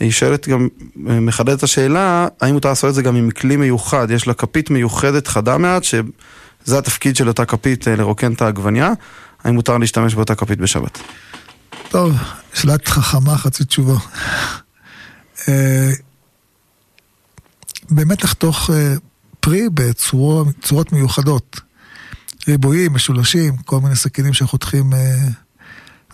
היא 0.00 0.10
שואלת 0.10 0.48
גם, 0.48 0.68
אה, 1.08 1.20
מחדדת 1.20 1.58
את 1.58 1.62
השאלה, 1.62 2.28
האם 2.40 2.54
מותר 2.54 2.68
לעשות 2.68 2.90
את 2.90 2.94
זה 2.94 3.02
גם 3.02 3.16
עם 3.16 3.30
כלי 3.30 3.56
מיוחד? 3.56 4.10
יש 4.10 4.26
לה 4.26 4.34
כפית 4.34 4.70
מיוחדת 4.70 5.26
חדה 5.26 5.58
מעט, 5.58 5.84
שזה 5.84 6.78
התפקיד 6.78 7.16
של 7.16 7.28
אותה 7.28 7.44
כפית 7.44 7.88
אה, 7.88 7.96
לרוקן 7.96 8.32
את 8.32 8.42
העגבניה, 8.42 8.92
האם 9.44 9.54
מותר 9.54 9.78
להשתמש 9.78 10.14
באותה 10.14 10.34
כפית 10.34 10.58
בשבת? 10.58 10.98
טוב, 11.88 12.12
שאלת 12.54 12.88
חכמה 12.88 13.36
חצי 13.36 13.64
תשובה. 13.64 13.96
אה, 15.48 15.90
באמת 17.90 18.24
לחתוך 18.24 18.70
פרי 19.40 19.68
בצורות 19.74 20.92
מיוחדות. 20.92 21.71
ריבועים, 22.48 22.92
משולשים, 22.92 23.56
כל 23.56 23.80
מיני 23.80 23.96
סכינים 23.96 24.32
שחותכים, 24.32 24.92
אה, 24.94 25.28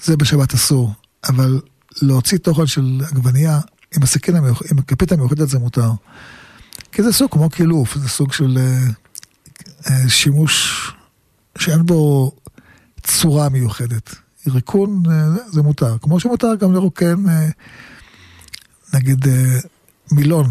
זה 0.02 0.16
בשבת 0.16 0.54
אסור. 0.54 0.92
אבל 1.28 1.60
להוציא 2.02 2.38
תוכן 2.38 2.66
של 2.66 3.00
עגבנייה 3.10 3.60
עם 3.96 4.02
הסכין 4.02 4.36
המיוחד, 4.36 4.66
עם 4.70 4.78
הכפית 4.78 5.12
המיוחדת 5.12 5.48
זה 5.48 5.58
מותר. 5.58 5.90
כי 6.92 7.02
זה 7.02 7.12
סוג 7.12 7.30
כמו 7.30 7.50
קילוף, 7.50 7.94
זה 7.98 8.08
סוג 8.08 8.32
של 8.32 8.58
אה, 8.60 8.80
אה, 9.90 10.08
שימוש 10.08 10.92
שאין 11.58 11.86
בו 11.86 12.32
צורה 13.02 13.48
מיוחדת. 13.48 14.14
ריקון 14.46 15.02
זה 15.46 15.62
מותר, 15.62 15.98
כמו 15.98 16.20
שמותר 16.20 16.54
גם 16.54 16.74
לרוקן, 16.74 17.24
נגיד 18.94 19.26
מילון, 20.12 20.50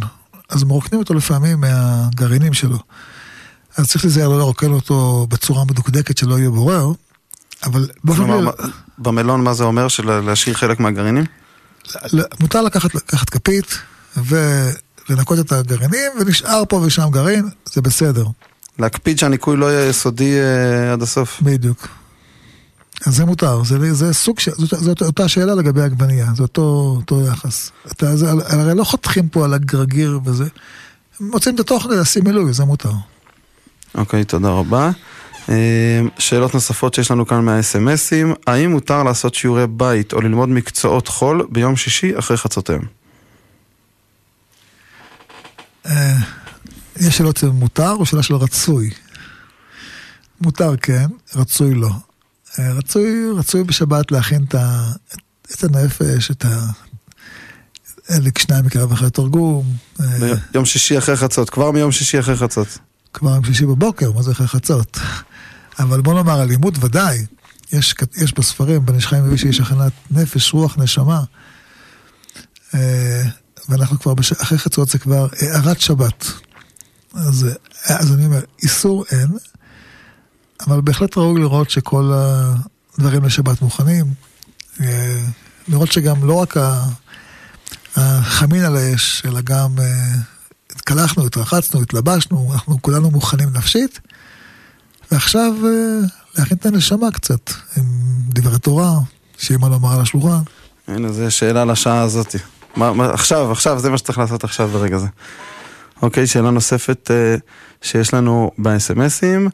אז 0.50 0.64
מרוקנים 0.64 1.00
אותו 1.00 1.14
לפעמים 1.14 1.60
מהגרעינים 1.62 2.54
שלו. 2.54 2.78
אז 3.78 3.90
צריך 3.90 4.06
להיזהר 4.06 4.30
לא 4.30 4.38
לרוקן 4.38 4.72
אותו 4.72 5.28
בצורה 5.30 5.66
מדוקדקת 5.66 6.18
שלא 6.18 6.40
יהיה 6.40 6.50
בורר, 6.50 6.92
אבל 7.64 7.88
באופן 8.04 8.26
כללי, 8.28 8.48
במלון 8.98 9.44
מה 9.44 9.54
זה 9.54 9.64
אומר? 9.64 9.88
של 9.88 10.20
להשאיר 10.20 10.56
חלק 10.56 10.80
מהגרעינים? 10.80 11.26
מותר 12.40 12.62
לקחת, 12.62 12.96
לקחת 12.96 13.30
כפית 13.30 13.78
ולנקות 14.18 15.40
את 15.40 15.52
הגרעינים, 15.52 16.12
ונשאר 16.20 16.64
פה 16.70 16.76
ושם 16.76 17.08
גרעין, 17.12 17.50
זה 17.74 17.82
בסדר, 17.82 18.26
להקפיד 18.80 19.20
שהניקוי 19.20 19.58
לא 19.58 19.72
יהיה 19.72 19.90
יסודי 19.90 20.40
אה, 20.40 20.94
עד 20.94 21.02
הסוף. 21.02 21.42
בדיוק. 21.42 21.88
אז 23.06 23.16
זה 23.16 23.26
מותר, 23.26 23.64
זה, 23.64 23.94
זה 23.94 24.14
סוג 24.14 24.40
של, 24.40 24.52
זאת, 24.58 24.80
זאת 24.80 25.02
אותה 25.02 25.28
שאלה 25.28 25.56
לגבי 25.56 25.82
עגבנייה, 25.82 26.28
זה 26.36 26.44
אותו, 26.44 26.94
אותו 26.98 27.22
יחס. 27.26 27.72
אתה, 27.92 28.16
זה, 28.16 28.32
הרי 28.32 28.76
לא 28.76 28.84
חותכים 28.84 29.30
פה 29.30 29.46
על 29.46 29.54
הגרגיר 29.54 30.20
וזה, 30.26 30.46
מוצאים 31.20 31.56
את 31.56 31.60
התוכן 31.60 31.90
לשים 31.90 32.24
מילוי, 32.24 32.54
זה 32.54 32.66
מותר. 32.66 32.92
אוקיי, 33.98 34.24
תודה 34.24 34.50
רבה. 34.50 34.92
אה, 35.50 36.02
שאלות 36.20 36.54
נוספות 36.54 36.94
שיש 36.94 37.12
לנו 37.12 37.28
כאן 37.28 37.46
מהאס.אם.אסים, 37.46 38.34
האם 38.48 38.72
מותר 38.72 39.04
לעשות 39.04 39.36
שיעורי 39.36 39.68
בית 39.68 40.14
או 40.14 40.22
ללמוד 40.22 40.50
מקצועות 40.50 41.08
חול 41.08 41.48
ביום 41.50 41.76
שישי 41.76 42.20
אחרי 42.20 42.38
חצותיהם? 42.38 42.82
אה, 45.86 46.16
יש 47.00 47.18
שאלות 47.18 47.38
של 47.38 47.50
מותר 47.50 47.92
או 47.92 48.06
שאלה 48.06 48.24
של 48.24 48.36
רצוי? 48.36 48.90
מותר 50.42 50.78
כן, 50.78 51.06
רצוי 51.36 51.74
לא. 51.74 51.90
אה, 52.60 52.74
רצוי, 52.74 53.32
רצוי 53.36 53.64
בשבת 53.64 54.12
להכין 54.12 54.44
את, 54.44 54.56
ה, 54.56 54.92
את 55.54 55.64
הנפש, 55.64 56.32
את 56.32 56.46
ה... 56.46 56.68
אליק 58.12 58.38
שניים 58.38 58.66
מקרב 58.66 58.92
אחרי 58.92 59.08
התרגום, 59.08 59.66
אה, 60.00 60.06
ביום 60.52 60.66
שישי 60.66 60.98
אחרי 60.98 61.18
חצות, 61.18 61.50
כבר 61.50 61.72
מיום 61.72 61.92
שישי 61.92 62.20
אחרי 62.20 62.36
חצות. 62.36 62.68
כבר 63.14 63.30
יום 63.30 63.46
שישי 63.46 63.66
בבוקר, 63.66 64.12
מה 64.12 64.22
זה 64.22 64.32
אחרי 64.32 64.48
חצות? 64.48 64.98
אבל 65.80 66.02
בוא 66.02 66.14
נאמר, 66.14 66.44
אלימות 66.44 66.84
ודאי. 66.84 67.26
יש, 67.72 67.96
יש 68.16 68.34
בספרים, 68.34 68.86
בן 68.86 68.96
איש 68.96 69.08
חיים 69.08 69.24
מביא 69.24 69.38
שיש 69.38 69.60
הכנת 69.60 69.92
נפש, 70.12 70.54
רוח, 70.54 70.78
נשמה. 70.78 71.24
אה, 72.76 73.24
ואנחנו 73.70 74.00
כבר, 74.00 74.14
בש... 74.14 74.32
אחרי 74.32 74.58
חצות 74.58 74.90
זה 74.90 75.00
כבר 75.00 75.28
הארת 75.42 75.82
שבת. 75.82 76.26
אז, 77.14 77.48
אז 77.86 78.14
אני 78.14 78.26
אומר, 78.26 78.42
איסור 78.64 79.06
אין, 79.12 79.28
אבל 80.68 80.82
בהחלט 80.82 81.18
ראוי 81.18 81.42
לראות 81.42 81.70
שכל 81.70 82.12
הדברים 82.14 83.24
לשבת 83.24 83.62
מוכנים. 83.62 84.06
אה, 84.82 85.24
לראות 85.68 85.92
שגם 85.92 86.28
לא 86.28 86.34
רק 86.34 86.58
החמין 87.96 88.64
על 88.64 88.76
האש, 88.76 89.24
אלא 89.26 89.42
גם 89.42 89.80
אה, 89.80 90.16
התקלחנו, 90.78 91.26
התרחצנו, 91.26 91.82
התלבשנו, 91.82 92.50
אנחנו 92.54 92.82
כולנו 92.82 93.12
מוכנים 93.12 93.50
נפשית. 93.54 94.00
ועכשיו 95.12 95.54
אה, 95.66 96.08
להכין 96.38 96.58
את 96.58 96.66
הנשמה 96.66 97.12
קצת, 97.12 97.52
עם 97.78 97.84
דברי 98.30 98.60
תורה, 98.60 98.92
שיהיה 99.38 99.58
מה 99.58 99.70
לומר 99.70 99.94
על 99.94 100.02
השולחן. 100.02 100.42
הנה, 100.88 101.12
זו 101.12 101.32
שאלה 101.32 101.66
לשעה 101.66 102.02
הזאת. 102.02 102.36
מה, 102.76 102.94
מה, 102.94 103.14
עכשיו, 103.14 103.52
עכשיו, 103.52 103.80
זה 103.80 103.90
מה 103.90 103.98
שצריך 103.98 104.18
לעשות 104.18 104.44
עכשיו 104.44 104.68
ברגע 104.68 104.98
זה. 104.98 105.08
אוקיי, 106.02 106.28
שאלה 106.28 106.52
נוספת 106.52 107.12
אה, 107.12 107.36
שיש 107.82 108.14
לנו 108.14 108.52
ב-SMSים, 108.58 109.50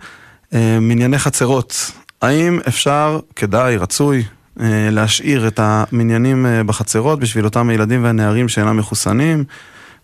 אה, 0.53 0.79
מנייני 0.79 1.19
חצרות. 1.19 1.91
האם 2.21 2.59
אפשר, 2.67 3.19
כדאי, 3.35 3.77
רצוי, 3.77 4.23
אה, 4.59 4.89
להשאיר 4.91 5.47
את 5.47 5.59
המניינים 5.63 6.45
אה, 6.45 6.63
בחצרות 6.63 7.19
בשביל 7.19 7.45
אותם 7.45 7.69
הילדים 7.69 8.03
והנערים 8.03 8.49
שאינם 8.49 8.77
מחוסנים 8.77 9.43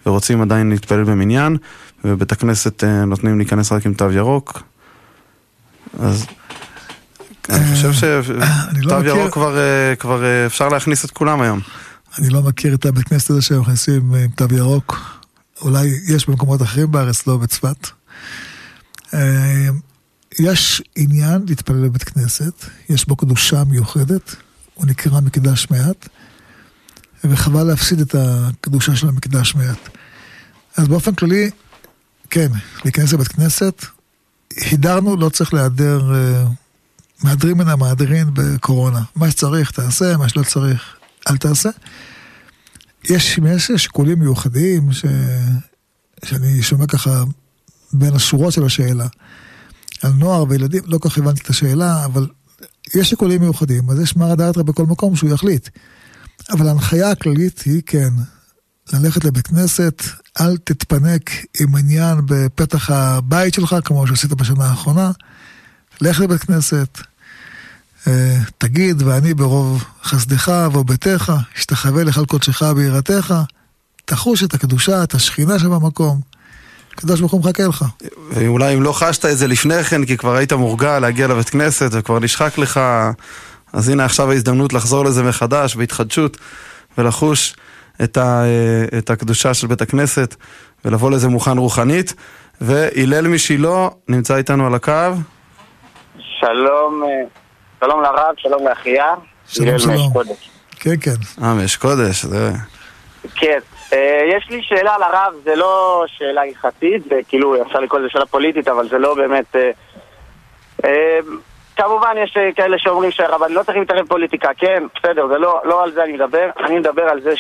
ורוצים 0.06 0.42
עדיין 0.42 0.70
להתפלל 0.70 1.04
במניין, 1.04 1.58
ובבית 2.04 2.32
הכנסת 2.32 2.84
אה, 2.84 3.06
נותנים 3.06 3.38
להיכנס 3.38 3.72
רק 3.72 3.86
עם 3.86 3.94
תו 3.94 4.12
ירוק? 4.12 4.64
אז... 6.00 6.26
אני 7.50 7.76
חושב 7.76 8.22
אני 8.70 8.82
לא 8.82 8.90
שתו 8.90 9.00
מכיר- 9.00 9.16
ירוק 9.16 9.34
כבר, 9.34 9.58
אה, 9.58 9.96
כבר 9.96 10.24
אה, 10.24 10.46
אפשר 10.46 10.70
להכניס 10.70 11.06
את 11.06 11.12
כולם 11.12 11.42
היום. 11.42 11.60
אני 12.20 12.30
לא 12.30 12.42
מכיר 12.42 12.76
את 12.76 12.86
הבית 12.86 13.08
כנסת 13.08 13.30
הזה 13.30 13.42
שהם 13.42 13.62
נכנסים 13.62 14.14
עם 14.16 14.30
תו 14.36 14.46
ירוק. 14.56 15.20
אולי 15.62 15.88
יש 16.08 16.30
במקומות 16.30 16.62
אחרים 16.62 16.92
בארץ, 16.92 17.28
לא 17.28 17.38
בצפת. 17.38 17.88
אה, 19.14 19.68
יש 20.40 20.82
עניין 20.96 21.42
להתפלל 21.48 21.88
בבית 21.88 22.04
כנסת, 22.04 22.66
יש 22.90 23.08
בו 23.08 23.16
קדושה 23.16 23.64
מיוחדת, 23.64 24.36
הוא 24.74 24.86
נקרא 24.86 25.20
מקדש 25.20 25.68
מעט, 25.72 26.08
וחבל 27.24 27.64
להפסיד 27.64 28.00
את 28.00 28.16
הקדושה 28.16 28.96
של 28.96 29.08
המקדש 29.08 29.56
מעט. 29.56 29.90
אז 30.78 30.88
באופן 30.88 31.16
כללי, 31.16 31.50
כן, 32.30 32.48
להיכנס 32.84 33.14
לבית 33.14 33.28
כנסת, 33.28 33.86
הידרנו, 34.56 35.16
לא 35.16 35.30
צריך 35.30 35.54
להיעדר, 35.54 36.16
אה, 36.16 36.46
מהדרים 37.24 37.58
מן 37.58 37.68
המהדרין 37.68 38.28
בקורונה. 38.34 39.02
מה 39.16 39.32
שצריך 39.32 39.72
תעשה, 39.72 40.18
מה 40.18 40.30
שלא 40.30 40.44
צריך 40.44 40.96
אל 41.30 41.38
תעשה. 41.38 41.70
יש, 43.10 43.40
יש 43.44 43.72
שיקולים 43.78 44.20
מיוחדים 44.20 44.92
ש... 44.92 45.06
שאני 46.26 46.64
שומע 46.64 46.88
ככה 46.88 47.24
בין 47.94 48.16
השורות 48.16 48.54
של 48.54 48.66
השאלה. 48.66 49.08
על 50.02 50.12
נוער 50.12 50.46
וילדים, 50.50 50.84
לא 50.86 50.98
כל 50.98 51.10
כך 51.10 51.18
הבנתי 51.18 51.42
את 51.42 51.50
השאלה, 51.50 52.06
אבל 52.06 52.28
יש 52.96 53.10
שיקולים 53.10 53.42
מיוחדים, 53.42 53.90
אז 53.90 54.00
יש 54.00 54.16
מרא 54.16 54.36
דאתרא 54.36 54.64
בכל 54.64 54.86
מקום 54.86 55.16
שהוא 55.16 55.30
יחליט. 55.30 55.70
אבל 56.52 56.68
ההנחיה 56.68 57.12
הכללית 57.12 57.60
היא 57.66 57.82
כן, 57.86 58.10
ללכת 58.94 59.26
לבית 59.26 59.48
כנסת, 59.48 60.04
אל 60.42 60.58
תתפנק 60.58 61.32
עם 61.60 61.76
עניין 61.76 62.18
בפתח 62.26 62.90
הבית 62.90 63.54
שלך, 63.54 63.76
כמו 63.86 64.08
שעשית 64.08 64.34
בשנה 64.34 64.66
האחרונה. 64.66 65.12
לך 66.02 66.20
לבית 66.20 66.42
כנסת, 66.42 67.02
אה, 68.08 68.38
תגיד, 68.58 69.02
ואני 69.02 69.34
ברוב 69.34 69.84
חסדך 70.04 70.52
וביתך, 70.74 71.34
אשתחווה 71.58 72.04
לך 72.04 72.18
על 72.18 72.26
קודשך 72.26 72.62
ביראתך, 72.62 73.34
תחוש 74.06 74.44
את 74.44 74.54
הקדושה, 74.54 75.04
את 75.04 75.14
השכינה 75.14 75.60
שבמקום. 75.60 76.22
הקדוש 76.94 77.20
ברוך 77.20 77.32
הוא 77.32 77.42
מחכה 77.42 77.68
לך. 77.68 77.86
ואולי 78.32 78.74
אם 78.74 78.84
לא 78.84 78.92
חשת 78.92 79.26
את 79.26 79.38
זה 79.38 79.48
לפני 79.48 79.84
כן, 79.84 80.06
כי 80.06 80.18
כבר 80.18 80.36
היית 80.36 80.54
מורגל 80.54 81.00
להגיע 81.00 81.28
לבית 81.28 81.50
כנסת 81.50 81.90
וכבר 81.92 82.20
נשחק 82.20 82.58
לך, 82.58 82.80
אז 83.74 83.90
הנה 83.90 84.06
עכשיו 84.06 84.32
ההזדמנות 84.32 84.74
לחזור 84.74 85.06
לזה 85.06 85.24
מחדש 85.24 85.76
בהתחדשות 85.76 86.38
ולחוש 86.98 87.56
את, 88.04 88.18
ה, 88.18 88.44
אה, 88.44 88.98
את 88.98 89.10
הקדושה 89.10 89.54
של 89.54 89.68
בית 89.68 89.82
הכנסת 89.82 90.36
ולבוא 90.86 91.12
לזה 91.12 91.28
מוכן 91.28 91.58
רוחנית. 91.58 92.14
והלל 92.62 93.28
משילה 93.28 93.88
נמצא 94.08 94.36
איתנו 94.36 94.68
על 94.68 94.76
הקו. 94.76 94.92
שלום, 96.20 97.04
אה, 97.04 97.10
שלום 97.80 98.02
לרב, 98.02 98.34
שלום 98.38 98.68
לאחיה. 98.68 99.14
שלום, 99.48 99.80
שלום. 99.80 100.14
כן, 100.80 100.96
כן. 101.02 101.44
אה, 101.44 101.54
מאש 101.54 101.76
קודש, 101.76 102.26
זה... 102.26 102.52
כן, 103.36 103.60
אה, 103.94 104.22
יש 104.38 104.50
לי 104.50 104.64
שאלה 104.64 104.98
לרב, 104.98 105.34
זה 105.44 105.56
לא 105.56 106.04
שאלה 106.08 106.42
הלכתית, 106.42 107.04
זה 107.10 107.16
כאילו, 107.28 107.62
אפשר 107.62 107.80
לקרוא 107.80 108.00
לזה 108.00 108.10
שאלה 108.10 108.26
פוליטית, 108.26 108.68
אבל 108.68 108.90
זה 108.90 108.98
לא 108.98 109.16
באמת... 109.16 109.56
כמובן 111.80 112.16
יש 112.24 112.38
אה, 112.38 112.52
כאלה 112.52 112.80
שאומרים 112.80 113.12
שהרבן 113.12 113.52
לא 113.52 113.64
צריך 113.64 113.78
להתערב 113.78 114.08
פוליטיקה, 114.08 114.50
כן, 114.58 114.84
בסדר, 114.96 115.28
זה 115.28 115.38
לא, 115.38 115.62
לא 115.64 115.84
על 115.84 115.92
זה 115.92 116.04
אני 116.04 116.14
מדבר, 116.14 116.50
אני 116.66 116.80
מדבר 116.80 117.04
על 117.04 117.22
זה 117.22 117.34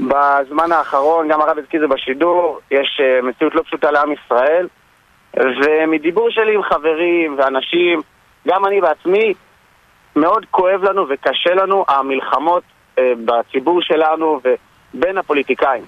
שבזמן 0.00 0.72
האחרון, 0.72 1.28
גם 1.28 1.40
הרב 1.40 1.58
הזכיר 1.58 1.80
זה 1.80 1.86
בשידור, 1.86 2.60
יש 2.70 3.00
אה, 3.00 3.22
מציאות 3.22 3.54
לא 3.54 3.62
פשוטה 3.62 3.90
לעם 3.90 4.12
ישראל, 4.12 4.68
ומדיבור 5.36 6.30
שלי 6.30 6.54
עם 6.54 6.62
חברים 6.62 7.38
ואנשים, 7.38 8.02
גם 8.48 8.66
אני 8.66 8.80
בעצמי, 8.80 9.34
מאוד 10.16 10.46
כואב 10.50 10.84
לנו 10.84 11.06
וקשה 11.08 11.54
לנו 11.54 11.84
המלחמות 11.88 12.62
אה, 12.98 13.12
בציבור 13.24 13.82
שלנו 13.82 14.40
ובין 14.94 15.18
הפוליטיקאים. 15.18 15.84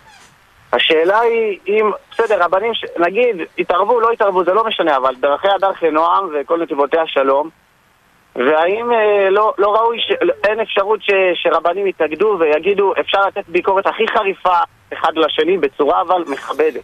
השאלה 0.73 1.21
היא 1.21 1.59
אם, 1.69 1.91
בסדר, 2.11 2.43
רבנים, 2.45 2.75
ש... 2.75 2.85
נגיד, 2.99 3.37
התערבו, 3.59 4.01
לא 4.01 4.11
התערבו, 4.11 4.45
זה 4.45 4.55
לא 4.55 4.65
משנה, 4.65 4.97
אבל 4.97 5.15
דרכי 5.15 5.49
הדרך 5.49 5.83
לנועם 5.83 6.29
וכל 6.35 6.63
נתיבותיה 6.63 7.07
שלום, 7.07 7.49
והאם 8.37 8.93
אה, 8.93 9.31
לא, 9.31 9.55
לא 9.59 9.75
ראוי, 9.75 9.99
ש, 10.01 10.13
אין 10.45 10.61
אפשרות 10.61 11.03
ש, 11.03 11.11
שרבנים 11.35 11.87
יתאגדו 11.87 12.37
ויגידו 12.39 12.93
אפשר 13.01 13.21
לתת 13.27 13.49
ביקורת 13.49 13.87
הכי 13.87 14.09
חריפה 14.09 14.57
אחד 14.93 15.13
לשני 15.17 15.59
בצורה 15.59 16.01
אבל 16.01 16.25
מכבדת. 16.27 16.83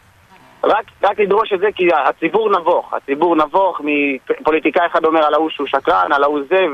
רק, 0.65 0.85
רק 1.03 1.21
לדרוש 1.21 1.53
את 1.53 1.61
זה 1.61 1.69
כי 1.75 1.89
הציבור 2.07 2.51
נבוך, 2.51 2.95
הציבור 2.95 3.37
נבוך, 3.37 3.81
מפוליטיקאי 3.85 4.87
אחד 4.87 5.05
אומר 5.05 5.25
על 5.25 5.35
ההוא 5.35 5.51
שהוא 5.51 5.67
שקרן, 5.67 6.13
על 6.13 6.25
ההוא 6.25 6.41
זה, 6.49 6.67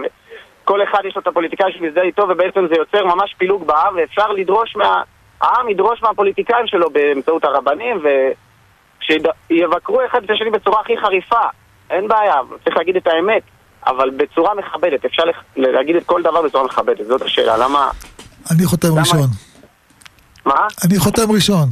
כל 0.64 0.82
אחד 0.82 0.98
יש 1.04 1.16
לו 1.16 1.22
את 1.22 1.26
הפוליטיקאי 1.26 1.72
שמזדהה 1.72 2.04
איתו 2.04 2.26
ובעצם 2.28 2.66
זה 2.68 2.74
יוצר 2.74 3.04
ממש 3.04 3.34
פילוג 3.38 3.66
בעם 3.66 3.96
ואפשר 3.96 4.32
לדרוש 4.32 4.76
מה... 4.76 5.02
העם 5.40 5.68
ידרוש 5.68 6.02
מהפוליטיקאים 6.02 6.66
שלו 6.66 6.90
באמצעות 6.90 7.44
הרבנים 7.44 8.02
ושיבקרו 9.00 10.00
אחד 10.10 10.24
את 10.24 10.30
השני 10.30 10.50
בצורה 10.50 10.80
הכי 10.80 10.92
חריפה, 10.98 11.40
אין 11.90 12.08
בעיה, 12.08 12.34
צריך 12.64 12.76
להגיד 12.76 12.96
את 12.96 13.06
האמת, 13.06 13.42
אבל 13.86 14.10
בצורה 14.10 14.54
מכבדת, 14.54 15.04
אפשר 15.04 15.22
להגיד 15.56 15.96
את 15.96 16.06
כל 16.06 16.22
דבר 16.22 16.42
בצורה 16.42 16.64
מכבדת, 16.64 17.06
זאת 17.06 17.22
השאלה, 17.22 17.56
למה... 17.56 17.90
אני 18.50 18.66
חותם 18.66 18.88
למה- 18.88 19.00
ראשון. 19.00 19.26
מה? 20.46 20.66
אני 20.84 20.98
חותם 20.98 21.32
ראשון. 21.34 21.68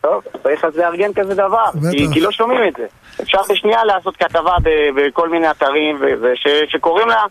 טוב, 0.00 0.22
צריך 0.42 0.64
אז 0.64 0.76
לארגן 0.76 1.12
כזה 1.14 1.34
דבר. 1.34 1.64
כי, 1.90 2.06
כי 2.12 2.20
לא 2.20 2.32
שומעים 2.32 2.60
את 2.68 2.72
זה. 2.78 2.86
אפשר 3.22 3.38
בשנייה 3.50 3.84
לעשות 3.84 4.16
כתבה 4.16 4.56
בכל 4.94 5.28
מיני 5.28 5.50
אתרים, 5.50 5.98
ושקוראים 6.22 7.08
לה, 7.08 7.22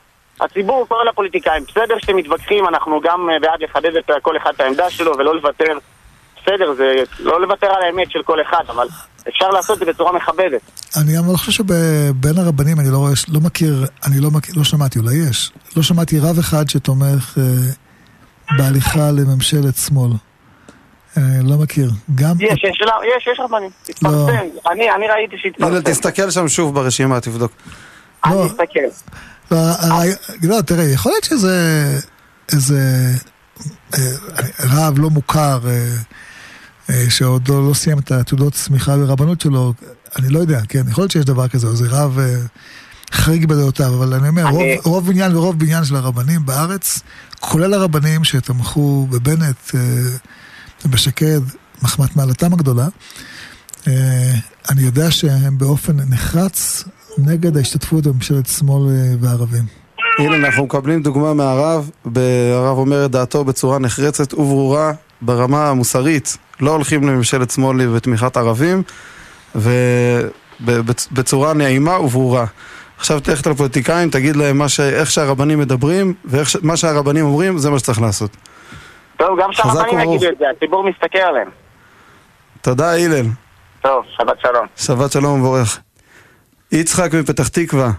הציבור 0.42 0.86
קורא 0.88 1.04
לפוליטיקאים, 1.04 1.64
בסדר 1.64 1.96
שאתם 2.00 2.16
מתווכחים, 2.16 2.68
אנחנו 2.68 3.02
גם 3.02 3.30
אה, 3.30 3.40
בעד 3.40 3.62
לחדד 3.64 3.96
את 3.96 4.12
כל 4.22 4.38
אחד 4.38 4.52
את 4.56 4.62
העמדה 4.62 4.90
שלו 4.90 5.18
ולא 5.18 5.36
לוותר, 5.36 5.78
בסדר, 6.42 6.74
זה 6.74 6.94
לא 7.20 7.42
לוותר 7.42 7.68
על 7.68 7.84
האמת 7.84 8.12
של 8.12 8.24
כל 8.24 8.42
אחד, 8.42 8.64
אבל 8.68 8.88
אפשר 9.30 9.50
לעשות 9.50 9.82
את 9.82 9.86
זה 9.86 9.92
בצורה 9.92 10.12
מכבדת. 10.12 10.62
אני 10.98 11.18
גם 11.18 11.24
לא 11.32 11.38
חושב 11.38 11.52
שבין 11.52 12.38
הרבנים, 12.38 12.80
אני 12.80 12.92
לא 12.92 12.98
רואה, 12.98 13.12
לא 13.28 13.40
מכיר, 13.40 13.86
אני 14.08 14.20
לא 14.20 14.32
מכיר, 14.32 14.56
לא 14.58 14.64
שמעתי, 14.64 15.00
אולי 15.00 15.16
יש. 15.30 15.52
לא 15.78 15.84
שמעתי 15.84 16.20
רב 16.20 16.40
אחד 16.40 16.70
שתומך 16.70 17.38
אה, 17.38 17.44
בהליכה 18.58 19.12
לממשלת 19.12 19.76
שמאל. 19.76 20.12
אה, 21.18 21.24
לא 21.44 21.56
מכיר. 21.58 21.90
גם... 22.16 22.36
יש, 22.40 22.64
יש, 22.64 22.82
לא, 22.82 22.94
יש, 23.18 23.28
יש 23.28 23.40
רבנים, 23.40 23.70
תתפרסם, 23.84 24.32
אני, 24.72 24.92
אני 24.92 25.08
ראיתי 25.08 25.36
הנה, 25.36 25.42
שהתפרסם, 25.42 25.82
תסתכל 25.82 26.32
שם 26.32 26.48
שוב 26.48 26.76
ברשימה, 26.76 27.22
תבדוק. 27.22 27.52
אני 28.26 28.36
לא. 28.36 28.46
אסתכל. 28.46 28.80
לא, 30.44 30.62
תראה, 30.66 30.84
יכול 30.84 31.12
להיות 31.12 31.24
שזה 31.24 32.00
איזה 32.52 33.14
אה, 33.94 34.12
רב 34.60 35.00
לא 35.00 35.10
מוכר, 35.10 35.60
אה, 35.68 35.96
אה, 36.90 37.10
שעוד 37.10 37.48
לא, 37.48 37.70
לא 37.70 37.74
סיים 37.74 38.00
את 38.00 38.12
התעודות 38.12 38.54
צמיחה 38.54 38.98
ברבנות 38.98 39.42
שלו, 39.42 39.74
אני 40.20 40.30
לא 40.30 40.40
יודע, 40.40 40.62
כן, 40.70 40.84
יכול 40.90 41.02
להיות 41.02 41.12
שיש 41.12 41.26
דבר 41.26 41.48
כזה, 41.48 41.68
או 41.68 41.76
זה 41.76 41.88
רב 41.90 42.20
חריג 43.12 43.46
בדעותיו, 43.46 43.96
אבל 43.96 44.14
אני 44.14 44.30
אומר, 44.30 44.46
רוב, 44.84 45.08
בניין 45.08 45.36
ורוב 45.36 45.60
בניין 45.60 45.86
של 45.86 45.96
הרבנים 45.96 46.46
בארץ, 46.46 47.00
כולל 47.40 47.74
הרבנים 47.74 48.24
שתמכו 48.24 49.08
בבנט 49.10 49.56
ובשקד, 50.86 51.42
מחמת 51.82 52.16
מעלתם 52.16 52.54
הגדולה, 52.54 52.88
אני 54.70 54.82
יודע 54.82 55.12
שהם 55.12 55.58
באופן 55.58 55.96
נחרץ 55.96 56.84
נגד 57.26 57.58
ההשתתפות 57.58 58.08
בממשלת 58.08 58.48
שמאל 58.48 58.84
אה, 58.90 59.16
וערבים. 59.20 59.64
הנה, 60.20 60.36
אנחנו 60.36 60.64
מקבלים 60.64 61.02
דוגמה 61.02 61.34
מהרב, 61.34 61.90
הרב 62.54 62.78
אומר 62.78 63.06
את 63.06 63.12
דעתו 63.12 63.44
בצורה 63.44 63.80
נחרצת 63.80 64.34
וברורה 64.34 64.92
ברמה 65.22 65.70
המוסרית. 65.70 66.38
לא 66.60 66.72
הולכים 66.72 67.08
לממשלת 67.08 67.52
שמאל 67.52 67.88
בתמיכת 67.88 68.38
ערבים, 68.38 68.84
ובצורה 69.56 71.54
נעימה 71.54 72.00
וברורה. 72.00 72.46
עכשיו 72.98 73.20
תלך 73.20 73.48
לפוליטיקאים, 73.48 74.10
תגיד 74.10 74.36
להם 74.36 74.58
מה 74.58 74.70
ש... 74.70 74.80
איך 74.80 75.12
שהרבנים 75.12 75.60
מדברים, 75.60 76.14
ומה 76.26 76.78
שהרבנים 76.78 77.26
אומרים, 77.26 77.58
זה 77.58 77.70
מה 77.70 77.80
שצריך 77.80 78.02
לעשות. 78.02 78.38
טוב, 79.18 79.40
גם 79.42 79.52
שהרבנים. 79.52 80.00
יגידו 80.00 80.30
את 80.30 80.38
זה, 80.40 80.46
הציבור 80.58 80.90
מסתכל 80.90 81.18
עליהם. 81.18 81.50
תודה, 82.62 82.94
הלל. 82.94 83.26
טוב, 83.82 84.04
שבת 84.18 84.40
שלום. 84.42 84.66
שבת 84.76 85.12
שלום 85.12 85.34
ומבורך. 85.34 85.80
יצחק 86.72 87.14
מפתח 87.14 87.48
תקווה, 87.48 87.92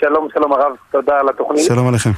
שלום, 0.00 0.28
שלום 0.34 0.52
הרב, 0.52 0.72
תודה 0.90 1.20
על 1.20 1.28
התוכנית. 1.28 1.64
שלום 1.64 1.88
עליכם. 1.88 2.10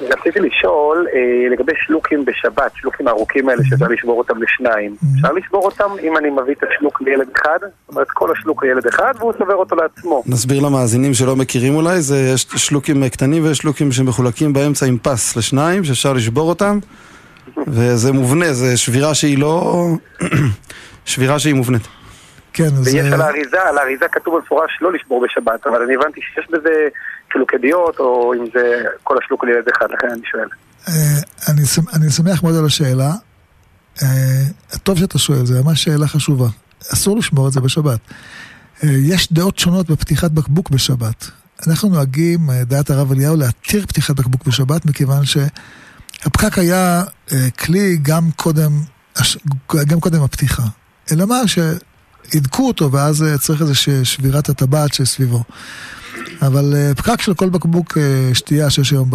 רציתי 0.00 0.40
לשאול 0.40 1.06
אה, 1.14 1.48
לגבי 1.52 1.72
שלוקים 1.86 2.24
בשבת, 2.24 2.72
שלוקים 2.74 3.08
הארוכים 3.08 3.48
האלה 3.48 3.62
שאפשר 3.64 3.86
לשבור 3.86 4.18
אותם 4.18 4.34
לשניים. 4.42 4.96
אפשר 5.14 5.32
לשבור 5.32 5.64
אותם 5.64 5.84
אם 6.02 6.16
אני 6.16 6.30
מביא 6.30 6.54
את 6.58 6.62
השלוק 6.62 7.02
לילד 7.02 7.28
אחד? 7.36 7.58
זאת 7.60 7.88
אומרת, 7.88 8.06
כל 8.10 8.32
השלוק 8.32 8.64
לילד 8.64 8.86
אחד 8.86 9.14
והוא 9.18 9.32
סובר 9.38 9.54
אותו 9.54 9.76
לעצמו. 9.76 10.22
נסביר 10.26 10.60
למאזינים 10.66 11.14
שלא 11.14 11.36
מכירים 11.36 11.74
אולי, 11.74 12.00
זה 12.00 12.30
יש 12.34 12.46
שלוקים 12.56 13.08
קטנים 13.08 13.44
ויש 13.44 13.58
שלוקים 13.58 13.92
שמחולקים 13.92 14.52
באמצע 14.52 14.86
עם 14.86 14.98
פס 15.02 15.36
לשניים, 15.36 15.84
שאפשר 15.84 16.12
לשבור 16.12 16.48
אותם, 16.48 16.78
וזה 17.74 18.12
מובנה, 18.12 18.52
זה 18.52 18.76
שבירה 18.76 19.14
שהיא 19.14 19.38
לא... 19.38 19.86
שבירה 21.04 21.38
שהיא 21.38 21.54
מובנית. 21.54 21.97
כן. 22.58 22.68
ויש 22.84 22.94
אה, 22.94 23.14
על 23.14 23.20
האריזה, 23.20 23.62
על 23.68 23.78
האריזה 23.78 24.08
כתוב 24.12 24.36
במפורש 24.36 24.70
לא 24.80 24.92
לשבור 24.92 25.24
בשבת, 25.24 25.66
אבל 25.66 25.82
אני 25.82 25.94
הבנתי 25.94 26.20
שיש 26.20 26.46
בזה 26.50 26.88
חילוקי 27.32 27.56
דעות, 27.58 27.98
או 27.98 28.34
אם 28.34 28.44
זה 28.54 28.82
כל 29.02 29.18
השלוק 29.24 29.44
לילד 29.44 29.68
אחד, 29.76 29.86
לכן 29.90 30.06
אני 30.10 30.22
שואל. 30.30 30.48
אה, 30.88 30.92
אני, 31.52 31.62
אני 31.94 32.10
שמח 32.10 32.42
מאוד 32.42 32.56
על 32.56 32.66
השאלה. 32.66 33.12
אה, 34.02 34.08
טוב 34.82 34.98
שאתה 34.98 35.18
שואל, 35.18 35.46
זו 35.46 35.64
ממש 35.64 35.84
שאלה 35.84 36.06
חשובה. 36.06 36.48
אסור 36.92 37.16
לשמור 37.18 37.48
את 37.48 37.52
זה 37.52 37.60
בשבת. 37.60 38.00
יש 38.82 39.32
דעות 39.32 39.58
שונות 39.58 39.90
בפתיחת 39.90 40.30
בקבוק 40.30 40.70
בשבת. 40.70 41.30
אנחנו 41.66 41.88
נוהגים, 41.88 42.40
דעת 42.62 42.90
הרב 42.90 43.12
אליהו, 43.12 43.36
להתיר 43.36 43.86
פתיחת 43.86 44.16
בקבוק 44.16 44.46
בשבת, 44.46 44.86
מכיוון 44.86 45.22
שהפקק 45.24 46.58
היה 46.58 47.02
כלי 47.58 47.98
גם 48.02 48.30
קודם, 48.36 48.70
גם 49.86 50.00
קודם 50.00 50.22
הפתיחה. 50.22 50.62
אלא 51.12 51.26
מה, 51.26 51.36
שהידקו 52.30 52.66
אותו, 52.66 52.92
ואז 52.92 53.22
אה, 53.22 53.38
צריך 53.38 53.60
איזו 53.60 53.74
שבירת 54.04 54.48
הטבעת 54.48 54.94
שסביבו. 54.94 55.42
אבל 56.42 56.74
אה, 56.76 56.92
פקק 56.96 57.20
של 57.20 57.34
כל 57.34 57.48
בקבוק 57.48 57.98
אה, 57.98 58.34
שתייה 58.34 58.70
שיש 58.70 58.90
היום, 58.90 59.10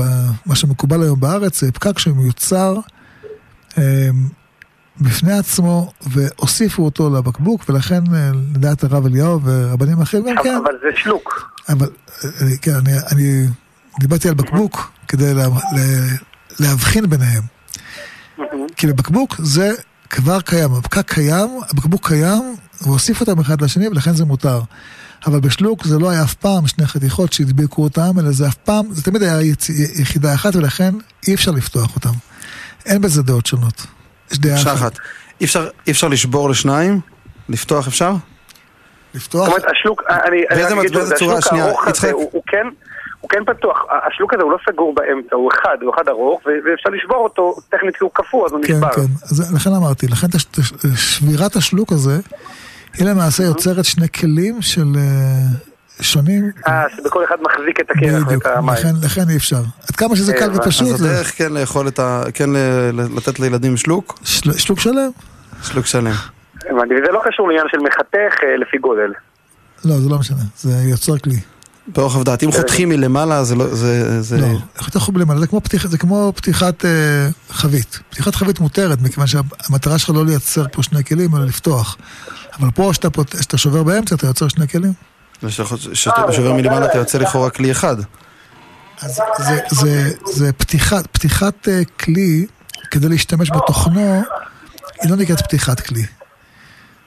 מה 0.45 0.55
שמקובל 0.55 1.03
היום 1.03 1.20
בארץ, 1.20 1.61
זה 1.61 1.72
פקק 1.72 1.99
שמיוצר 1.99 2.76
בפני 5.01 5.34
עצמו, 5.34 5.91
והוסיפו 6.01 6.86
אותו 6.86 7.09
לבקבוק, 7.09 7.70
ולכן 7.70 8.03
לדעת 8.55 8.84
הרב 8.84 9.05
אליהו 9.05 9.39
ורבנים 9.43 10.01
אחרים 10.01 10.36
גם 10.36 10.43
כן, 10.43 10.55
אבל 10.64 10.74
זה 10.82 10.88
שלוק. 10.95 11.53
אבל 11.70 11.88
כן, 12.61 12.76
אני, 12.76 12.91
אני 13.11 13.45
דיברתי 13.99 14.30
על 14.30 14.34
בקבוק 14.34 14.91
כדי 15.07 15.34
לה, 15.34 15.43
לה, 15.43 15.82
להבחין 16.59 17.09
ביניהם. 17.09 17.41
כי 18.76 18.88
בבקבוק 18.88 19.36
זה 19.39 19.72
כבר 20.09 20.41
קיים, 20.41 20.74
הפקק 20.74 21.14
קיים, 21.14 21.49
הבקבוק 21.72 22.07
קיים, 22.07 22.55
והוסיפו 22.84 23.25
אותם 23.25 23.39
אחד 23.39 23.61
לשני, 23.61 23.88
ולכן 23.88 24.13
זה 24.13 24.25
מותר. 24.25 24.59
אבל 25.25 25.39
בשלוק 25.39 25.84
זה 25.86 25.99
לא 25.99 26.09
היה 26.09 26.23
אף 26.23 26.34
פעם 26.34 26.67
שני 26.67 26.86
חתיכות 26.88 27.34
שהדביקו 27.34 27.84
אותם, 27.84 28.19
אלא 28.19 28.31
זה 28.31 28.47
אף 28.47 28.55
פעם, 28.55 28.86
זה 28.91 29.03
תמיד 29.03 29.23
היה 29.23 29.41
יצ... 29.41 29.69
יחידה 29.99 30.34
אחת, 30.34 30.55
ולכן 30.55 30.93
אי 31.27 31.34
אפשר 31.34 31.51
לפתוח 31.51 31.95
אותם. 31.95 32.09
אין 32.86 33.01
בזה 33.01 33.23
דעות 33.23 33.45
שונות. 33.45 33.86
יש 34.31 34.39
דעה 34.39 34.55
אחת. 34.61 34.73
אחת. 34.73 34.97
אי 35.41 35.45
אפשר- 35.45 35.67
אי 35.88 35.91
אפשר 35.91 36.07
לשבור 36.07 36.49
לשניים? 36.49 36.99
לפתוח 37.49 37.88
אפשר? 37.88 38.13
לפתוח, 39.15 39.45
זאת 39.49 39.57
אומרת, 39.57 39.71
השלוק, 39.77 40.01
אני, 40.09 40.38
אני 40.51 40.89
באיזה 40.89 41.15
צורה? 41.15 41.41
שנייה, 41.41 41.67
יצחק. 41.89 42.09
הוא, 42.11 42.29
הוא 42.34 42.43
כן, 42.47 42.67
הוא 43.19 43.29
כן 43.29 43.39
פתוח, 43.45 43.77
השלוק 44.13 44.34
הזה 44.34 44.43
הוא 44.43 44.51
לא 44.51 44.57
סגור 44.69 44.95
באמצע, 44.95 45.36
הוא 45.36 45.51
אחד, 45.51 45.77
הוא 45.81 45.93
אחד 45.95 46.07
ארוך, 46.07 46.41
ו- 46.45 46.49
ואפשר 46.65 46.89
לשבור 46.89 47.17
אותו, 47.17 47.55
טכנית 47.69 47.95
כי 47.95 48.03
הוא 48.03 48.11
קפוא, 48.13 48.45
אז 48.45 48.51
הוא 48.51 48.61
כן, 48.63 48.73
נשבר. 48.73 48.93
כן. 48.93 49.01
אז 49.23 49.53
לכן 49.55 49.69
אמרתי, 49.73 50.07
לכן 50.07 50.27
תש- 50.27 50.43
תש- 50.51 50.73
שבירת 50.95 51.55
השלוק 51.55 51.91
הזה, 51.91 52.19
היא 52.93 53.07
למעשה 53.07 53.43
יוצרת 53.43 53.85
שני 53.85 54.09
כלים 54.09 54.61
של 54.61 54.85
אה, 54.97 55.03
שונים. 56.01 56.51
אה, 56.67 56.83
שבכל 56.97 57.23
אחד 57.23 57.35
מחזיק 57.41 57.79
את 57.79 57.85
הקרח 57.91 58.23
בדיוק, 58.27 58.45
ואת 58.45 58.57
המים. 58.57 58.73
לכן, 58.75 58.93
לכן 59.03 59.29
אי 59.29 59.37
אפשר. 59.37 59.61
עד 59.89 59.95
כמה 59.95 60.15
שזה 60.15 60.33
קל 60.33 60.43
הבנתי. 60.43 60.59
ופשוט, 60.59 60.87
אז 60.93 60.99
זה 60.99 61.09
הדרך 61.11 61.37
כן 61.37 61.53
לאכול 61.53 61.87
את 61.87 61.99
ה... 61.99 62.23
כן 62.33 62.49
לתת 63.15 63.39
לילדים 63.39 63.77
שלוק, 63.77 64.19
של- 64.23 64.57
שלוק 64.57 64.79
שלם. 64.79 65.09
שלוק 65.63 65.85
שלם. 65.85 66.11
הבנתי, 66.69 66.93
וזה 66.93 67.11
לא 67.13 67.21
קשור 67.25 67.47
לעניין 67.47 67.65
של 67.71 67.77
מחתך 67.77 68.13
אה, 68.43 68.57
לפי 68.57 68.77
גודל. 68.77 69.11
לא, 69.85 69.99
זה 69.99 70.09
לא 70.09 70.19
משנה, 70.19 70.37
זה 70.57 70.71
יוצר 70.89 71.17
כלי. 71.17 71.39
באורח 71.87 72.17
דעת. 72.23 72.43
אם 72.43 72.51
חותכים 72.51 72.89
מלמעלה, 72.89 73.43
זה 73.43 73.55
לא... 73.55 73.67
זה... 73.75 74.21
זה- 74.21 74.37
לא, 74.37 74.47
איך 74.79 74.89
אתה 74.89 74.97
יכול 74.97 75.15
למעלה? 75.21 75.39
זה 75.39 75.47
כמו 75.47 75.61
פתיח- 75.63 75.87
זה 75.87 75.97
כמו 75.97 76.33
פתיחת 76.35 76.85
אה, 76.85 76.91
חבית. 77.49 77.99
פתיחת 78.09 78.35
חבית 78.35 78.59
מותרת, 78.59 79.01
מכיוון 79.01 79.27
שהמטרה 79.27 79.97
שלך 79.97 80.09
לא 80.09 80.25
לייצר 80.25 80.65
פה 80.71 80.83
שני 80.83 81.03
כלים, 81.03 81.35
אלא 81.35 81.45
לפתוח. 81.45 81.97
אבל 82.60 82.72
פה, 82.72 82.89
כשאתה 82.91 83.10
פות- 83.10 83.36
כשאתה 83.36 83.58
שובר 83.58 83.84
באמצע, 83.84 84.16
אתה 84.16 84.28
יוצר 84.28 84.47
שני 84.47 84.68
כלים. 84.68 84.93
כשאתה 85.93 86.34
שובר 86.34 86.54
מלמעלה, 86.54 86.86
אתה 86.86 86.97
יוצא 86.97 87.18
לכאורה 87.18 87.49
כלי 87.49 87.72
אחד. 87.72 87.95
אז 89.01 89.20
זה, 89.38 89.60
זה, 89.72 90.10
זה 90.34 90.54
פתיחת, 90.54 91.08
פתיחת 91.08 91.68
אה, 91.68 91.82
כלי, 91.99 92.45
כדי 92.91 93.10
להשתמש 93.10 93.49
בתוכנו, 93.51 94.24
היא 95.01 95.12
לא 95.12 95.16
נקראת 95.16 95.41
פתיחת 95.41 95.80
כלי. 95.80 96.06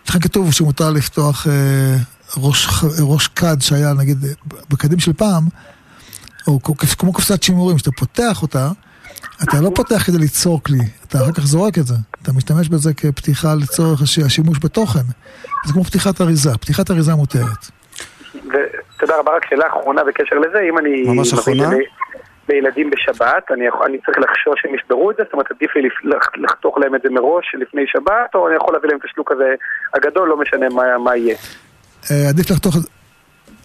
לכן 0.09 0.21
כתוב 0.21 0.53
שמותר 0.53 0.91
לפתוח 0.91 1.47
אה, 1.47 1.97
ראש, 2.37 2.69
ראש 2.99 3.29
כד 3.29 3.57
שהיה, 3.63 3.93
נגיד, 3.93 4.25
בקדים 4.69 4.99
של 5.01 5.13
פעם, 5.13 5.49
או 6.47 6.61
כמו 6.99 7.13
קופסת 7.13 7.43
שימורים, 7.43 7.79
שאתה 7.79 7.91
פותח 7.97 8.43
אותה, 8.43 8.71
אתה 9.43 9.61
לא 9.63 9.71
פותח 9.75 10.03
כדי 10.07 10.19
ליצור 10.19 10.63
כלי, 10.63 10.79
אתה 11.09 11.19
אחר 11.19 11.33
כך 11.33 11.41
זורק 11.41 11.79
את 11.79 11.87
זה. 11.87 11.95
אתה 12.23 12.33
משתמש 12.33 12.69
בזה 12.69 12.95
כפתיחה 12.95 13.49
לצורך 13.63 14.03
השימוש 14.03 14.59
בתוכן. 14.65 15.07
זה 15.67 15.73
כמו 15.73 15.85
פתיחת 15.85 16.21
אריזה, 16.21 16.51
פתיחת 16.61 16.91
אריזה 16.91 17.15
מותרת. 17.15 17.63
ותודה 18.35 19.19
רבה, 19.19 19.37
רק 19.37 19.47
שאלה 19.51 19.67
אחרונה 19.69 20.05
בקשר 20.05 20.39
לזה, 20.39 20.61
אם 20.69 20.79
אני... 20.79 21.03
ממש 21.03 21.33
אחרונה? 21.33 21.69
לילדים 22.49 22.91
בשבת, 22.91 23.45
אני, 23.51 23.67
יכול, 23.67 23.87
אני 23.87 23.99
צריך 24.07 24.19
לחשוש 24.19 24.61
שהם 24.63 24.75
ישברו 24.75 25.11
את 25.11 25.17
זה? 25.17 25.23
זאת 25.25 25.33
אומרת, 25.33 25.51
עדיף 25.51 25.77
לי 25.77 25.89
לחתוך 26.37 26.79
להם 26.79 26.95
את 26.95 27.01
זה 27.03 27.11
מראש 27.11 27.55
לפני 27.59 27.83
שבת, 27.87 28.35
או 28.35 28.49
אני 28.49 28.57
יכול 28.57 28.75
להביא 28.75 28.89
להם 28.89 28.99
את 28.99 29.05
השלוק 29.05 29.33
הזה 29.33 29.55
הגדול, 29.95 30.29
לא 30.29 30.37
משנה 30.37 30.69
מה, 30.69 30.99
מה 30.99 31.17
יהיה? 31.17 31.37
אה, 32.11 32.29
עדיף 32.29 32.51
לחתוך, 32.51 32.77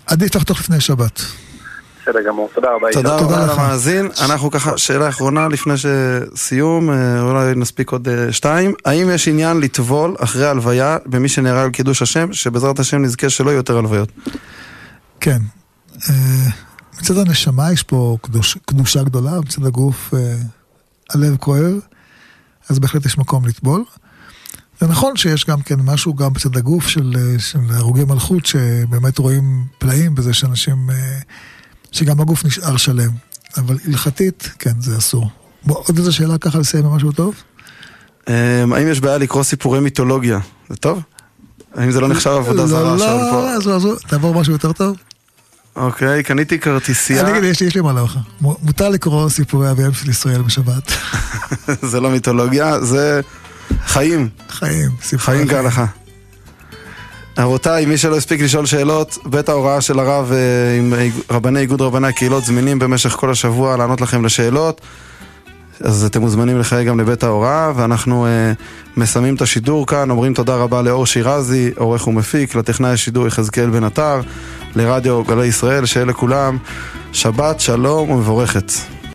עדיף 0.07 0.36
לחתוך 0.36 0.59
לפני 0.59 0.80
שבת. 0.80 1.22
בסדר 2.02 2.22
גמור, 2.28 2.49
תודה 2.54 2.68
רבה. 2.76 2.88
תודה 2.93 3.16
רבה 3.16 3.54
למאזין. 3.54 4.10
אנחנו 4.26 4.52
ככה, 4.52 4.78
שאלה 4.78 5.10
אחרונה 5.10 5.47
לפני 5.47 5.74
שסיום, 5.78 6.89
אה, 6.89 7.22
אולי 7.22 7.56
נספיק 7.56 7.91
עוד 7.91 8.08
אה, 8.08 8.34
שתיים. 8.34 8.74
האם 8.86 9.10
יש 9.10 9.28
עניין 9.28 9.60
לטבול 9.60 10.16
אחרי 10.20 10.47
הלוויה 10.47 10.97
במי 11.06 11.30
שנהרג 11.30 11.64
על 11.64 11.72
קידוש 11.72 12.02
השם, 12.02 12.34
שבעזרת 12.34 12.80
השם 12.80 13.02
נזכה 13.02 13.30
שלא 13.30 13.49
יהיו 13.49 13.58
יותר 13.58 13.78
הלוויות? 13.78 14.10
כן. 15.20 15.38
מצד 16.99 17.18
הנשמה 17.18 17.72
יש 17.72 17.84
פה 17.84 18.18
קדוש, 18.22 18.58
קדושה 18.66 19.04
גדולה, 19.04 19.39
מצד 19.39 19.66
הגוף 19.66 20.14
הלב 21.10 21.38
כואב, 21.38 21.80
אז 22.70 22.80
בהחלט 22.80 23.06
יש 23.06 23.18
מקום 23.18 23.45
לטבול. 23.45 23.84
זה 24.80 24.88
נכון 24.88 25.18
שיש 25.18 25.45
גם 25.45 25.62
כן 25.62 25.80
משהו 25.80 26.14
גם 26.14 26.34
בצד 26.34 26.58
הגוף 26.58 26.88
של, 26.88 27.14
של 27.38 27.60
הרוגי 27.70 28.04
מלכות, 28.04 28.45
שבאמת 28.45 29.18
רואים 29.18 29.66
פלאים 29.80 30.16
בזה 30.16 30.34
שאנשים, 30.34 30.89
שגם 31.92 32.22
הגוף 32.22 32.46
נשאר 32.46 32.78
שלם. 32.78 33.12
אבל 33.58 33.78
הלכתית, 33.88 34.50
כן, 34.60 34.72
זה 34.80 34.98
אסור. 34.98 35.30
בוא, 35.64 35.78
עוד 35.88 35.98
איזה 35.98 36.12
שאלה 36.12 36.38
ככה 36.38 36.60
לסיים 36.60 36.84
במשהו 36.84 37.12
טוב? 37.12 37.36
האם 38.28 38.88
יש 38.92 39.00
בעיה 39.00 39.18
לקרוא 39.18 39.44
סיפורי 39.44 39.80
מיתולוגיה? 39.80 40.39
זה 40.70 40.76
טוב? 40.76 41.02
האם 41.76 41.92
זה 41.92 42.02
לא 42.02 42.08
נחשב 42.08 42.30
עבודה 42.30 42.68
זרה? 42.68 42.96
לא, 42.96 42.98
לא, 42.98 43.58
לא, 43.66 43.78
לא, 43.84 43.96
תעבור 44.08 44.34
משהו 44.34 44.54
יותר 44.54 44.72
טוב. 44.72 44.98
אוקיי, 45.76 46.24
קניתי 46.24 46.60
כרטיסייה. 46.60 47.22
אני 47.22 47.38
אגיד, 47.38 47.44
יש 47.62 47.76
לי 47.76 47.82
מה 47.82 47.94
לך. 47.94 48.18
מותר 48.42 48.89
לקרוא 48.89 49.30
סיפורי 49.30 49.72
אביהם 49.72 49.94
של 49.94 50.10
ישראל 50.10 50.42
בשבת. 50.42 50.92
זה 51.92 52.00
לא 52.00 52.10
מיתולוגיה, 52.10 52.82
זה 52.82 53.22
חיים. 53.86 54.30
חיים, 54.50 54.89
חיים 55.18 55.48
כהלכה. 55.48 55.86
רבותיי, 57.38 57.86
מי 57.86 57.98
שלא 57.98 58.18
הספיק 58.18 58.42
לשאול 58.42 58.66
שאלות, 58.66 59.18
בית 59.26 59.50
ההוראה 59.50 59.82
של 59.82 60.00
הרב 60.00 60.32
עם 60.78 60.94
רבני 61.30 61.60
איגוד 61.60 61.82
רבני 61.82 62.08
הקהילות 62.08 62.46
זמינים 62.46 62.80
במשך 62.80 63.10
כל 63.10 63.32
השבוע 63.32 63.78
לענות 63.78 64.02
לכם 64.02 64.26
לשאלות. 64.26 64.82
אז 65.84 66.06
אתם 66.06 66.22
מוזמנים 66.22 66.60
לחייג 66.60 66.88
גם 66.88 67.00
לבית 67.00 67.24
ההוראה, 67.24 67.72
ואנחנו 67.76 68.26
אה, 68.26 68.52
מסיימים 68.98 69.36
את 69.36 69.42
השידור 69.42 69.88
כאן, 69.88 70.10
אומרים 70.12 70.34
תודה 70.34 70.56
רבה 70.56 70.82
לאור 70.82 71.06
שירזי, 71.06 71.72
עורך 71.78 72.08
ומפיק, 72.08 72.56
לטכנאי 72.56 72.90
השידור 72.90 73.28
יחזקאל 73.28 73.70
בן 73.70 73.84
עטר, 73.84 74.22
לרדיו 74.76 75.24
גלי 75.24 75.46
ישראל, 75.46 75.86
שיהיה 75.86 76.06
לכולם 76.06 76.58
שבת 77.14 77.60
שלום 77.60 78.10
ומבורכת. 78.10 78.72